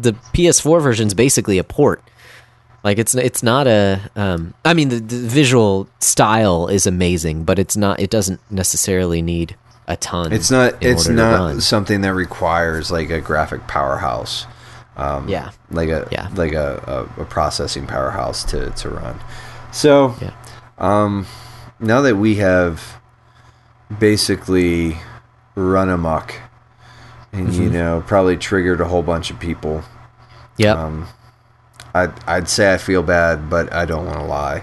[0.00, 2.02] the PS4 version is basically a port.
[2.84, 4.00] Like it's it's not a.
[4.16, 7.98] Um, I mean, the, the visual style is amazing, but it's not.
[8.00, 9.56] It doesn't necessarily need
[9.88, 10.32] a ton.
[10.32, 14.46] it's not it's not something that requires like a graphic powerhouse.
[14.96, 15.50] Um, Yeah.
[15.70, 16.28] like a Yeah.
[16.34, 19.18] like a, a, a processing powerhouse to, to run.
[19.72, 20.32] So Yeah.
[20.78, 21.26] um,
[21.80, 22.98] now that we have
[23.98, 24.98] basically
[25.54, 26.34] run amok
[27.32, 27.62] and Mm-hmm.
[27.62, 29.82] you know probably triggered a whole bunch of people,
[30.56, 30.72] Yeah.
[30.72, 31.06] um,
[31.94, 34.62] I'd I'd say I feel bad, but I don't want to lie.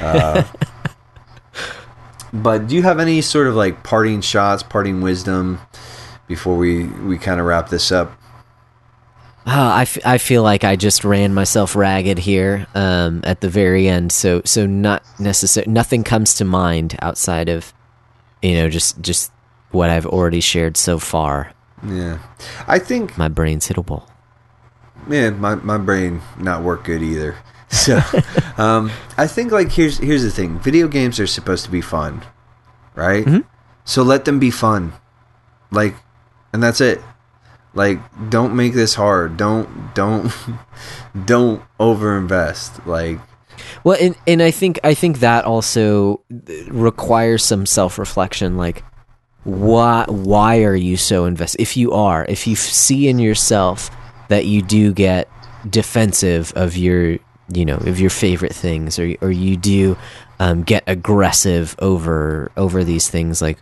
[0.00, 0.42] Uh,
[2.32, 5.60] but do you have any sort of like parting shots, parting wisdom
[6.26, 8.18] before we we kind of wrap this up?
[9.44, 13.48] Ah, I, f- I feel like I just ran myself ragged here um, at the
[13.48, 14.12] very end.
[14.12, 15.66] So so not necessary.
[15.68, 17.72] Nothing comes to mind outside of
[18.40, 19.32] you know just just
[19.72, 21.52] what I've already shared so far.
[21.84, 22.18] Yeah,
[22.68, 24.08] I think My brain's hit a wall.
[25.06, 27.36] man, my my brain not work good either.
[27.72, 28.02] So,
[28.58, 32.20] um, I think like here's here's the thing: video games are supposed to be fun,
[32.94, 33.24] right?
[33.24, 33.44] Mhm.
[33.86, 34.92] So let them be fun,
[35.70, 35.96] like,
[36.52, 37.00] and that's it.
[37.72, 37.98] Like,
[38.28, 39.38] don't make this hard.
[39.38, 40.30] Don't don't
[41.24, 42.84] don't overinvest.
[42.84, 43.20] Like,
[43.84, 46.20] Well, and and I think I think that also
[46.68, 48.58] requires some self reflection.
[48.58, 48.84] Like,
[49.44, 51.60] why why are you so invested?
[51.60, 53.90] If you are, if you see in yourself
[54.28, 55.28] that you do get
[55.68, 57.18] defensive of your
[57.52, 59.96] you know of your favorite things, or or you do
[60.38, 63.58] um, get aggressive over over these things, like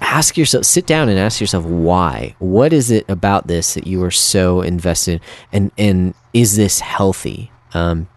[0.00, 2.34] ask yourself sit down and ask yourself why.
[2.38, 5.20] What is it about this that you are so invested
[5.52, 7.50] and and is this healthy?
[7.74, 8.08] Um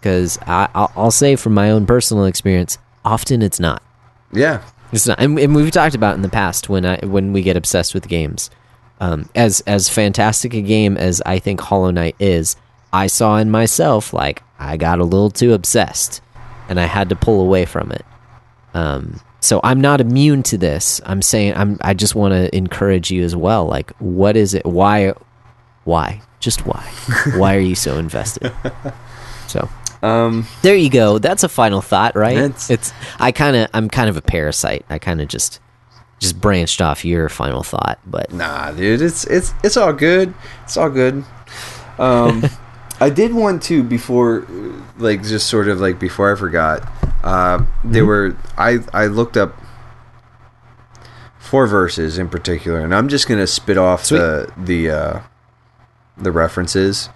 [0.00, 3.82] because I'll, I'll say from my own personal experience often it's not.
[4.32, 7.42] Yeah, it's not and, and we've talked about in the past when i when we
[7.42, 8.50] get obsessed with games.
[9.00, 12.56] Um as as fantastic a game as i think hollow knight is
[12.92, 16.20] i saw in myself like i got a little too obsessed
[16.68, 18.04] and i had to pull away from it.
[18.74, 21.00] Um so i'm not immune to this.
[21.06, 24.66] I'm saying i'm i just want to encourage you as well like what is it
[24.66, 25.14] why
[25.84, 26.20] why?
[26.40, 26.82] Just why?
[27.36, 28.52] Why are you so invested?
[29.46, 29.68] So
[30.02, 31.18] um, there you go.
[31.18, 32.36] That's a final thought, right?
[32.38, 34.84] It's- it's I kind of I'm kind of a parasite.
[34.90, 35.60] I kind of just
[36.18, 40.34] just branched off your final thought, but Nah, dude, it's it's it's all good.
[40.64, 41.24] It's all good.
[41.98, 42.44] Um,
[43.00, 44.46] I did want to before
[44.98, 46.86] like just sort of like before I forgot,
[47.24, 49.56] uh, there were I I looked up
[51.38, 55.20] four verses in particular, and I'm just gonna spit off the the uh,
[56.18, 57.08] the references,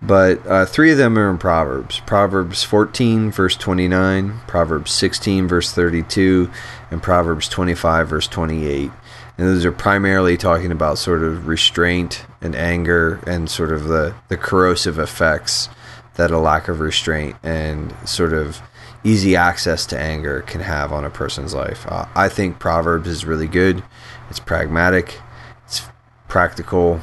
[0.00, 5.72] but uh, three of them are in Proverbs: Proverbs 14 verse 29, Proverbs 16 verse
[5.72, 6.50] 32,
[6.90, 8.90] and Proverbs 25 verse 28.
[9.36, 14.14] And those are primarily talking about sort of restraint and anger and sort of the,
[14.28, 15.68] the corrosive effects
[16.16, 18.60] that a lack of restraint and sort of
[19.04, 21.86] easy access to anger can have on a person's life.
[21.86, 23.84] Uh, I think Proverbs is really good.
[24.28, 25.20] It's pragmatic,
[25.64, 25.82] it's
[26.26, 27.00] practical,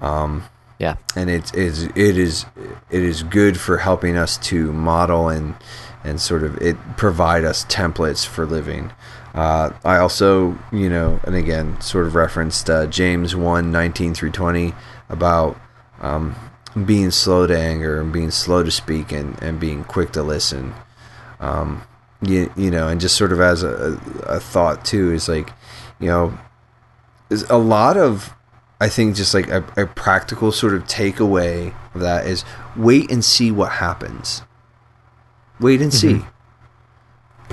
[0.00, 0.44] um,
[0.78, 0.94] Yeah.
[1.16, 2.46] and it's is it is
[2.90, 5.56] it is good for helping us to model and
[6.04, 8.92] and sort of it provide us templates for living.
[9.34, 14.30] Uh, I also, you know, and again, sort of referenced uh, James 1 19 through
[14.30, 14.72] 20
[15.08, 15.60] about
[16.00, 16.34] um,
[16.86, 20.74] being slow to anger and being slow to speak and, and being quick to listen.
[21.40, 21.82] Um,
[22.20, 25.52] you, you know, and just sort of as a, a thought too is like,
[26.00, 26.38] you know,
[27.48, 28.32] a lot of,
[28.80, 32.44] I think, just like a, a practical sort of takeaway of that is
[32.76, 34.42] wait and see what happens.
[35.60, 36.24] Wait and see.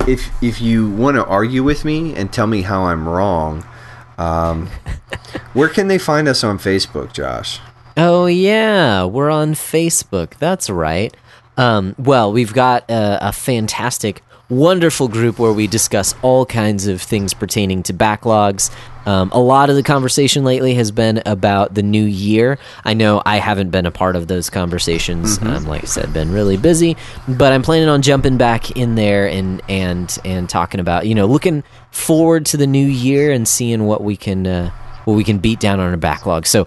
[0.07, 3.65] If if you want to argue with me and tell me how I'm wrong,
[4.17, 4.67] um,
[5.53, 7.59] where can they find us on Facebook, Josh?
[7.97, 10.35] Oh yeah, we're on Facebook.
[10.35, 11.15] That's right.
[11.57, 17.01] Um, well, we've got a, a fantastic, wonderful group where we discuss all kinds of
[17.01, 18.71] things pertaining to backlogs.
[19.05, 22.57] Um, a lot of the conversation lately has been about the new year.
[22.83, 25.37] I know I haven't been a part of those conversations.
[25.41, 26.97] Um, like I said, been really busy,
[27.27, 31.27] but I'm planning on jumping back in there and and and talking about you know
[31.27, 34.45] looking forward to the new year and seeing what we can.
[34.45, 34.71] Uh,
[35.05, 36.47] what we can beat down on our backlog.
[36.47, 36.65] So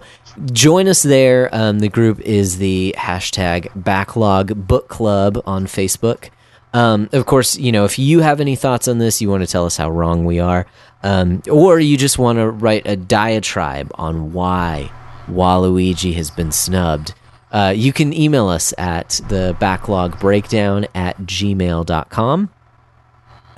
[0.53, 1.49] join us there.
[1.51, 6.29] Um, the group is the hashtag backlog book club on Facebook.
[6.73, 9.47] Um, of course, you know, if you have any thoughts on this, you want to
[9.47, 10.67] tell us how wrong we are,
[11.03, 14.91] um, or you just want to write a diatribe on why
[15.27, 17.13] Waluigi has been snubbed,
[17.51, 22.49] uh, you can email us at the backlog breakdown at gmail.com.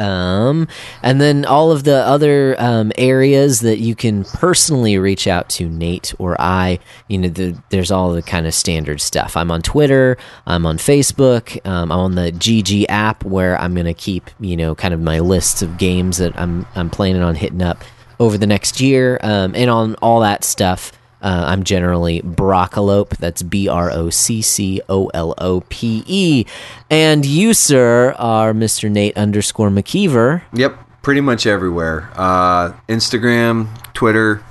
[0.02, 0.68] Um,
[1.04, 5.70] and then all of the other um, areas that you can personally reach out to
[5.70, 6.80] Nate or I.
[7.08, 9.38] You know, the, there's all the kind of standard stuff.
[9.38, 10.18] I'm on Twitter.
[10.48, 11.64] I'm on Facebook.
[11.68, 15.20] Um, I'm on the GG app where I'm gonna keep you know kind of my
[15.20, 17.84] lists of games that I'm I'm planning on hitting up
[18.20, 19.20] over the next year.
[19.22, 20.92] Um, and on all that stuff.
[21.22, 23.10] Uh, I'm generally Broccolope.
[23.18, 26.46] That's B R O C C O L O P E.
[26.90, 28.90] And you, sir, are Mr.
[28.90, 30.42] Nate underscore McKeever.
[30.54, 32.10] Yep, pretty much everywhere.
[32.16, 34.44] Uh, Instagram, Twitter,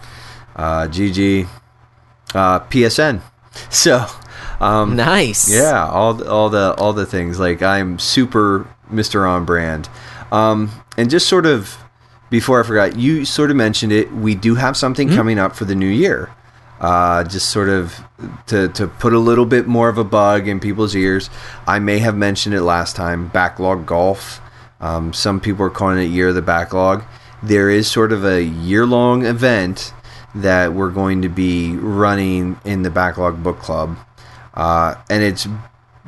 [0.56, 1.48] uh, GG,
[2.34, 3.20] uh, PSN.
[3.68, 4.06] So,
[4.60, 5.52] um, Nice.
[5.52, 7.40] yeah, all the, all the all the things.
[7.40, 9.28] Like I'm super Mr.
[9.28, 9.88] On brand.
[10.30, 11.76] Um, and just sort of
[12.30, 14.12] before I forgot, you sort of mentioned it.
[14.12, 16.30] We do have something coming up for the new year.
[16.81, 18.02] Uh, just sort of
[18.47, 21.28] to, to put a little bit more of a bug in people's ears.
[21.66, 23.28] I may have mentioned it last time.
[23.28, 24.40] Backlog golf.
[24.81, 27.05] Um, some people are calling it year of the backlog.
[27.43, 29.93] There is sort of a year long event
[30.35, 33.98] that we're going to be running in the backlog book club,
[34.55, 35.47] uh, and it's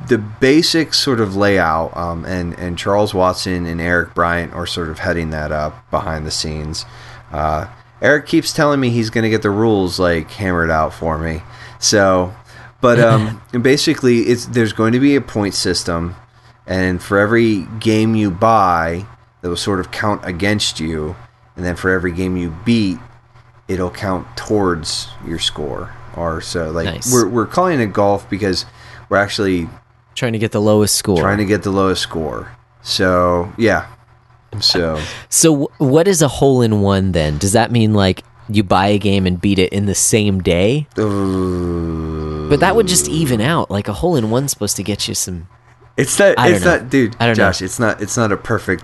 [0.07, 1.95] the basic sort of layout.
[1.95, 6.25] Um, and and Charles Watson and Eric Bryant are sort of heading that up behind
[6.25, 6.85] the scenes.
[7.31, 7.67] Uh,
[8.03, 11.41] Eric keeps telling me he's going to get the rules like hammered out for me.
[11.79, 12.35] So,
[12.81, 16.15] but um, basically, it's there's going to be a point system,
[16.67, 19.05] and for every game you buy,
[19.41, 21.15] that will sort of count against you,
[21.55, 22.97] and then for every game you beat,
[23.69, 25.91] it'll count towards your score.
[26.15, 27.11] Or so, like Nice.
[27.11, 28.65] we're we're calling it golf because
[29.09, 29.67] we're actually
[30.13, 31.17] Trying to get the lowest score.
[31.17, 32.51] trying to get the lowest score.
[32.83, 33.87] So yeah,
[34.61, 34.99] so
[35.29, 37.37] so, what is a hole in one then?
[37.37, 40.87] Does that mean like you buy a game and beat it in the same day?
[40.97, 43.71] uh, But that would just even out.
[43.71, 45.47] Like a hole in one's supposed to get you some.
[45.97, 46.37] It's not.
[46.37, 46.77] I It's know.
[46.77, 47.15] not, dude.
[47.19, 47.45] I don't know.
[47.45, 48.01] Josh, it's not.
[48.01, 48.83] It's not a perfect,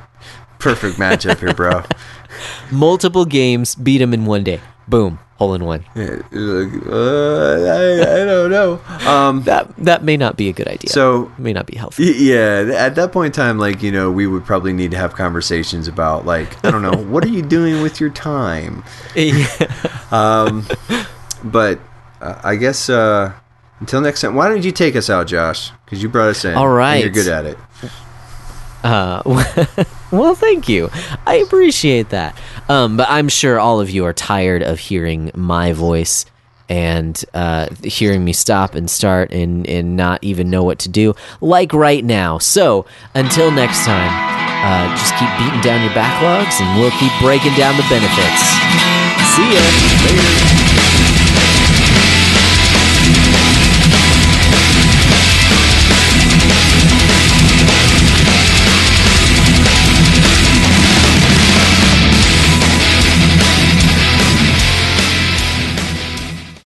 [0.60, 1.84] perfect matchup here, bro.
[2.72, 4.62] Multiple games, beat them in one day.
[4.88, 5.84] Boom, hole in one.
[5.96, 8.80] Uh, I, I don't know.
[9.08, 9.42] Um.
[9.50, 10.90] That that may not be a good idea.
[10.92, 12.04] So it may not be healthy.
[12.18, 15.16] yeah, at that point in time, like you know, we would probably need to have
[15.16, 18.84] conversations about like I don't know, what are you doing with your time?
[20.12, 20.68] Um.
[21.44, 21.80] But
[22.22, 23.32] uh, I guess uh,
[23.80, 25.72] until next time, why don't you take us out, Josh?
[25.86, 26.54] Because you brought us in.
[26.56, 27.58] All right, and you're good at it.
[28.84, 29.22] Uh,
[30.12, 30.90] well, thank you.
[31.26, 32.38] I appreciate that.
[32.68, 36.26] Um, but I'm sure all of you are tired of hearing my voice
[36.70, 41.16] and uh, hearing me stop and start and, and not even know what to do,
[41.42, 42.38] like right now.
[42.38, 42.86] So
[43.16, 44.12] until next time,
[44.62, 48.44] uh, just keep beating down your backlogs and we'll keep breaking down the benefits.
[49.36, 49.62] See ya.
[50.06, 50.60] Later.